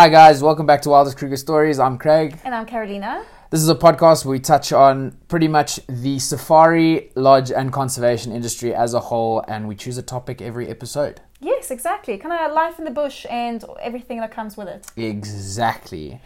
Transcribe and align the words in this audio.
Hi, 0.00 0.08
guys. 0.08 0.42
Welcome 0.42 0.64
back 0.64 0.80
to 0.80 0.88
Wildest 0.88 1.18
Kruger 1.18 1.36
Stories. 1.36 1.78
I'm 1.78 1.98
Craig. 1.98 2.38
And 2.42 2.54
I'm 2.54 2.64
Karolina. 2.64 3.22
This 3.50 3.60
is 3.60 3.68
a 3.68 3.74
podcast 3.74 4.24
where 4.24 4.32
we 4.32 4.40
touch 4.40 4.72
on 4.72 5.14
pretty 5.28 5.46
much 5.46 5.78
the 5.88 6.18
safari, 6.18 7.10
lodge, 7.16 7.52
and 7.52 7.70
conservation 7.70 8.32
industry 8.32 8.74
as 8.74 8.94
a 8.94 9.00
whole, 9.00 9.44
and 9.46 9.68
we 9.68 9.74
choose 9.74 9.98
a 9.98 10.02
topic 10.02 10.40
every 10.40 10.68
episode. 10.68 11.20
Yes, 11.38 11.70
exactly. 11.70 12.16
Kind 12.16 12.32
of 12.32 12.54
life 12.54 12.78
in 12.78 12.86
the 12.86 12.90
bush 12.90 13.26
and 13.28 13.62
everything 13.82 14.20
that 14.20 14.30
comes 14.30 14.56
with 14.56 14.68
it. 14.68 14.86
Exactly. 14.96 16.18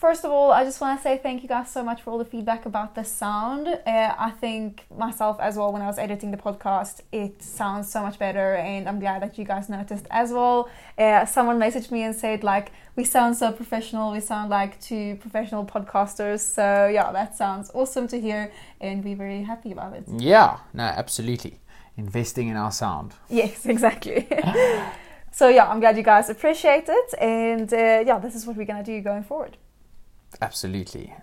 First 0.00 0.24
of 0.24 0.30
all, 0.30 0.50
I 0.50 0.64
just 0.64 0.80
want 0.80 0.98
to 0.98 1.02
say 1.02 1.18
thank 1.18 1.42
you 1.42 1.48
guys 1.48 1.70
so 1.70 1.84
much 1.84 2.00
for 2.00 2.10
all 2.10 2.16
the 2.16 2.24
feedback 2.24 2.64
about 2.64 2.94
the 2.94 3.04
sound. 3.04 3.68
Uh, 3.68 4.14
I 4.18 4.30
think 4.30 4.86
myself 4.96 5.38
as 5.38 5.58
well, 5.58 5.74
when 5.74 5.82
I 5.82 5.86
was 5.86 5.98
editing 5.98 6.30
the 6.30 6.38
podcast, 6.38 7.02
it 7.12 7.42
sounds 7.42 7.92
so 7.92 8.00
much 8.00 8.18
better, 8.18 8.54
and 8.54 8.88
I'm 8.88 8.98
glad 8.98 9.20
that 9.20 9.36
you 9.36 9.44
guys 9.44 9.68
noticed 9.68 10.06
as 10.10 10.32
well. 10.32 10.70
Uh, 10.96 11.26
someone 11.26 11.58
messaged 11.58 11.90
me 11.90 12.02
and 12.02 12.16
said, 12.16 12.42
like, 12.42 12.72
we 12.96 13.04
sound 13.04 13.36
so 13.36 13.52
professional, 13.52 14.12
we 14.12 14.20
sound 14.20 14.48
like 14.48 14.80
two 14.80 15.16
professional 15.16 15.66
podcasters. 15.66 16.40
So, 16.40 16.86
yeah, 16.86 17.12
that 17.12 17.36
sounds 17.36 17.70
awesome 17.74 18.08
to 18.08 18.18
hear, 18.18 18.50
and 18.80 19.04
we're 19.04 19.16
very 19.16 19.42
happy 19.42 19.70
about 19.70 19.92
it. 19.92 20.04
Yeah, 20.08 20.60
no, 20.72 20.84
absolutely. 20.84 21.60
Investing 21.98 22.48
in 22.48 22.56
our 22.56 22.72
sound. 22.72 23.12
Yes, 23.28 23.66
exactly. 23.74 24.26
so, 25.40 25.48
yeah, 25.48 25.70
I'm 25.70 25.80
glad 25.80 25.96
you 25.96 26.02
guys 26.02 26.28
appreciate 26.28 26.84
it, 26.86 27.14
and 27.18 27.72
uh, 27.72 28.04
yeah, 28.06 28.18
this 28.18 28.34
is 28.34 28.44
what 28.44 28.58
we're 28.58 28.66
going 28.66 28.84
to 28.84 28.84
do 28.84 29.00
going 29.00 29.22
forward. 29.22 29.56
Absolutely. 30.42 31.14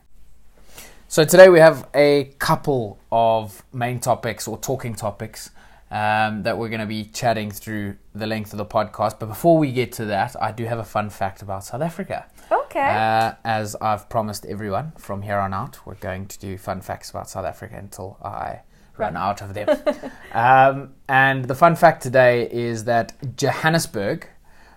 So 1.07 1.23
today 1.23 1.49
we 1.49 1.59
have 1.59 1.87
a 1.93 2.33
couple 2.39 2.97
of 3.11 3.63
main 3.71 3.99
topics 3.99 4.47
or 4.47 4.57
talking 4.57 4.95
topics 4.95 5.51
um, 5.91 6.41
that 6.41 6.57
we're 6.57 6.69
going 6.69 6.79
to 6.79 6.87
be 6.87 7.03
chatting 7.03 7.51
through 7.51 7.97
the 8.15 8.25
length 8.25 8.53
of 8.53 8.57
the 8.57 8.65
podcast. 8.65 9.19
But 9.19 9.27
before 9.27 9.59
we 9.59 9.71
get 9.71 9.91
to 9.99 10.05
that, 10.05 10.35
I 10.41 10.51
do 10.51 10.65
have 10.65 10.79
a 10.79 10.83
fun 10.83 11.11
fact 11.11 11.43
about 11.43 11.65
South 11.65 11.83
Africa. 11.83 12.25
Okay. 12.51 12.89
Uh, 12.89 13.33
as 13.45 13.75
I've 13.75 14.09
promised 14.09 14.47
everyone 14.47 14.93
from 14.97 15.21
here 15.21 15.37
on 15.37 15.53
out, 15.53 15.85
we're 15.85 15.93
going 15.93 16.25
to 16.25 16.39
do 16.39 16.57
fun 16.57 16.81
facts 16.81 17.11
about 17.11 17.29
South 17.29 17.45
Africa 17.45 17.75
until 17.77 18.17
I 18.23 18.61
run 18.99 19.15
out 19.15 19.41
of 19.41 19.53
them. 19.53 19.69
um, 20.33 20.93
and 21.07 21.45
the 21.45 21.55
fun 21.55 21.75
fact 21.75 22.03
today 22.03 22.49
is 22.51 22.85
that 22.85 23.13
Johannesburg, 23.35 24.27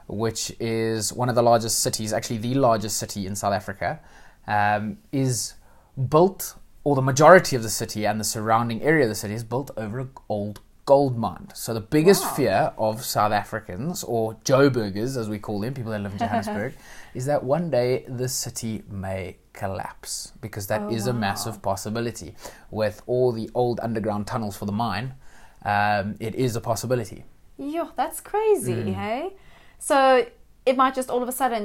which 0.06 0.52
is 0.60 1.12
one 1.12 1.28
of 1.28 1.34
the 1.34 1.42
largest 1.42 1.80
cities, 1.80 2.12
actually 2.12 2.38
the 2.38 2.54
largest 2.54 2.96
city 2.96 3.26
in 3.26 3.36
South 3.36 3.54
Africa, 3.54 4.00
um, 4.46 4.98
is 5.12 5.54
built, 6.08 6.56
or 6.84 6.94
the 6.96 7.02
majority 7.02 7.56
of 7.56 7.62
the 7.62 7.70
city 7.70 8.06
and 8.06 8.18
the 8.20 8.24
surrounding 8.24 8.82
area 8.82 9.04
of 9.04 9.10
the 9.10 9.14
city 9.14 9.34
is 9.34 9.44
built 9.44 9.70
over 9.76 10.00
an 10.00 10.10
old 10.28 10.60
gold 10.92 11.16
mine. 11.26 11.46
So 11.54 11.68
the 11.80 11.86
biggest 11.96 12.22
Wow. 12.24 12.34
fear 12.38 12.58
of 12.86 12.94
South 13.16 13.32
Africans, 13.42 13.96
or 14.14 14.22
Joburgers 14.50 15.12
as 15.22 15.26
we 15.34 15.38
call 15.46 15.58
them, 15.64 15.72
people 15.78 15.92
that 15.94 16.02
live 16.04 16.12
in 16.16 16.18
Johannesburg, 16.24 16.72
is 17.18 17.24
that 17.30 17.40
one 17.56 17.66
day 17.78 17.90
the 18.20 18.28
city 18.28 18.74
may 19.04 19.36
collapse 19.60 20.32
because 20.44 20.64
that 20.72 20.82
is 20.96 21.02
Oh, 21.06 21.10
a 21.10 21.14
wow. 21.14 21.20
massive 21.28 21.56
possibility. 21.70 22.30
With 22.80 22.96
all 23.12 23.28
the 23.40 23.48
old 23.54 23.76
underground 23.88 24.22
tunnels 24.32 24.56
for 24.60 24.66
the 24.70 24.76
mine, 24.86 25.06
um, 25.74 26.04
it 26.28 26.34
is 26.34 26.56
a 26.56 26.60
possibility. 26.70 27.20
Yo, 27.74 27.82
that's 28.00 28.20
crazy, 28.32 28.74
Mm. 28.84 28.94
hey? 29.02 29.20
So 29.90 29.96
it 30.70 30.74
might 30.76 30.94
just 31.00 31.08
all 31.12 31.22
of 31.22 31.28
a 31.34 31.36
sudden, 31.42 31.64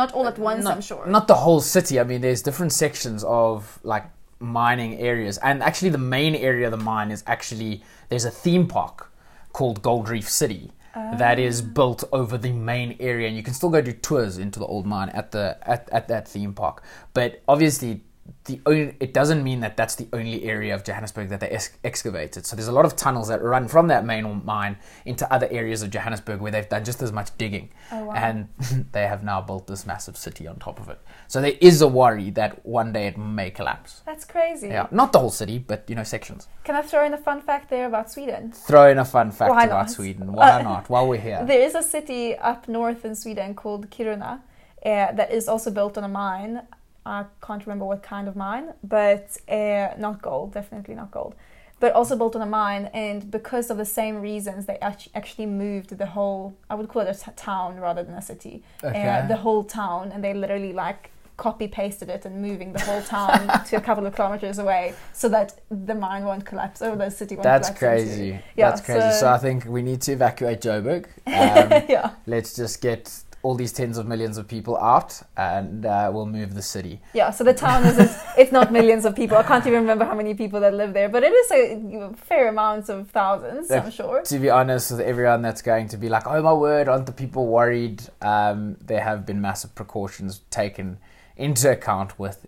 not 0.00 0.08
all 0.16 0.26
at 0.32 0.38
once, 0.50 0.64
not, 0.64 0.74
I'm 0.76 0.82
sure. 0.90 1.06
Not 1.06 1.26
the 1.32 1.38
whole 1.44 1.62
city. 1.76 1.94
I 2.02 2.04
mean, 2.10 2.20
there's 2.26 2.42
different 2.48 2.72
sections 2.84 3.20
of 3.24 3.78
like 3.94 4.04
mining 4.40 4.92
areas, 5.10 5.34
and 5.48 5.56
actually, 5.68 5.92
the 5.98 6.04
main 6.18 6.34
area 6.50 6.66
of 6.70 6.72
the 6.78 6.84
mine 6.92 7.10
is 7.16 7.20
actually 7.26 7.72
there's 8.08 8.24
a 8.24 8.30
theme 8.30 8.66
park 8.66 9.12
called 9.52 9.82
Gold 9.82 10.08
Reef 10.08 10.28
City 10.28 10.72
that 10.94 11.38
is 11.38 11.60
Ah. 11.62 11.64
built 11.74 12.04
over 12.12 12.36
the 12.36 12.52
main 12.52 12.96
area, 12.98 13.28
and 13.28 13.36
you 13.36 13.42
can 13.42 13.54
still 13.54 13.70
go 13.70 13.80
do 13.80 13.92
tours 13.92 14.36
into 14.38 14.58
the 14.58 14.66
old 14.66 14.84
mine 14.86 15.10
at 15.10 15.30
the 15.30 15.56
at, 15.62 15.88
at 15.92 16.08
that 16.08 16.26
theme 16.28 16.52
park. 16.54 16.82
But 17.14 17.42
obviously. 17.46 18.02
The 18.44 18.60
only, 18.66 18.96
it 19.00 19.12
doesn't 19.12 19.42
mean 19.44 19.60
that 19.60 19.76
that's 19.76 19.94
the 19.94 20.08
only 20.12 20.44
area 20.44 20.74
of 20.74 20.82
Johannesburg 20.84 21.28
that 21.28 21.40
they 21.40 21.48
ex- 21.48 21.70
excavated. 21.84 22.46
So 22.46 22.56
there's 22.56 22.68
a 22.68 22.72
lot 22.72 22.84
of 22.86 22.96
tunnels 22.96 23.28
that 23.28 23.42
run 23.42 23.68
from 23.68 23.88
that 23.88 24.04
main 24.06 24.42
mine 24.44 24.76
into 25.04 25.30
other 25.32 25.48
areas 25.50 25.82
of 25.82 25.90
Johannesburg 25.90 26.40
where 26.40 26.50
they've 26.52 26.68
done 26.68 26.84
just 26.84 27.02
as 27.02 27.12
much 27.12 27.36
digging 27.38 27.70
Oh, 27.92 28.04
wow. 28.04 28.14
and 28.14 28.48
they 28.92 29.06
have 29.06 29.22
now 29.22 29.40
built 29.42 29.66
this 29.66 29.86
massive 29.86 30.16
city 30.16 30.46
on 30.46 30.56
top 30.56 30.80
of 30.80 30.88
it. 30.88 30.98
So 31.26 31.40
there 31.40 31.54
is 31.60 31.82
a 31.82 31.88
worry 31.88 32.30
that 32.30 32.64
one 32.66 32.92
day 32.92 33.06
it 33.06 33.18
may 33.18 33.50
collapse. 33.50 34.02
That's 34.06 34.24
crazy. 34.24 34.68
Yeah, 34.68 34.86
not 34.90 35.12
the 35.12 35.18
whole 35.20 35.30
city, 35.30 35.58
but 35.58 35.84
you 35.88 35.94
know 35.94 36.02
sections. 36.04 36.48
Can 36.64 36.74
I 36.74 36.82
throw 36.82 37.04
in 37.04 37.12
a 37.14 37.18
fun 37.18 37.40
fact 37.42 37.68
there 37.70 37.86
about 37.86 38.10
Sweden? 38.10 38.52
Throw 38.52 38.90
in 38.90 38.98
a 38.98 39.04
fun 39.04 39.30
fact 39.30 39.50
Why 39.50 39.64
about 39.64 39.86
not? 39.86 39.90
Sweden. 39.90 40.32
Why 40.32 40.50
Uh, 40.60 40.62
not? 40.62 40.88
While 40.90 41.06
we're 41.08 41.20
here. 41.20 41.42
There 41.46 41.60
is 41.60 41.74
a 41.74 41.82
city 41.82 42.36
up 42.36 42.68
north 42.68 43.04
in 43.04 43.14
Sweden 43.14 43.54
called 43.54 43.90
Kiruna 43.90 44.40
uh, 44.84 45.12
that 45.12 45.30
is 45.32 45.48
also 45.48 45.70
built 45.70 45.96
on 45.98 46.04
a 46.04 46.08
mine. 46.08 46.62
I 47.06 47.24
can't 47.42 47.64
remember 47.66 47.84
what 47.84 48.02
kind 48.02 48.28
of 48.28 48.36
mine, 48.36 48.74
but 48.82 49.36
uh, 49.48 49.88
not 49.98 50.20
gold, 50.22 50.52
definitely 50.52 50.94
not 50.94 51.10
gold. 51.10 51.34
But 51.80 51.92
also 51.92 52.16
built 52.16 52.34
on 52.34 52.42
a 52.42 52.46
mine, 52.46 52.90
and 52.92 53.30
because 53.30 53.70
of 53.70 53.76
the 53.78 53.84
same 53.84 54.20
reasons, 54.20 54.66
they 54.66 54.78
act- 54.82 55.08
actually 55.14 55.46
moved 55.46 55.96
the 55.96 56.06
whole. 56.06 56.56
I 56.68 56.74
would 56.74 56.88
call 56.88 57.02
it 57.02 57.08
a 57.08 57.14
t- 57.24 57.30
town 57.36 57.78
rather 57.78 58.02
than 58.02 58.14
a 58.14 58.22
city. 58.22 58.64
Okay. 58.82 59.08
Uh, 59.08 59.26
the 59.28 59.36
whole 59.36 59.62
town, 59.62 60.10
and 60.12 60.22
they 60.24 60.34
literally 60.34 60.72
like 60.72 61.12
copy 61.36 61.68
pasted 61.68 62.08
it 62.08 62.24
and 62.24 62.42
moving 62.42 62.72
the 62.72 62.80
whole 62.80 63.00
town 63.02 63.64
to 63.66 63.76
a 63.76 63.80
couple 63.80 64.04
of 64.04 64.12
kilometers 64.12 64.58
away, 64.58 64.92
so 65.12 65.28
that 65.28 65.60
the 65.70 65.94
mine 65.94 66.24
won't 66.24 66.44
collapse 66.44 66.82
or 66.82 66.96
the 66.96 67.10
city 67.10 67.36
won't 67.36 67.44
That's 67.44 67.68
collapse. 67.68 67.78
crazy. 67.78 68.40
Yeah, 68.56 68.70
That's 68.70 68.80
crazy. 68.80 69.12
So, 69.12 69.20
so- 69.20 69.30
I 69.30 69.38
think 69.38 69.64
we 69.64 69.80
need 69.80 70.00
to 70.02 70.12
evacuate 70.12 70.60
Joburg. 70.60 71.06
Um, 71.28 71.84
yeah. 71.88 72.10
let's 72.26 72.56
just 72.56 72.80
get 72.82 73.22
all 73.42 73.54
these 73.54 73.72
tens 73.72 73.98
of 73.98 74.06
millions 74.06 74.36
of 74.36 74.48
people 74.48 74.76
out, 74.78 75.20
and 75.36 75.86
uh, 75.86 76.10
we'll 76.12 76.26
move 76.26 76.54
the 76.54 76.62
city. 76.62 77.00
Yeah, 77.14 77.30
so 77.30 77.44
the 77.44 77.54
town 77.54 77.84
isn't, 77.84 78.10
it's 78.36 78.52
not 78.58 78.72
millions 78.72 79.04
of 79.04 79.14
people. 79.14 79.36
I 79.36 79.42
can't 79.42 79.66
even 79.66 79.80
remember 79.80 80.04
how 80.04 80.14
many 80.14 80.34
people 80.34 80.60
that 80.60 80.74
live 80.74 80.92
there, 80.92 81.08
but 81.08 81.22
it 81.22 81.32
is 81.32 81.50
a 81.50 82.14
fair 82.16 82.48
amount 82.48 82.88
of 82.88 83.10
thousands, 83.10 83.70
I'm 83.70 83.90
sure. 83.90 84.22
To 84.22 84.38
be 84.38 84.50
honest 84.50 84.90
with 84.90 85.00
everyone 85.00 85.42
that's 85.42 85.62
going 85.62 85.88
to 85.88 85.96
be 85.96 86.08
like, 86.08 86.26
oh 86.26 86.42
my 86.42 86.52
word, 86.52 86.88
aren't 86.88 87.06
the 87.06 87.12
people 87.12 87.46
worried? 87.46 88.02
Um, 88.22 88.76
there 88.80 89.02
have 89.02 89.24
been 89.24 89.40
massive 89.40 89.74
precautions 89.74 90.40
taken 90.50 90.98
into 91.36 91.70
account 91.70 92.18
with 92.18 92.46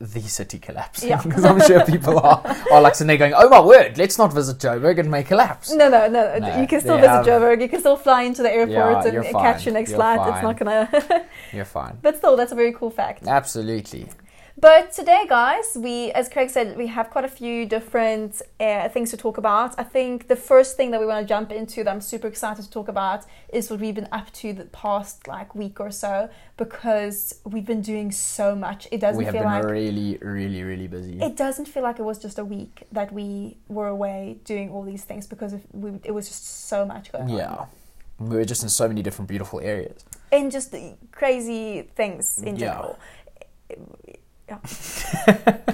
the 0.00 0.20
city 0.22 0.58
collapsing. 0.58 1.10
Yeah. 1.10 1.20
Because 1.30 1.44
I'm 1.44 1.60
sure 1.60 1.84
people 1.84 2.18
are, 2.18 2.42
are 2.72 2.80
like, 2.80 2.94
sitting 2.94 3.08
there 3.08 3.18
going, 3.18 3.34
oh 3.36 3.48
my 3.48 3.60
word, 3.60 3.98
let's 3.98 4.16
not 4.16 4.32
visit 4.32 4.58
Joburg 4.58 4.98
and 4.98 5.10
may 5.10 5.22
collapse. 5.22 5.70
No, 5.72 5.88
no, 5.88 6.08
no, 6.08 6.38
No, 6.38 6.60
You 6.60 6.66
can 6.66 6.80
still 6.80 6.96
visit 6.96 7.24
Joburg. 7.26 7.60
You 7.60 7.68
can 7.68 7.80
still 7.80 7.96
fly 7.96 8.22
into 8.22 8.42
the 8.42 8.50
airport 8.50 9.04
Yeah, 9.04 9.20
and 9.20 9.26
fine. 9.26 9.42
catch 9.42 9.66
your 9.66 9.74
next 9.74 9.90
You're 9.90 9.98
flight. 9.98 10.18
fine. 10.18 10.32
It's 10.32 10.42
not 10.42 10.58
gonna. 10.58 11.26
You're 11.52 11.64
fine. 11.66 11.98
but 12.02 12.16
still, 12.16 12.36
that's 12.36 12.52
a 12.52 12.54
very 12.54 12.72
cool 12.72 12.90
fact. 12.90 13.26
Absolutely. 13.26 14.08
But 14.60 14.92
today, 14.92 15.24
guys, 15.26 15.74
we, 15.74 16.10
as 16.12 16.28
Craig 16.28 16.50
said, 16.50 16.76
we 16.76 16.88
have 16.88 17.08
quite 17.08 17.24
a 17.24 17.28
few 17.28 17.64
different 17.64 18.42
uh, 18.58 18.90
things 18.90 19.10
to 19.10 19.16
talk 19.16 19.38
about. 19.38 19.74
I 19.78 19.84
think 19.84 20.28
the 20.28 20.36
first 20.36 20.76
thing 20.76 20.90
that 20.90 21.00
we 21.00 21.06
want 21.06 21.24
to 21.26 21.28
jump 21.28 21.50
into 21.50 21.82
that 21.82 21.90
I'm 21.90 22.02
super 22.02 22.26
excited 22.26 22.62
to 22.64 22.70
talk 22.70 22.88
about 22.88 23.24
is 23.54 23.70
what 23.70 23.80
we've 23.80 23.94
been 23.94 24.08
up 24.12 24.30
to 24.34 24.52
the 24.52 24.66
past 24.66 25.26
like 25.26 25.54
week 25.54 25.80
or 25.80 25.90
so 25.90 26.28
because 26.58 27.40
we've 27.44 27.64
been 27.64 27.80
doing 27.80 28.12
so 28.12 28.54
much. 28.54 28.86
It 28.92 29.00
doesn't 29.00 29.16
We 29.16 29.24
have 29.24 29.32
feel 29.32 29.44
been 29.44 29.52
like 29.52 29.64
really, 29.64 30.18
really, 30.20 30.62
really 30.62 30.88
busy. 30.88 31.18
it 31.22 31.36
doesn't 31.38 31.66
feel 31.66 31.82
like 31.82 31.98
it 31.98 32.04
was 32.04 32.18
just 32.18 32.38
a 32.38 32.44
week 32.44 32.82
that 32.92 33.12
we 33.14 33.56
were 33.68 33.88
away 33.88 34.40
doing 34.44 34.68
all 34.70 34.82
these 34.82 35.04
things 35.04 35.26
because 35.26 35.54
we, 35.72 35.92
it 36.04 36.10
was 36.10 36.28
just 36.28 36.66
so 36.68 36.84
much 36.84 37.12
going 37.12 37.30
on. 37.30 37.36
yeah. 37.36 37.64
We 38.18 38.36
were 38.36 38.44
just 38.44 38.62
in 38.62 38.68
so 38.68 38.86
many 38.88 39.00
different 39.02 39.28
beautiful 39.30 39.60
areas. 39.60 40.04
And 40.30 40.52
just 40.52 40.74
crazy 41.12 41.88
things 41.96 42.42
in 42.42 42.56
Yeah. 42.56 42.72
general. 42.72 42.98
Yeah. 44.50 45.56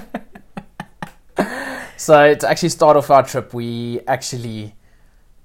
So 1.99 2.35
to 2.35 2.49
actually 2.49 2.69
start 2.69 2.95
off 2.95 3.09
our 3.09 3.23
trip, 3.23 3.53
we 3.53 3.99
actually, 4.07 4.75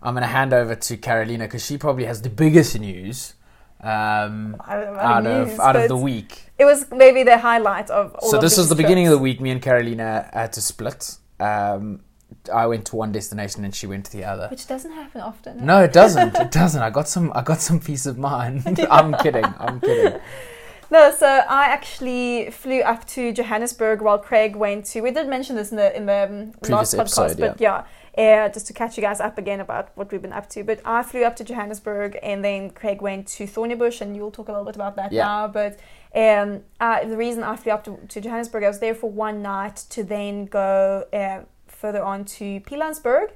I'm 0.03 0.15
going 0.15 0.23
to 0.23 0.29
hand 0.29 0.53
over 0.53 0.75
to 0.77 0.97
Karolina 0.97 1.41
because 1.41 1.65
she 1.65 1.77
probably 1.79 2.05
has 2.05 2.23
the 2.23 2.29
biggest 2.29 2.79
news 2.79 3.35
um, 3.83 4.57
I 4.61 4.77
don't 4.77 4.95
know 4.95 5.01
out 5.01 5.23
about 5.23 5.27
of 5.27 5.49
news, 5.49 5.59
out 5.59 5.77
of 5.77 5.89
the 5.89 5.97
week. 5.97 6.45
It 6.57 6.65
was 6.65 6.87
maybe 6.93 7.25
the 7.25 7.39
highlight 7.39 7.91
of 7.91 8.15
all 8.15 8.31
So 8.31 8.37
of 8.37 8.43
this 8.43 8.57
was 8.57 8.69
these 8.69 8.77
the 8.77 8.83
beginning 8.83 9.09
of 9.09 9.11
the 9.11 9.19
week. 9.19 9.41
Me 9.41 9.51
and 9.51 9.61
Karolina 9.61 10.33
had 10.33 10.53
to 10.53 10.61
split. 10.61 11.19
Um, 11.41 12.01
I 12.53 12.67
went 12.67 12.87
to 12.87 12.97
one 12.97 13.11
destination 13.11 13.65
and 13.65 13.75
she 13.75 13.89
went 13.89 14.05
to 14.07 14.13
the 14.13 14.25
other. 14.25 14.47
Which 14.49 14.69
doesn't 14.69 14.93
happen 14.93 15.21
often. 15.21 15.67
No, 15.67 15.83
it 15.83 15.93
doesn't. 15.93 16.37
It 16.37 16.53
doesn't. 16.53 16.81
I 16.81 16.91
got 16.91 17.09
some. 17.09 17.33
I 17.35 17.43
got 17.43 17.61
some 17.61 17.81
peace 17.81 18.07
of 18.07 18.19
mind. 18.19 18.79
I'm 18.91 19.15
kidding. 19.15 19.45
I'm 19.59 19.81
kidding. 19.81 20.21
No, 20.93 21.11
so 21.11 21.27
I 21.27 21.65
actually 21.77 22.51
flew 22.51 22.81
up 22.83 23.07
to 23.15 23.33
Johannesburg 23.33 24.03
while 24.03 24.19
Craig 24.19 24.55
went 24.57 24.85
to. 24.91 25.01
We 25.01 25.11
did 25.11 25.27
mention 25.27 25.57
this 25.57 25.71
in 25.71 25.79
the 25.79 25.89
in 25.97 26.05
the 26.05 26.25
um, 26.25 26.53
Previous 26.61 26.71
last 26.71 26.95
podcast, 26.95 27.01
episode, 27.01 27.39
but 27.41 27.61
yeah, 27.67 27.85
uh, 28.19 28.49
just 28.51 28.67
to 28.67 28.75
catch 28.75 28.99
you 28.99 29.03
guys 29.03 29.19
up 29.19 29.39
again 29.39 29.61
about 29.61 29.89
what 29.97 30.13
we've 30.13 30.21
been 30.21 30.35
up 30.35 30.51
to. 30.51 30.63
But 30.63 30.81
I 30.85 31.03
flew 31.03 31.25
up 31.25 31.35
to 31.37 31.45
Johannesburg, 31.45 32.19
and 32.23 32.45
then 32.45 32.71
Craig 32.71 33.01
went 33.01 33.27
to 33.37 33.45
Thornybush, 33.47 34.03
and 34.03 34.15
you'll 34.15 34.31
talk 34.31 34.49
a 34.49 34.53
little 34.53 34.67
bit 34.67 34.77
about 34.77 34.97
that 34.97 35.13
Yeah. 35.13 35.25
now. 35.25 35.49
But 35.49 35.79
Um, 36.15 36.61
uh, 36.79 36.99
the 37.13 37.17
reason 37.17 37.43
I 37.43 37.57
flew 37.57 37.73
up 37.73 37.85
to, 37.85 37.97
to 38.13 38.21
Johannesburg, 38.21 38.63
I 38.65 38.69
was 38.69 38.81
there 38.81 38.95
for 38.95 39.09
one 39.11 39.41
night 39.41 39.77
to 39.95 40.05
then 40.05 40.45
go 40.45 41.07
uh, 41.11 41.39
further 41.67 42.03
on 42.05 42.27
to 42.37 42.61
Pilanesberg, 42.69 43.29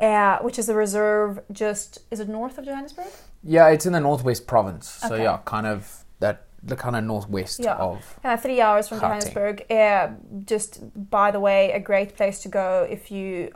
uh, 0.00 0.38
which 0.38 0.58
is 0.58 0.68
a 0.68 0.74
reserve 0.74 1.38
just 1.52 1.90
is 2.10 2.18
it 2.18 2.28
north 2.28 2.58
of 2.58 2.64
Johannesburg? 2.64 3.06
Yeah, 3.44 3.68
it's 3.68 3.86
in 3.86 3.92
the 3.92 4.00
northwest 4.00 4.48
province. 4.48 4.88
So 4.88 5.14
Okay. 5.14 5.22
yeah, 5.22 5.38
kind 5.44 5.66
of 5.74 6.04
that 6.18 6.36
the 6.66 6.76
kind 6.76 6.96
of 6.96 7.04
northwest 7.04 7.60
Yeah. 7.60 7.74
of. 7.76 8.18
Uh, 8.24 8.36
three 8.36 8.60
hours 8.60 8.88
from. 8.88 9.00
Johannesburg. 9.00 9.70
Uh, 9.70 10.08
just 10.44 10.80
by 11.10 11.30
the 11.30 11.40
way, 11.40 11.72
a 11.72 11.80
great 11.80 12.16
place 12.16 12.40
to 12.42 12.48
go 12.48 12.86
if 12.88 13.10
you 13.10 13.50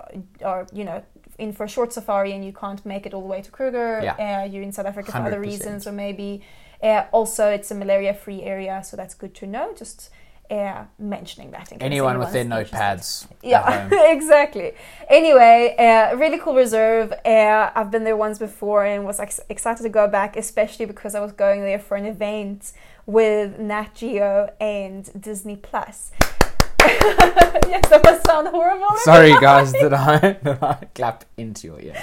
are, 0.45 0.67
you 0.73 0.85
know, 0.85 1.03
in 1.39 1.53
for 1.53 1.65
a 1.65 1.69
short 1.69 1.93
safari 1.93 2.33
and 2.33 2.45
you 2.45 2.53
can't 2.53 2.85
make 2.85 3.07
it 3.07 3.15
all 3.15 3.23
the 3.23 3.29
way 3.29 3.41
to 3.43 3.51
Kruger. 3.51 4.01
Yeah. 4.03 4.43
Uh, 4.43 4.45
you're 4.45 4.63
in 4.63 4.73
South 4.73 4.87
Africa 4.87 5.13
for 5.13 5.19
other 5.19 5.41
reasons, 5.41 5.87
or 5.87 5.93
maybe 5.93 6.43
uh, 6.83 7.05
also 7.13 7.49
it's 7.49 7.71
a 7.71 7.75
malaria-free 7.75 8.43
area, 8.43 8.83
so 8.85 8.97
that's 8.97 9.15
good 9.15 9.35
to 9.37 9.47
know. 9.47 9.73
Just 9.77 10.11
uh, 10.51 10.85
mentioning 10.99 11.51
that. 11.51 11.71
In 11.73 11.79
case 11.79 11.87
Anyone 11.87 12.19
with 12.19 12.33
their 12.33 12.45
notepads. 12.45 13.27
Yeah, 13.43 13.89
exactly. 14.11 14.73
Anyway, 15.09 15.75
uh, 15.79 16.17
really 16.17 16.39
cool 16.39 16.55
reserve. 16.55 17.13
Uh, 17.25 17.71
I've 17.75 17.91
been 17.91 18.05
there 18.05 18.17
once 18.17 18.39
before 18.39 18.85
and 18.85 19.05
was 19.05 19.21
ex- 19.21 19.41
excited 19.49 19.83
to 19.83 19.89
go 19.91 20.09
back, 20.09 20.37
especially 20.37 20.87
because 20.87 21.15
I 21.15 21.21
was 21.21 21.33
going 21.33 21.63
there 21.63 21.79
for 21.79 21.97
an 21.97 22.07
event 22.07 22.73
with 23.09 23.59
Nat 23.59 23.95
Geo 23.95 24.53
and 24.61 25.11
Disney 25.19 25.57
Plus. 25.57 26.13
yes, 27.69 27.89
that 27.89 28.01
must 28.05 28.27
sound 28.27 28.49
horrible. 28.49 28.87
Sorry, 28.99 29.31
guys, 29.41 29.73
did 29.73 29.93
I, 29.93 30.39
I 30.45 30.75
clap 30.95 31.25
into 31.37 31.69
your 31.69 31.81
ear? 31.81 31.97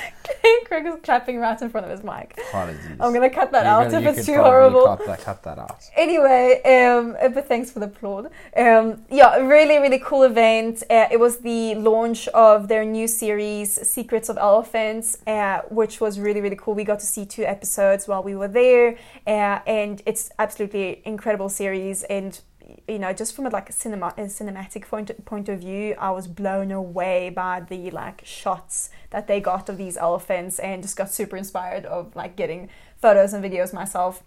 Craig 0.65 0.85
is 0.85 0.95
clapping 1.03 1.39
right 1.39 1.59
in 1.61 1.69
front 1.69 1.85
of 1.85 1.91
his 1.91 2.03
mic. 2.03 2.39
Apologies. 2.49 2.97
I'm 2.99 3.13
gonna 3.13 3.29
cut 3.29 3.51
that 3.51 3.63
You're 3.65 3.71
out 3.73 3.91
gonna- 3.91 4.09
if 4.09 4.17
it's 4.17 4.25
too 4.25 4.35
horrible. 4.41 4.85
Cut 4.85 5.05
that, 5.05 5.21
cut 5.21 5.43
that 5.43 5.59
out. 5.59 5.83
anyway, 5.95 6.61
um, 6.65 7.15
uh, 7.21 7.29
but 7.29 7.47
thanks 7.47 7.71
for 7.71 7.79
the 7.79 7.85
applaud. 7.85 8.27
Um, 8.55 9.03
yeah, 9.09 9.37
really, 9.37 9.77
really 9.79 9.99
cool 9.99 10.23
event. 10.23 10.83
Uh, 10.89 11.07
it 11.11 11.19
was 11.19 11.39
the 11.39 11.75
launch 11.75 12.27
of 12.29 12.67
their 12.67 12.83
new 12.85 13.07
series, 13.07 13.71
Secrets 13.87 14.29
of 14.29 14.37
Elephants, 14.37 15.17
uh, 15.27 15.61
which 15.69 16.01
was 16.01 16.19
really, 16.19 16.41
really 16.41 16.55
cool. 16.57 16.73
We 16.73 16.83
got 16.83 16.99
to 16.99 17.05
see 17.05 17.25
two 17.25 17.43
episodes 17.43 18.07
while 18.07 18.23
we 18.23 18.35
were 18.35 18.47
there, 18.47 18.97
uh, 19.27 19.59
and 19.67 20.01
it's 20.05 20.31
absolutely 20.39 21.01
incredible 21.05 21.49
series. 21.49 22.03
And 22.03 22.39
you 22.87 22.99
know, 22.99 23.13
just 23.13 23.35
from 23.35 23.45
a 23.45 23.49
like 23.49 23.69
a 23.69 23.73
cinema, 23.73 24.13
a 24.17 24.21
cinematic 24.21 24.87
point 24.87 25.25
point 25.25 25.49
of 25.49 25.59
view, 25.59 25.95
I 25.99 26.11
was 26.11 26.27
blown 26.27 26.71
away 26.71 27.29
by 27.29 27.61
the 27.61 27.91
like 27.91 28.21
shots 28.25 28.89
that 29.11 29.27
they 29.27 29.39
got 29.39 29.69
of 29.69 29.77
these 29.77 29.97
elephants, 29.97 30.59
and 30.59 30.81
just 30.81 30.97
got 30.97 31.11
super 31.11 31.37
inspired 31.37 31.85
of 31.85 32.15
like 32.15 32.35
getting 32.35 32.69
photos 32.97 33.33
and 33.33 33.43
videos 33.43 33.73
myself. 33.73 34.23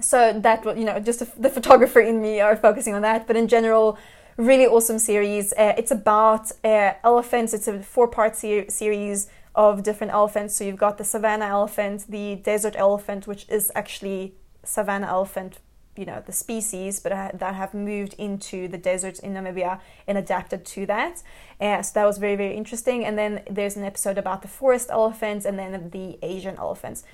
So 0.00 0.38
that 0.40 0.64
you 0.76 0.84
know 0.84 0.98
just 1.00 1.40
the, 1.40 1.50
photographer 1.50 2.00
in 2.00 2.20
me 2.20 2.40
are 2.40 2.56
focusing 2.56 2.94
on 2.94 3.02
that. 3.02 3.26
But 3.26 3.36
in 3.36 3.48
general 3.48 3.98
really 4.36 4.66
awesome 4.66 4.98
series. 4.98 5.52
Uh, 5.54 5.72
it's 5.78 5.90
about 5.90 6.52
uh, 6.62 6.92
elephants. 7.02 7.54
It's 7.54 7.68
a 7.68 7.82
four 7.82 8.06
part 8.06 8.36
ser- 8.36 8.68
series 8.68 9.28
of 9.54 9.82
different 9.82 10.12
elephants. 10.12 10.54
So 10.54 10.64
you've 10.64 10.76
got 10.76 10.98
the 10.98 11.04
savannah 11.04 11.46
elephant 11.46 12.04
the 12.08 12.36
desert 12.36 12.74
elephant 12.76 13.26
which 13.26 13.46
is 13.48 13.72
actually 13.74 14.34
savannah 14.62 15.06
elephant 15.06 15.58
you 15.98 16.04
know 16.04 16.22
the 16.24 16.32
species 16.32 17.00
but 17.00 17.12
uh, 17.12 17.30
that 17.34 17.54
have 17.54 17.74
moved 17.74 18.14
into 18.18 18.68
the 18.68 18.78
deserts 18.78 19.18
in 19.20 19.34
namibia 19.34 19.80
and 20.06 20.18
adapted 20.18 20.64
to 20.64 20.86
that. 20.86 21.22
So 21.60 21.90
that 21.94 22.04
was 22.04 22.18
very 22.18 22.36
very 22.36 22.56
interesting. 22.56 23.04
And 23.04 23.18
then 23.18 23.42
there's 23.50 23.76
an 23.76 23.84
episode 23.84 24.18
about 24.18 24.42
the 24.42 24.48
forest 24.48 24.88
elephants 24.90 25.44
and 25.46 25.58
then 25.58 25.90
the 25.90 26.18
asian 26.22 26.56
elephants. 26.56 27.04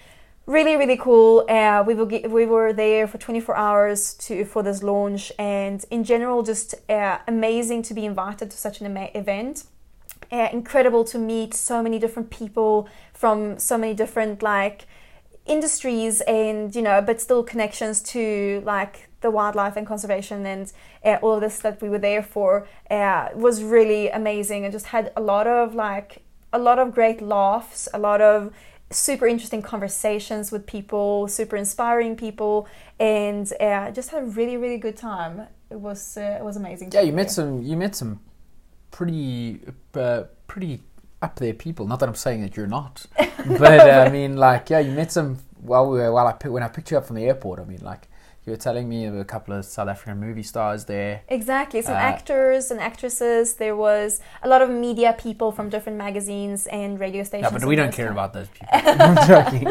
Really 0.47 0.77
really 0.77 0.97
cool. 0.97 1.47
Uh, 1.49 1.85
we, 1.87 1.95
get, 2.07 2.31
we 2.31 2.47
were 2.47 2.73
there 2.73 3.07
for 3.07 3.19
24 3.19 3.57
hours 3.57 4.15
to 4.15 4.45
for 4.45 4.63
this 4.63 4.83
launch. 4.83 5.33
And 5.39 5.85
in 5.91 6.03
general 6.05 6.43
just 6.43 6.75
uh, 6.91 7.19
amazing 7.29 7.83
to 7.83 7.95
be 7.95 8.05
invited 8.05 8.51
to 8.51 8.57
such 8.57 8.81
an 8.81 8.97
event. 9.15 9.65
Uh, 10.31 10.49
incredible 10.53 11.05
to 11.05 11.19
meet 11.19 11.53
so 11.53 11.83
many 11.83 11.99
different 11.99 12.31
people 12.31 12.89
from 13.13 13.59
so 13.59 13.77
many 13.77 13.93
different 13.93 14.43
like 14.43 14.87
industries 15.47 16.21
and 16.23 16.75
you 16.75 16.83
know 16.83 17.03
but 17.03 17.21
still 17.21 17.43
connections 17.43 18.01
to 18.03 18.63
like 18.65 19.09
the 19.23 19.31
wildlife 19.31 19.77
and 19.77 19.87
conservation 19.87 20.47
and 20.47 20.73
uh, 21.05 21.19
all 21.23 21.35
of 21.35 21.41
this 21.41 21.59
that 21.61 21.81
we 21.83 21.89
were 21.89 21.99
there 21.99 22.23
for 22.23 22.67
uh, 22.91 23.29
was 23.35 23.63
really 23.63 24.09
amazing 24.11 24.65
and 24.65 24.73
just 24.73 24.87
had 24.87 25.13
a 25.17 25.21
lot 25.21 25.47
of 25.47 25.75
like 25.75 26.23
a 26.53 26.59
lot 26.59 26.79
of 26.79 26.93
great 26.95 27.21
laughs 27.21 27.89
a 27.95 27.99
lot 27.99 28.21
of 28.21 28.53
super 28.91 29.27
interesting 29.27 29.63
conversations 29.63 30.53
with 30.53 30.67
people 30.67 31.27
super 31.27 31.57
inspiring 31.57 32.15
people 32.15 32.69
and 33.01 33.53
uh, 33.61 33.91
just 33.91 34.11
had 34.11 34.23
a 34.23 34.27
really 34.27 34.57
really 34.57 34.79
good 34.79 34.97
time 34.97 35.47
it 35.71 35.81
was 35.81 36.17
uh, 36.17 36.37
it 36.39 36.45
was 36.45 36.57
amazing 36.57 36.91
Yeah, 36.93 37.01
you 37.01 37.13
met 37.13 37.29
there. 37.29 37.35
some. 37.35 37.63
You 37.63 37.77
met 37.77 37.97
some 37.97 38.21
pretty, 38.91 39.61
uh, 39.95 40.25
pretty 40.47 40.83
up 41.23 41.37
there 41.37 41.55
people. 41.55 41.87
Not 41.87 42.01
that 42.01 42.09
I'm 42.09 42.15
saying 42.15 42.43
that 42.43 42.57
you're 42.57 42.67
not, 42.67 43.07
but 43.19 43.81
uh, 43.81 44.05
I 44.07 44.11
mean, 44.11 44.37
like, 44.37 44.69
yeah, 44.71 44.81
you 44.81 44.93
met 44.93 45.13
some. 45.13 45.39
While 45.61 45.89
we 45.91 45.99
were, 45.99 46.13
while 46.13 46.27
I 46.27 46.49
when 46.49 46.63
I 46.63 46.69
picked 46.69 46.91
you 46.91 46.99
up 46.99 47.07
from 47.07 47.17
the 47.17 47.25
airport, 47.25 47.61
I 47.61 47.65
mean, 47.65 47.81
like, 47.83 48.09
you 48.45 48.51
were 48.51 48.57
telling 48.57 48.89
me 48.89 49.05
of 49.05 49.15
a 49.17 49.25
couple 49.25 49.55
of 49.55 49.65
South 49.65 49.89
African 49.89 50.19
movie 50.19 50.43
stars 50.43 50.87
there. 50.87 51.23
Exactly, 51.29 51.81
some 51.83 51.95
Uh, 51.95 51.99
actors 51.99 52.73
and 52.73 52.81
actresses. 52.81 53.55
There 53.55 53.77
was 53.77 54.21
a 54.43 54.49
lot 54.49 54.61
of 54.63 54.69
media 54.71 55.15
people 55.17 55.53
from 55.53 55.69
different 55.69 55.99
magazines 55.99 56.67
and 56.67 56.99
radio 56.99 57.23
stations. 57.23 57.53
Yeah, 57.53 57.59
but 57.59 57.67
we 57.69 57.77
don't 57.77 57.93
care 57.93 58.11
about 58.11 58.33
those 58.33 58.49
people. 58.57 58.69
I'm 58.73 59.29
joking. 59.29 59.69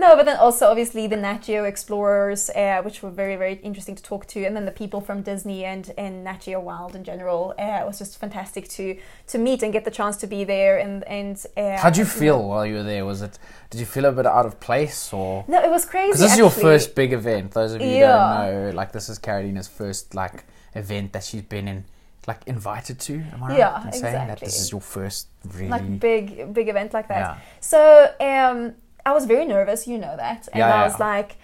No, 0.00 0.14
but 0.14 0.26
then 0.26 0.36
also 0.36 0.68
obviously 0.68 1.08
the 1.08 1.16
Nat 1.16 1.38
Geo 1.42 1.64
explorers, 1.64 2.50
uh, 2.50 2.80
which 2.84 3.02
were 3.02 3.10
very 3.10 3.34
very 3.34 3.54
interesting 3.64 3.96
to 3.96 4.02
talk 4.02 4.26
to, 4.28 4.44
and 4.44 4.54
then 4.56 4.64
the 4.64 4.70
people 4.70 5.00
from 5.00 5.22
Disney 5.22 5.64
and 5.64 5.90
and 5.98 6.22
Nat 6.22 6.42
Geo 6.42 6.60
Wild 6.60 6.94
in 6.94 7.02
general. 7.02 7.52
Uh, 7.58 7.80
it 7.82 7.86
was 7.86 7.98
just 7.98 8.18
fantastic 8.18 8.68
to 8.68 8.96
to 9.26 9.38
meet 9.38 9.62
and 9.64 9.72
get 9.72 9.84
the 9.84 9.90
chance 9.90 10.16
to 10.18 10.26
be 10.28 10.44
there. 10.44 10.78
And 10.78 11.02
and 11.04 11.36
uh, 11.56 11.76
How'd 11.78 11.96
you 11.96 12.04
know. 12.04 12.10
feel 12.10 12.48
while 12.48 12.64
you 12.64 12.76
were 12.76 12.82
there? 12.84 13.04
Was 13.04 13.22
it? 13.22 13.38
Did 13.70 13.80
you 13.80 13.86
feel 13.86 14.04
a 14.04 14.12
bit 14.12 14.24
out 14.26 14.46
of 14.46 14.60
place, 14.60 15.12
or 15.12 15.44
No, 15.48 15.62
it 15.62 15.70
was 15.70 15.84
crazy. 15.84 16.08
because 16.08 16.20
this 16.20 16.32
is 16.32 16.38
your 16.38 16.50
first 16.50 16.94
big 16.94 17.12
event? 17.12 17.50
Those 17.50 17.74
of 17.74 17.80
you 17.82 17.88
who 17.88 18.00
don't 18.00 18.44
know, 18.46 18.70
like, 18.74 18.92
this 18.92 19.08
is 19.08 19.18
Karolina's 19.18 19.68
first 19.68 20.14
like 20.14 20.44
event 20.74 21.12
that 21.12 21.24
she's 21.24 21.42
been 21.42 21.66
in, 21.66 21.84
like 22.26 22.40
invited 22.46 23.00
to. 23.00 23.14
Am 23.32 23.42
I 23.42 23.48
right 23.48 23.58
Yeah, 23.58 23.84
in 23.86 23.92
saying 23.92 24.14
that 24.14 24.22
exactly. 24.24 24.46
this 24.46 24.60
is 24.60 24.70
your 24.70 24.80
first 24.80 25.26
really? 25.54 25.68
like 25.68 25.98
big 26.00 26.52
big 26.54 26.68
event 26.68 26.94
like 26.94 27.08
that. 27.08 27.18
yeah. 27.18 27.38
So 27.60 28.12
um, 28.20 28.74
I 29.08 29.12
was 29.12 29.24
very 29.26 29.46
nervous, 29.56 29.86
you 29.86 29.98
know 29.98 30.16
that, 30.16 30.42
and 30.52 30.58
Yeah, 30.58 30.68
I 30.70 30.76
yeah. 30.76 30.84
was 30.86 30.98
like, 31.00 31.36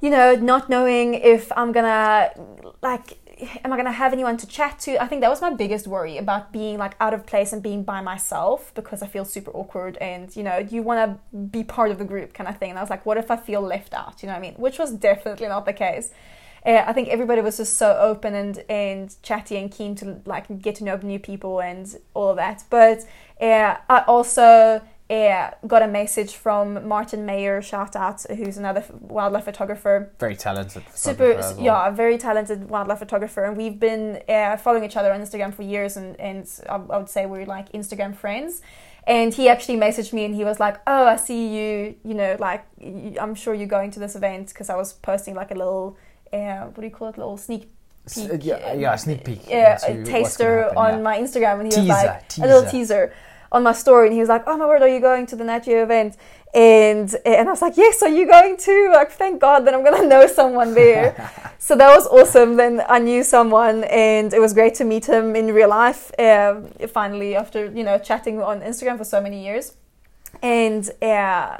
you 0.00 0.10
know, 0.10 0.34
not 0.52 0.68
knowing 0.68 1.14
if 1.14 1.50
I'm 1.56 1.72
gonna 1.72 2.30
like, 2.82 3.06
am 3.64 3.72
I 3.72 3.76
gonna 3.76 3.92
have 4.04 4.12
anyone 4.12 4.36
to 4.38 4.46
chat 4.46 4.78
to? 4.80 4.90
I 5.02 5.06
think 5.08 5.20
that 5.22 5.30
was 5.30 5.40
my 5.40 5.52
biggest 5.54 5.86
worry 5.86 6.16
about 6.18 6.52
being 6.52 6.76
like 6.78 6.94
out 7.00 7.14
of 7.14 7.26
place 7.26 7.52
and 7.54 7.62
being 7.62 7.82
by 7.84 8.00
myself 8.00 8.72
because 8.74 9.02
I 9.02 9.06
feel 9.14 9.24
super 9.24 9.50
awkward 9.52 9.96
and 9.98 10.34
you 10.36 10.42
know 10.42 10.58
you 10.58 10.82
want 10.82 10.98
to 11.32 11.36
be 11.58 11.62
part 11.64 11.90
of 11.90 11.98
the 11.98 12.04
group 12.12 12.34
kind 12.34 12.48
of 12.48 12.58
thing. 12.58 12.70
And 12.70 12.78
I 12.78 12.82
was 12.82 12.90
like, 12.90 13.04
what 13.06 13.16
if 13.16 13.30
I 13.30 13.36
feel 13.36 13.62
left 13.62 13.92
out? 13.94 14.22
You 14.22 14.26
know 14.28 14.34
what 14.34 14.38
I 14.38 14.42
mean? 14.42 14.54
Which 14.54 14.78
was 14.78 14.90
definitely 14.92 15.48
not 15.48 15.64
the 15.66 15.72
case. 15.72 16.10
Uh, 16.66 16.82
I 16.86 16.92
think 16.94 17.08
everybody 17.08 17.42
was 17.42 17.58
just 17.58 17.76
so 17.76 17.88
open 17.98 18.34
and, 18.34 18.64
and 18.70 19.14
chatty 19.22 19.56
and 19.58 19.70
keen 19.70 19.94
to 19.96 20.20
like 20.24 20.46
get 20.62 20.76
to 20.76 20.84
know 20.84 20.96
new 21.02 21.18
people 21.18 21.60
and 21.60 21.86
all 22.14 22.30
of 22.30 22.36
that. 22.36 22.64
But 22.70 23.00
uh, 23.40 23.76
I 23.90 23.98
also 24.06 24.80
uh, 25.10 25.50
got 25.66 25.82
a 25.82 25.86
message 25.86 26.34
from 26.34 26.88
Martin 26.88 27.26
Mayer, 27.26 27.60
shout 27.60 27.94
out, 27.94 28.22
who's 28.22 28.56
another 28.56 28.82
wildlife 29.00 29.44
photographer. 29.44 30.10
Very 30.18 30.36
talented. 30.36 30.82
Super, 30.94 31.34
well. 31.34 31.58
yeah, 31.60 31.88
a 31.88 31.92
very 31.92 32.16
talented 32.16 32.70
wildlife 32.70 33.00
photographer, 33.00 33.44
and 33.44 33.56
we've 33.56 33.78
been 33.78 34.22
uh, 34.28 34.56
following 34.56 34.84
each 34.84 34.96
other 34.96 35.12
on 35.12 35.20
Instagram 35.20 35.52
for 35.52 35.62
years, 35.62 35.96
and 35.98 36.18
and 36.18 36.48
I, 36.68 36.76
I 36.76 36.98
would 36.98 37.10
say 37.10 37.26
we're 37.26 37.44
like 37.44 37.70
Instagram 37.72 38.16
friends. 38.16 38.62
And 39.06 39.34
he 39.34 39.50
actually 39.50 39.76
messaged 39.76 40.14
me, 40.14 40.24
and 40.24 40.34
he 40.34 40.44
was 40.44 40.58
like, 40.58 40.80
"Oh, 40.86 41.04
I 41.06 41.16
see 41.16 41.48
you. 41.48 41.94
You 42.02 42.14
know, 42.14 42.36
like 42.40 42.64
I'm 43.20 43.34
sure 43.34 43.52
you're 43.52 43.66
going 43.66 43.90
to 43.90 44.00
this 44.00 44.16
event 44.16 44.48
because 44.48 44.70
I 44.70 44.76
was 44.76 44.94
posting 44.94 45.34
like 45.34 45.50
a 45.50 45.54
little, 45.54 45.98
uh, 46.32 46.60
what 46.60 46.76
do 46.76 46.84
you 46.84 46.90
call 46.90 47.08
it, 47.08 47.18
little 47.18 47.36
sneak 47.36 47.70
peek, 48.12 48.44
yeah, 48.44 48.72
yeah, 48.72 48.94
a 48.94 48.98
sneak 48.98 49.24
peek. 49.24 49.48
yeah, 49.48 49.78
a 49.86 50.02
taster 50.04 50.62
happen, 50.62 50.78
on 50.78 50.92
yeah. 50.94 51.00
my 51.00 51.18
Instagram, 51.18 51.60
and 51.60 51.64
he 51.64 51.80
Teaser, 51.80 51.88
was 51.88 52.04
like 52.04 52.38
a 52.38 52.40
little 52.40 52.70
teaser. 52.70 53.12
On 53.52 53.62
my 53.62 53.72
story, 53.72 54.06
and 54.08 54.14
he 54.14 54.20
was 54.20 54.28
like, 54.28 54.44
"Oh 54.46 54.56
my 54.56 54.66
word, 54.66 54.82
are 54.82 54.88
you 54.88 55.00
going 55.00 55.26
to 55.26 55.36
the 55.36 55.44
Nat 55.44 55.60
Geo 55.60 55.82
event?" 55.82 56.16
And 56.54 57.14
and 57.24 57.48
I 57.48 57.50
was 57.50 57.62
like, 57.62 57.76
"Yes, 57.76 58.02
are 58.02 58.08
you 58.08 58.26
going 58.26 58.56
too?" 58.56 58.90
Like, 58.92 59.10
thank 59.10 59.40
God 59.40 59.60
that 59.66 59.74
I'm 59.74 59.84
gonna 59.84 60.06
know 60.14 60.26
someone 60.26 60.74
there. 60.74 61.08
so 61.58 61.76
that 61.76 61.94
was 61.94 62.06
awesome. 62.06 62.56
Then 62.56 62.82
I 62.88 62.98
knew 62.98 63.22
someone, 63.22 63.84
and 63.84 64.32
it 64.32 64.40
was 64.40 64.54
great 64.54 64.74
to 64.76 64.84
meet 64.84 65.06
him 65.06 65.36
in 65.36 65.52
real 65.52 65.68
life. 65.68 66.10
Um, 66.18 66.68
finally, 66.88 67.34
after 67.36 67.66
you 67.66 67.84
know 67.84 67.98
chatting 67.98 68.40
on 68.42 68.60
Instagram 68.60 68.98
for 68.98 69.04
so 69.04 69.20
many 69.20 69.44
years, 69.44 69.74
and. 70.42 70.90
Uh, 71.02 71.58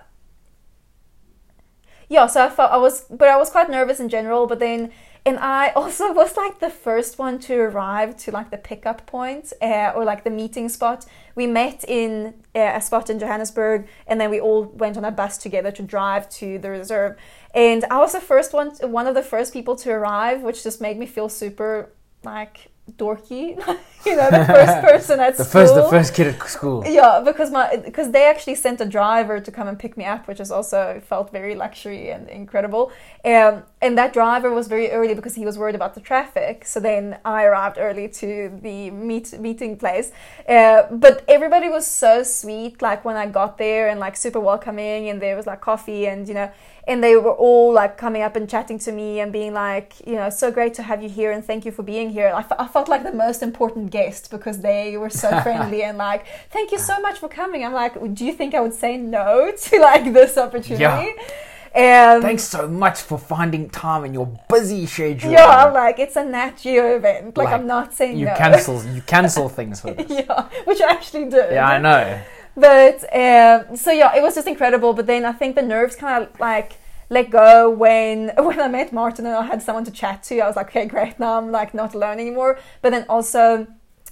yeah, 2.08 2.26
so 2.26 2.44
I 2.44 2.50
felt 2.50 2.70
I 2.70 2.76
was, 2.76 3.06
but 3.10 3.28
I 3.28 3.36
was 3.36 3.50
quite 3.50 3.70
nervous 3.70 3.98
in 3.98 4.08
general. 4.08 4.46
But 4.46 4.58
then 4.58 4.92
and 5.26 5.38
I 5.38 5.70
also 5.70 6.12
was 6.20 6.36
like 6.36 6.60
the 6.60 6.70
first 6.70 7.18
one 7.18 7.38
to 7.40 7.54
arrive 7.54 8.16
to 8.18 8.30
like 8.30 8.50
the 8.50 8.58
pickup 8.58 9.06
point 9.06 9.52
uh, 9.60 9.92
or 9.94 10.04
like 10.04 10.24
the 10.24 10.30
meeting 10.30 10.68
spot. 10.68 11.06
We 11.34 11.46
met 11.46 11.84
in 11.88 12.34
uh, 12.54 12.72
a 12.74 12.80
spot 12.80 13.10
in 13.10 13.18
Johannesburg, 13.18 13.88
and 14.06 14.20
then 14.20 14.30
we 14.30 14.40
all 14.40 14.64
went 14.64 14.96
on 14.96 15.04
a 15.04 15.10
bus 15.10 15.38
together 15.38 15.72
to 15.72 15.82
drive 15.82 16.28
to 16.30 16.58
the 16.58 16.70
reserve. 16.70 17.16
And 17.54 17.84
I 17.90 17.98
was 17.98 18.12
the 18.12 18.20
first 18.20 18.52
one, 18.52 18.70
one 18.82 19.06
of 19.06 19.14
the 19.14 19.22
first 19.22 19.52
people 19.52 19.76
to 19.76 19.90
arrive, 19.90 20.42
which 20.42 20.62
just 20.62 20.80
made 20.80 20.98
me 20.98 21.06
feel 21.06 21.28
super 21.28 21.90
like 22.22 22.70
dorky, 22.92 23.56
you 24.06 24.16
know, 24.16 24.30
the 24.30 24.44
first 24.46 24.80
person 24.88 25.20
at 25.20 25.36
the 25.36 25.44
school. 25.44 25.60
first, 25.60 25.74
the 25.74 25.88
first 25.88 26.14
kid 26.14 26.26
at 26.26 26.48
school. 26.48 26.84
Yeah, 26.86 27.22
because 27.24 27.50
my 27.50 27.76
because 27.76 28.10
they 28.10 28.24
actually 28.26 28.54
sent 28.56 28.80
a 28.80 28.84
driver 28.84 29.40
to 29.40 29.50
come 29.50 29.68
and 29.68 29.78
pick 29.78 29.96
me 29.96 30.04
up, 30.04 30.28
which 30.28 30.38
is 30.40 30.50
also 30.50 31.00
felt 31.06 31.32
very 31.32 31.54
luxury 31.54 32.10
and 32.10 32.28
incredible. 32.28 32.92
Um, 33.24 33.62
and 33.80 33.96
that 33.96 34.12
driver 34.12 34.50
was 34.50 34.68
very 34.68 34.90
early 34.90 35.14
because 35.14 35.34
he 35.34 35.46
was 35.46 35.56
worried 35.56 35.74
about 35.74 35.94
the 35.94 36.00
traffic. 36.00 36.66
So 36.66 36.78
then 36.78 37.18
I 37.24 37.44
arrived 37.44 37.78
early 37.78 38.08
to 38.08 38.58
the 38.62 38.90
meet 38.90 39.38
meeting 39.40 39.76
place. 39.78 40.12
Uh, 40.48 40.82
but 40.90 41.24
everybody 41.26 41.68
was 41.68 41.86
so 41.86 42.22
sweet. 42.22 42.82
Like 42.82 43.04
when 43.04 43.16
I 43.16 43.26
got 43.26 43.56
there 43.56 43.88
and 43.88 43.98
like 43.98 44.16
super 44.16 44.40
welcoming, 44.40 45.08
and 45.08 45.22
there 45.22 45.36
was 45.36 45.46
like 45.46 45.62
coffee 45.62 46.06
and 46.06 46.28
you 46.28 46.34
know 46.34 46.50
and 46.86 47.02
they 47.02 47.16
were 47.16 47.32
all 47.32 47.72
like 47.72 47.96
coming 47.96 48.22
up 48.22 48.36
and 48.36 48.48
chatting 48.48 48.78
to 48.80 48.92
me 48.92 49.20
and 49.20 49.32
being 49.32 49.54
like, 49.54 49.94
you 50.06 50.16
know, 50.16 50.28
so 50.30 50.50
great 50.50 50.74
to 50.74 50.82
have 50.82 51.02
you 51.02 51.08
here 51.08 51.32
and 51.32 51.42
thank 51.44 51.64
you 51.64 51.72
for 51.72 51.82
being 51.82 52.10
here. 52.10 52.28
I, 52.34 52.40
f- 52.40 52.52
I 52.58 52.66
felt 52.66 52.88
like 52.88 53.02
the 53.04 53.12
most 53.12 53.42
important 53.42 53.90
guest 53.90 54.30
because 54.30 54.60
they 54.60 54.96
were 54.98 55.10
so 55.10 55.28
friendly 55.42 55.82
and 55.82 55.96
like, 55.96 56.26
thank 56.50 56.72
you 56.72 56.78
so 56.78 57.00
much 57.00 57.18
for 57.18 57.28
coming. 57.28 57.64
I'm 57.64 57.72
like, 57.72 57.94
do 58.14 58.24
you 58.24 58.32
think 58.34 58.54
I 58.54 58.60
would 58.60 58.74
say 58.74 58.96
no 58.98 59.50
to 59.56 59.80
like 59.80 60.12
this 60.12 60.36
opportunity? 60.36 60.82
Yeah. 60.82 61.10
And 61.76 62.22
Thanks 62.22 62.44
so 62.44 62.68
much 62.68 63.00
for 63.00 63.18
finding 63.18 63.68
time 63.68 64.04
in 64.04 64.14
your 64.14 64.28
busy 64.48 64.86
schedule. 64.86 65.32
yeah, 65.32 65.46
I'm 65.46 65.74
like, 65.74 65.98
it's 65.98 66.14
a 66.14 66.24
Nat 66.24 66.52
Geo 66.62 66.94
event. 66.96 67.36
Like, 67.36 67.46
Like, 67.46 67.54
I'm 67.54 67.66
not 67.66 67.92
saying 67.92 68.16
you 68.16 68.26
no. 68.26 68.36
cancel 68.36 68.84
you 68.84 69.02
cancel 69.02 69.48
things 69.58 69.80
for 69.80 69.92
this. 69.92 70.08
yeah, 70.08 70.48
which 70.66 70.80
I 70.80 70.90
actually 70.92 71.24
did. 71.30 71.52
Yeah, 71.52 71.66
I 71.66 71.78
know. 71.78 72.20
But 72.56 73.02
um, 73.14 73.76
so 73.76 73.90
yeah, 73.90 74.14
it 74.16 74.22
was 74.22 74.34
just 74.34 74.46
incredible. 74.46 74.92
But 74.92 75.06
then 75.06 75.24
I 75.24 75.32
think 75.32 75.56
the 75.56 75.62
nerves 75.62 75.96
kind 75.96 76.24
of 76.24 76.40
like 76.40 76.74
let 77.10 77.30
go 77.30 77.70
when 77.70 78.32
when 78.38 78.60
I 78.60 78.68
met 78.68 78.92
Martin 78.92 79.26
and 79.26 79.34
I 79.34 79.42
had 79.42 79.62
someone 79.62 79.84
to 79.84 79.90
chat 79.90 80.22
to. 80.24 80.40
I 80.40 80.46
was 80.46 80.56
like, 80.56 80.68
okay, 80.68 80.86
great. 80.86 81.18
Now 81.18 81.38
I'm 81.38 81.50
like 81.50 81.74
not 81.74 81.94
alone 81.94 82.18
anymore. 82.18 82.58
But 82.82 82.90
then 82.90 83.06
also. 83.08 83.66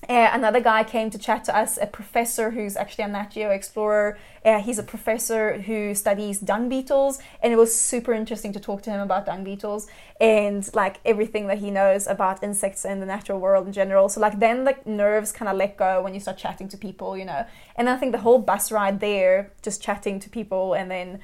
Uh, 0.08 0.28
another 0.32 0.60
guy 0.60 0.82
came 0.82 1.10
to 1.10 1.18
chat 1.18 1.44
to 1.44 1.56
us, 1.56 1.78
a 1.80 1.86
professor 1.86 2.50
who's 2.50 2.76
actually 2.76 3.04
a 3.04 3.08
Nat 3.08 3.30
Geo 3.30 3.50
explorer. 3.50 4.18
Uh, 4.44 4.60
he's 4.60 4.78
a 4.78 4.82
professor 4.82 5.60
who 5.60 5.94
studies 5.94 6.40
dung 6.40 6.68
beetles, 6.68 7.20
and 7.40 7.52
it 7.52 7.56
was 7.56 7.74
super 7.74 8.12
interesting 8.12 8.52
to 8.52 8.58
talk 8.58 8.82
to 8.82 8.90
him 8.90 9.00
about 9.00 9.26
dung 9.26 9.44
beetles 9.44 9.86
and 10.20 10.68
like 10.74 10.98
everything 11.04 11.46
that 11.46 11.58
he 11.58 11.70
knows 11.70 12.08
about 12.08 12.42
insects 12.42 12.84
and 12.84 13.00
the 13.00 13.06
natural 13.06 13.38
world 13.38 13.68
in 13.68 13.72
general. 13.72 14.08
So 14.08 14.20
like 14.20 14.40
then 14.40 14.64
the 14.64 14.76
nerves 14.84 15.30
kind 15.30 15.48
of 15.48 15.56
let 15.56 15.76
go 15.76 16.02
when 16.02 16.14
you 16.14 16.20
start 16.20 16.36
chatting 16.36 16.68
to 16.70 16.76
people, 16.76 17.16
you 17.16 17.24
know. 17.24 17.46
And 17.76 17.88
I 17.88 17.96
think 17.96 18.10
the 18.10 18.18
whole 18.18 18.38
bus 18.38 18.72
ride 18.72 18.98
there, 18.98 19.52
just 19.62 19.80
chatting 19.80 20.18
to 20.18 20.28
people, 20.28 20.74
and 20.74 20.90
then 20.90 21.20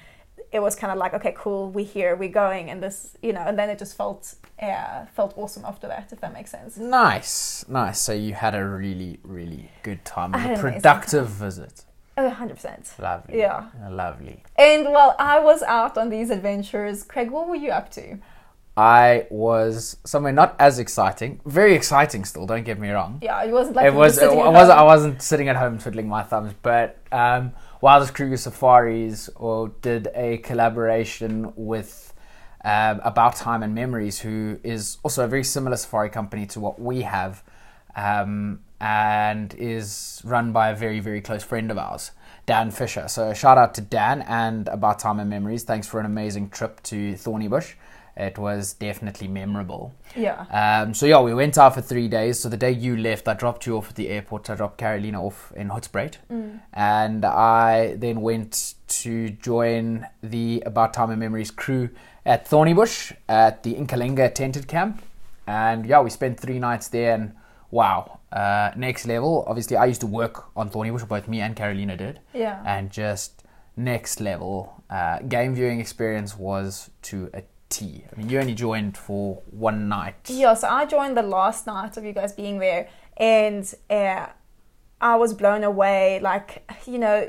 it 0.51 0.61
was 0.61 0.75
kind 0.75 0.91
of 0.93 0.99
like, 0.99 1.15
okay, 1.15 1.35
cool, 1.37 1.71
we're 1.71 1.85
here, 1.85 2.17
we're 2.17 2.29
going, 2.29 2.71
and 2.71 2.83
this, 2.83 3.17
you 3.23 3.33
know, 3.33 3.41
and 3.41 3.59
then 3.59 3.69
it 3.69 3.79
just 3.79 3.97
felt, 3.97 4.35
uh, 4.63 5.05
felt 5.07 5.35
awesome 5.37 5.65
after 5.65 5.87
that, 5.89 6.11
if 6.13 6.21
that 6.21 6.33
makes 6.33 6.51
sense. 6.51 6.77
Nice, 6.79 7.65
nice. 7.69 8.01
So 8.01 8.13
you 8.13 8.35
had 8.35 8.55
a 8.55 8.65
really, 8.65 9.19
really 9.23 9.71
good 9.83 10.05
time. 10.05 10.35
I 10.35 10.39
It 10.39 10.41
had 10.41 10.51
was 10.53 10.61
an 10.61 10.69
a 10.69 10.73
productive 10.75 11.29
visit. 11.29 11.85
Oh, 12.17 12.31
100%. 12.31 12.99
Lovely. 12.99 13.39
Yeah. 13.39 13.67
Lovely. 13.91 14.43
And 14.57 14.87
while 14.87 15.15
I 15.19 15.39
was 15.39 15.63
out 15.63 15.97
on 15.97 16.09
these 16.09 16.31
adventures, 16.31 17.05
Craig, 17.05 17.31
what 17.31 17.47
were 17.49 17.55
you 17.55 17.71
up 17.71 17.91
to? 17.93 18.19
I 18.77 19.27
was 19.31 19.97
somewhere 20.05 20.33
not 20.33 20.55
as 20.61 20.79
exciting. 20.79 21.41
Very 21.45 21.75
exciting 21.75 22.25
still, 22.25 22.47
don't 22.47 22.65
get 22.65 22.79
me 22.79 22.91
wrong. 22.91 23.19
Yeah, 23.21 23.43
it 23.43 23.51
wasn't 23.51 23.75
like 23.75 23.87
it 23.87 23.95
was. 23.95 24.17
It, 24.17 24.21
sitting 24.21 24.39
wasn't. 24.39 24.79
I 24.79 24.83
wasn't 24.85 25.21
sitting 25.21 25.49
at 25.49 25.57
home 25.57 25.79
twiddling 25.79 26.09
my 26.09 26.23
thumbs. 26.23 26.55
But 26.63 26.97
um, 27.11 27.53
Wildest 27.81 28.15
Kruger 28.15 28.37
Safaris 28.37 29.29
or 29.37 29.69
did 29.83 30.09
a 30.15 30.39
collaboration 30.39 31.53
with 31.55 32.13
um, 32.65 33.01
About 33.05 33.37
Time 33.37 33.63
and 33.63 33.75
Memories, 33.75 34.21
who 34.21 34.59
is 34.65 34.99
also 35.03 35.25
a 35.25 35.29
very 35.29 35.45
similar 35.45 35.77
safari 35.77 36.11
company 36.11 36.45
to 36.47 36.61
what 36.61 36.81
we 36.81 37.03
have, 37.03 37.45
um, 37.95 38.61
and 38.81 39.55
is 39.55 40.21
run 40.25 40.53
by 40.53 40.71
a 40.71 40.77
very 40.77 41.01
very 41.01 41.21
close 41.21 41.45
friend 41.45 41.71
of 41.71 41.79
ours. 41.79 42.11
Dan 42.47 42.71
Fisher. 42.71 43.09
So 43.09 43.35
shout 43.35 43.59
out 43.59 43.75
to 43.75 43.81
Dan 43.81 44.23
and 44.23 44.69
About 44.69 44.99
Time 44.99 45.21
and 45.21 45.29
Memories. 45.29 45.65
Thanks 45.65 45.87
for 45.87 46.01
an 46.01 46.07
amazing 46.07 46.51
trip 46.51 46.83
to 46.85 47.13
Thornybush. 47.13 47.75
It 48.19 48.37
was 48.37 48.73
definitely 48.73 49.29
memorable. 49.29 49.95
Yeah. 50.17 50.45
Um, 50.51 50.93
so 50.93 51.07
yeah, 51.07 51.21
we 51.21 51.33
went 51.35 51.57
out 51.57 51.75
for 51.75 51.81
three 51.81 52.09
days. 52.09 52.41
So 52.41 52.49
the 52.49 52.57
day 52.57 52.73
you 52.73 52.97
left, 52.97 53.29
I 53.29 53.35
dropped 53.35 53.65
you 53.65 53.77
off 53.79 53.91
at 53.91 53.95
the 53.95 54.09
airport. 54.09 54.51
I 54.51 54.57
dropped 54.57 54.81
Karolina 54.81 55.21
off 55.23 55.53
in 55.55 55.69
Hoedspruit, 55.69 56.17
and 56.73 57.25
I 57.25 57.95
then 57.97 58.21
went 58.21 58.75
to 58.89 59.31
join 59.31 60.07
the 60.23 60.63
About 60.67 60.93
Time 60.95 61.11
and 61.11 61.21
Memories 61.21 61.53
crew 61.53 61.91
at 62.27 62.45
Thornybush 62.51 63.15
at 63.29 63.63
the 63.63 63.75
Inkalinga 63.75 64.35
tented 64.35 64.67
camp. 64.67 65.01
And 65.47 65.87
yeah, 65.87 66.01
we 66.01 66.11
spent 66.11 66.41
three 66.41 66.59
nights 66.59 66.89
there, 66.89 67.15
and 67.15 67.33
wow, 67.71 68.19
uh, 68.33 68.73
next 68.77 69.07
level. 69.07 69.45
Obviously, 69.47 69.77
I 69.77 69.87
used 69.87 70.01
to 70.01 70.07
work 70.09 70.45
on 70.57 70.71
Thornybush, 70.71 71.07
both 71.09 71.29
me 71.29 71.41
and 71.41 71.55
Carolina 71.55 71.97
did 71.97 72.19
Yeah. 72.35 72.61
and 72.67 72.91
just 72.91 73.45
next 73.77 74.21
level 74.21 74.83
uh, 74.91 75.21
game 75.21 75.55
viewing 75.55 75.79
experience 75.79 76.37
was 76.37 76.91
to 77.03 77.31
a 77.33 77.43
T. 77.69 78.05
I 78.11 78.17
mean, 78.17 78.29
you 78.31 78.41
only 78.41 78.55
joined 78.55 78.97
for 78.97 79.43
one 79.51 79.89
night. 79.89 80.29
Yeah, 80.29 80.55
so 80.55 80.69
I 80.69 80.87
joined 80.87 81.17
the 81.17 81.23
last 81.23 81.67
night 81.67 81.97
of 81.97 82.05
you 82.05 82.13
guys 82.13 82.33
being 82.33 82.59
there, 82.59 82.89
and 83.17 83.73
uh, 83.91 84.27
I 85.01 85.17
was 85.17 85.35
blown 85.35 85.65
away. 85.65 86.21
Like, 86.21 86.71
you 86.87 86.99
know, 86.99 87.29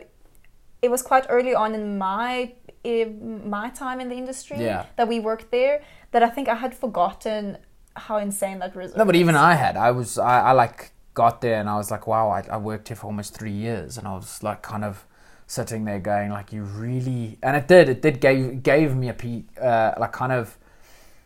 it 0.82 0.90
was 0.90 1.02
quite 1.02 1.26
early 1.30 1.54
on 1.54 1.76
in 1.76 1.98
my 1.98 2.54
in 2.84 3.50
my 3.50 3.70
time 3.70 4.00
in 4.00 4.08
the 4.08 4.16
industry 4.16 4.58
Yeah. 4.58 4.86
that 4.96 5.08
we 5.10 5.20
worked 5.20 5.52
there 5.52 5.82
that 6.12 6.24
I 6.24 6.30
think 6.30 6.48
I 6.48 6.56
had 6.56 6.74
forgotten 6.74 7.58
how 7.96 8.18
insane 8.18 8.60
that 8.60 8.76
resort. 8.76 8.98
No, 8.98 9.04
but 9.06 9.16
even. 9.16 9.36
I 9.36 9.56
had. 9.56 9.76
I 9.76 9.92
was. 9.92 10.18
I, 10.18 10.40
I 10.40 10.52
like 10.54 10.92
got 11.14 11.42
there 11.42 11.60
and 11.60 11.70
I 11.70 11.76
was 11.76 11.92
like, 11.92 12.08
wow. 12.08 12.30
I, 12.30 12.46
I 12.50 12.58
worked 12.58 12.88
here 12.88 12.96
for 12.96 13.08
almost 13.08 13.38
three 13.38 13.52
years, 13.52 13.98
and 13.98 14.08
I 14.08 14.14
was 14.14 14.42
like, 14.42 14.62
kind 14.62 14.86
of 14.86 15.06
sitting 15.50 15.84
there 15.84 16.00
going, 16.00 16.30
like, 16.30 16.54
you 16.54 16.62
really. 16.62 17.38
And 17.42 17.58
it 17.58 17.68
did. 17.68 17.90
It 17.90 18.02
did 18.02 18.22
gave 18.22 18.62
gave 18.64 18.96
me 18.96 19.10
a 19.10 19.14
pe- 19.14 19.44
uh, 19.60 19.94
like 19.98 20.14
kind 20.14 20.32
of. 20.32 20.58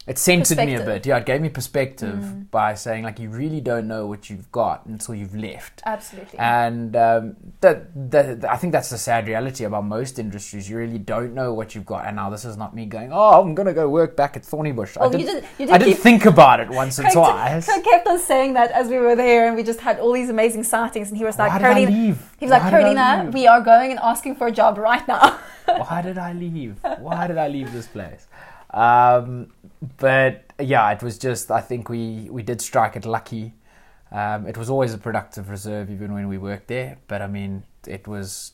It 0.05 0.17
centered 0.17 0.57
me 0.57 0.75
a 0.75 0.83
bit. 0.83 1.05
Yeah, 1.05 1.17
it 1.17 1.25
gave 1.25 1.39
me 1.39 1.48
perspective 1.50 2.15
Mm. 2.15 2.51
by 2.51 2.74
saying 2.74 3.03
like 3.05 3.19
you 3.19 3.29
really 3.29 3.62
don't 3.62 3.88
know 3.88 4.05
what 4.05 4.29
you've 4.29 4.51
got 4.51 4.86
until 4.86 5.15
you've 5.15 5.33
left. 5.36 5.81
absolutely. 5.86 6.38
And 6.38 6.93
um, 6.95 7.36
that, 7.62 8.12
that, 8.12 8.43
I 8.43 8.57
think 8.57 8.74
that's 8.74 8.89
the 8.89 8.98
sad 8.98 9.27
reality 9.27 9.63
about 9.63 9.86
most 9.86 10.19
industries. 10.19 10.69
You 10.69 10.77
really 10.77 10.98
don't 11.00 11.33
know 11.33 11.53
what 11.53 11.74
you've 11.74 11.86
got. 11.86 12.05
And 12.05 12.17
now 12.17 12.29
this 12.29 12.43
is 12.43 12.57
not 12.57 12.75
me 12.75 12.86
going, 12.86 13.12
oh, 13.13 13.41
I'm 13.41 13.55
going 13.55 13.67
to 13.67 13.74
go 13.74 13.88
work 13.88 14.17
back 14.17 14.36
at 14.36 14.43
Thornybush. 14.43 14.98
I 14.98 15.01
Well, 15.07 15.12
you 15.13 15.25
didn't, 15.25 15.41
did- 15.41 15.50
you 15.60 15.65
did 15.67 15.75
I 15.75 15.77
didn't 15.77 15.93
keep- 15.93 16.03
think 16.03 16.25
about 16.25 16.60
it 16.60 16.69
once 16.69 17.00
or 17.00 17.03
twice. 17.10 17.65
Craig 17.65 17.83
kept 17.86 18.05
on 18.07 18.19
saying 18.19 18.53
that 18.55 18.72
as 18.72 18.89
we 18.89 18.98
were 18.98 19.15
there, 19.15 19.48
and 19.48 19.55
we 19.55 19.63
just 19.63 19.79
had 19.79 20.00
all 20.00 20.12
these 20.12 20.29
amazing 20.29 20.63
sightings. 20.65 21.07
And 21.10 21.17
he 21.17 21.24
was 21.24 21.39
like, 21.39 21.51
I 21.53 21.60
Karolina, 21.60 21.89
he 22.39 22.45
was 22.45 22.51
like, 22.51 22.63
Why 22.63 22.72
Karolina, 22.72 23.31
we 23.33 23.48
are 23.48 23.62
going 23.62 23.91
and 23.91 24.00
asking 24.01 24.36
for 24.36 24.48
a 24.48 24.51
job 24.51 24.77
right 24.77 25.07
now. 25.07 25.39
Why 25.65 26.01
did 26.01 26.17
I 26.17 26.33
leave? 26.33 26.77
Why 27.00 27.25
did 27.27 27.38
I 27.38 27.48
leave 27.48 27.72
this 27.72 27.88
place? 27.88 28.27
Um, 28.72 29.52
but 29.98 30.54
yeah, 30.60 30.92
it 30.92 31.04
was 31.04 31.18
just, 31.18 31.52
I 31.52 31.62
think 31.62 31.90
we, 31.90 32.30
we 32.30 32.44
did 32.44 32.62
strike 32.62 32.96
it 32.96 33.06
lucky. 33.06 33.54
Um, 34.12 34.46
it 34.46 34.58
was 34.58 34.70
always 34.70 34.94
a 34.94 34.98
productive 34.98 35.50
reserve, 35.50 35.90
even 35.90 36.13
when 36.13 36.28
we 36.28 36.38
worked 36.38 36.68
there. 36.68 36.98
But 37.08 37.22
I 37.22 37.28
mean, 37.28 37.63
it 37.88 38.08
was 38.08 38.54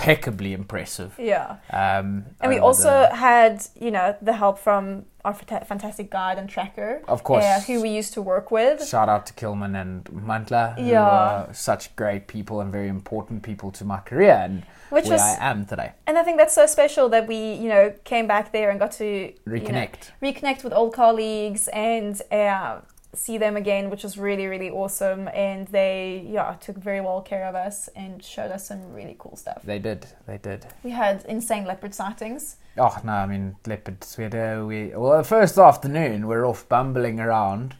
impeccably 0.00 0.52
impressive. 0.52 1.14
yeah. 1.18 1.56
Um, 1.70 2.24
And 2.40 2.50
we 2.50 2.58
also 2.58 2.88
the- 3.10 3.16
had, 3.16 3.66
you 3.78 3.90
know, 3.90 4.16
the 4.22 4.32
help 4.32 4.58
from 4.58 5.04
our 5.24 5.34
fantastic 5.34 6.10
guide 6.10 6.38
and 6.38 6.48
tracker, 6.48 7.02
Of 7.06 7.22
course. 7.22 7.44
uh, 7.44 7.60
who 7.66 7.82
we 7.82 7.90
used 7.90 8.14
to 8.14 8.22
work 8.22 8.50
with. 8.50 8.86
Shout 8.88 9.08
out 9.08 9.26
to 9.26 9.34
Kilman 9.34 9.78
and 9.80 10.04
Mantla, 10.04 10.78
who 10.78 10.84
Yeah. 10.86 11.02
are 11.02 11.48
such 11.52 11.94
great 11.96 12.26
people 12.26 12.60
and 12.62 12.72
very 12.72 12.88
important 12.88 13.42
people 13.42 13.70
to 13.72 13.84
my 13.84 13.98
career 13.98 14.32
and 14.42 14.62
Which 14.88 15.04
where 15.04 15.12
was- 15.18 15.38
I 15.38 15.50
am 15.50 15.66
today. 15.66 15.92
And 16.06 16.16
I 16.16 16.22
think 16.22 16.38
that's 16.38 16.54
so 16.54 16.64
special 16.66 17.08
that 17.10 17.26
we, 17.26 17.36
you 17.36 17.68
know, 17.68 17.92
came 18.04 18.26
back 18.26 18.52
there 18.52 18.70
and 18.70 18.80
got 18.80 18.92
to 18.92 19.04
you 19.04 19.34
know, 19.46 19.52
Reconnect. 19.52 20.10
reconnect 20.22 20.64
with 20.64 20.72
old 20.72 20.94
colleagues 20.94 21.68
and 21.68 22.20
uh, 22.32 22.78
see 23.14 23.38
them 23.38 23.56
again, 23.56 23.90
which 23.90 24.02
was 24.02 24.16
really, 24.18 24.46
really 24.46 24.70
awesome. 24.70 25.28
And 25.28 25.66
they, 25.68 26.24
yeah, 26.28 26.54
took 26.60 26.76
very 26.76 27.00
well 27.00 27.20
care 27.20 27.46
of 27.46 27.54
us 27.54 27.88
and 27.96 28.22
showed 28.22 28.50
us 28.50 28.68
some 28.68 28.92
really 28.92 29.16
cool 29.18 29.36
stuff. 29.36 29.62
They 29.62 29.78
did. 29.78 30.06
They 30.26 30.38
did. 30.38 30.66
We 30.82 30.90
had 30.90 31.24
insane 31.28 31.64
leopard 31.64 31.94
sightings. 31.94 32.56
Oh 32.78 32.96
no, 33.04 33.12
I 33.12 33.26
mean 33.26 33.56
leopards. 33.66 34.16
We 34.16 34.24
had 34.24 34.34
uh, 34.34 34.64
we 34.64 34.88
well 34.94 35.18
the 35.18 35.24
first 35.24 35.58
afternoon 35.58 36.26
we're 36.26 36.46
off 36.46 36.68
bumbling 36.68 37.18
around, 37.18 37.74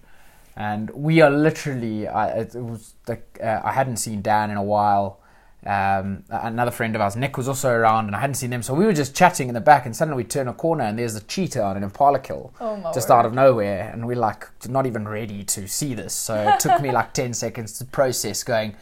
and 0.57 0.91
we 0.91 1.21
are 1.21 1.31
literally. 1.31 2.09
I 2.09 2.41
it 2.41 2.55
was 2.57 2.95
like 3.07 3.39
uh, 3.43 3.61
I 3.63 3.73
hadn't 3.73 3.99
seen 3.99 4.21
Dan 4.21 4.51
in 4.51 4.57
a 4.57 4.63
while, 4.63 5.21
um, 5.67 6.25
another 6.31 6.71
friend 6.71 6.95
of 6.95 7.03
ours, 7.03 7.17
Nick, 7.17 7.37
was 7.37 7.47
also 7.47 7.71
around, 7.71 8.07
and 8.07 8.17
I 8.17 8.21
hadn't 8.21 8.37
seen 8.37 8.51
them, 8.51 8.63
so 8.63 8.73
we 8.73 8.87
were 8.87 8.95
just 8.95 9.15
chatting 9.15 9.49
in 9.49 9.55
the 9.55 9.61
back, 9.61 9.85
and 9.85 9.95
suddenly 9.95 10.17
we 10.17 10.25
turn 10.25 10.49
a 10.49 10.55
corner, 10.55 10.85
and 10.85 10.99
there's 10.99 11.17
a 11.17 11.21
cheetah 11.21 11.63
on 11.63 11.77
an 11.77 11.83
impala 11.83 12.19
kill, 12.19 12.55
Oh 12.61 12.91
just 12.95 13.11
word. 13.11 13.17
out 13.17 13.27
of 13.27 13.35
nowhere, 13.35 13.91
and 13.93 14.07
we're 14.07 14.17
like 14.17 14.49
not 14.69 14.87
even 14.87 15.07
ready 15.07 15.45
to 15.45 15.69
see 15.69 15.95
this. 15.95 16.15
So 16.15 16.35
it 16.35 16.61
took 16.61 16.81
me 16.81 16.91
like 16.93 17.13
ten 17.21 17.35
seconds 17.35 17.77
to 17.79 17.85
process, 17.85 18.43
going, 18.43 18.75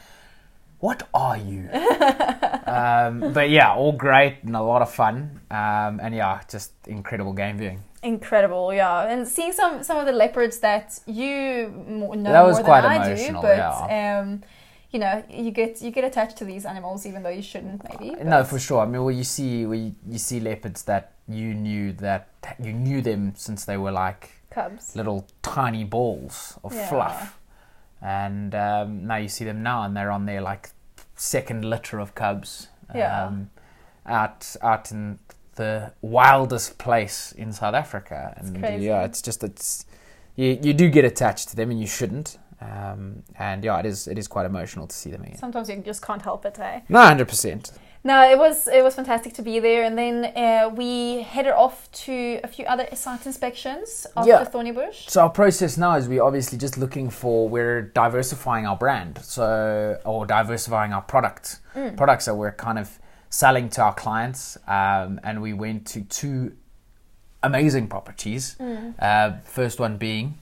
"What 0.79 1.09
are 1.13 1.37
you?" 1.37 1.69
um, 2.67 3.33
but 3.33 3.51
yeah, 3.51 3.75
all 3.75 3.93
great 3.93 4.37
and 4.45 4.55
a 4.55 4.63
lot 4.63 4.83
of 4.83 4.91
fun, 4.93 5.41
um, 5.51 6.01
and 6.01 6.15
yeah, 6.15 6.41
just 6.49 6.73
incredible 6.87 7.33
game 7.33 7.59
viewing. 7.59 7.83
Incredible, 8.05 8.73
yeah, 8.73 9.09
and 9.09 9.27
seeing 9.27 9.53
some 9.53 9.83
some 9.83 9.99
of 9.99 10.07
the 10.07 10.13
leopards 10.13 10.61
that 10.61 11.01
you 11.07 11.69
know 11.69 12.15
That 12.23 12.43
was 12.43 12.59
more 12.59 12.65
quite 12.65 12.83
than 12.83 12.93
I 12.93 13.15
do, 13.17 13.33
but 13.43 13.57
yeah. 13.57 14.29
You 14.91 14.99
know, 14.99 15.23
you 15.29 15.51
get 15.51 15.83
you 15.83 15.91
get 15.91 16.05
attached 16.05 16.37
to 16.39 16.45
these 16.45 16.65
animals 16.65 17.05
even 17.07 17.23
though 17.23 17.29
you 17.29 17.43
shouldn't, 17.43 17.83
maybe. 17.89 18.15
No, 18.25 18.43
for 18.45 18.59
sure. 18.59 18.81
I 18.81 18.87
mean, 18.87 19.05
well, 19.05 19.15
you 19.15 19.25
see, 19.25 19.67
we 19.67 19.95
you 20.09 20.19
see 20.19 20.41
leopards 20.41 20.83
that 20.85 21.13
you 21.29 21.53
knew 21.55 21.93
that 21.95 22.29
you 22.59 22.73
knew 22.73 23.03
them 23.03 23.35
since 23.37 23.65
they 23.67 23.77
were 23.77 23.93
like 23.93 24.31
cubs. 24.51 24.97
little 24.97 25.27
tiny 25.43 25.85
balls 25.85 26.59
of 26.65 26.73
Yeah. 26.73 26.89
fluff, 26.89 27.39
and 28.01 28.55
um, 28.55 29.07
now 29.07 29.17
you 29.17 29.29
see 29.29 29.45
them 29.45 29.63
now, 29.63 29.83
and 29.83 29.95
they're 29.97 30.11
on 30.11 30.25
their 30.27 30.41
like 30.41 30.71
second 31.17 31.65
litter 31.65 31.99
of 31.99 32.15
cubs. 32.15 32.69
Yeah. 32.95 33.27
Um, 33.27 33.51
out 34.07 34.57
out 34.63 34.91
in 34.91 35.19
the 35.57 35.93
wildest 36.01 36.79
place 36.79 37.33
in 37.33 37.53
South 37.53 37.75
Africa, 37.75 38.33
and 38.39 38.83
yeah, 38.83 39.05
it's 39.05 39.21
just 39.21 39.45
it's 39.45 39.85
you 40.35 40.59
you 40.63 40.73
do 40.73 40.89
get 40.89 41.05
attached 41.05 41.51
to 41.51 41.57
them, 41.57 41.71
and 41.71 41.79
you 41.79 41.87
shouldn't. 41.87 42.39
Um, 42.61 43.23
and 43.39 43.63
yeah, 43.65 43.79
it 43.79 43.87
is 43.87 44.09
it 44.09 44.19
is 44.19 44.27
quite 44.29 44.47
emotional 44.47 44.87
to 44.87 44.95
see 44.95 45.11
them 45.11 45.23
again. 45.23 45.39
Sometimes 45.39 45.69
you 45.69 45.77
just 45.77 46.03
can't 46.03 46.23
help 46.23 46.45
it, 46.45 46.59
eh? 46.59 46.81
No, 46.89 47.01
hundred 47.01 47.29
percent. 47.29 47.73
No, 48.05 48.23
it 48.29 48.39
was 48.39 48.69
it 48.69 48.83
was 48.83 48.95
fantastic 48.95 49.35
to 49.35 49.43
be 49.43 49.59
there, 49.61 49.83
and 49.85 49.99
then 49.99 50.25
uh, 50.37 50.69
we 50.75 51.23
headed 51.23 51.53
off 51.53 51.91
to 52.07 52.41
a 52.45 52.49
few 52.49 52.65
other 52.65 52.87
site 52.95 53.27
inspections 53.27 54.07
after 54.17 54.31
Yeah. 54.31 54.45
Thornybush. 54.45 55.11
So 55.11 55.23
our 55.23 55.31
process 55.31 55.77
now 55.77 55.97
is 55.97 56.09
we're 56.09 56.23
obviously 56.23 56.59
just 56.59 56.79
looking 56.79 57.11
for 57.11 57.49
we're 57.49 57.83
diversifying 57.83 58.67
our 58.67 58.77
brand, 58.77 59.19
so 59.23 59.99
or 60.05 60.27
diversifying 60.27 60.93
our 60.93 61.03
product 61.03 61.61
products 61.97 62.25
that 62.27 62.35
we're 62.35 62.53
kind 62.53 62.79
of 62.79 62.99
selling 63.31 63.69
to 63.71 63.83
our 63.83 63.95
clients, 63.95 64.57
um, 64.67 65.21
and 65.23 65.43
we 65.43 65.53
went 65.53 65.87
to 65.87 66.01
two 66.03 66.57
amazing 67.43 67.87
properties. 67.89 68.57
Uh, 68.99 69.33
first 69.45 69.79
one 69.79 69.97
being 69.97 70.39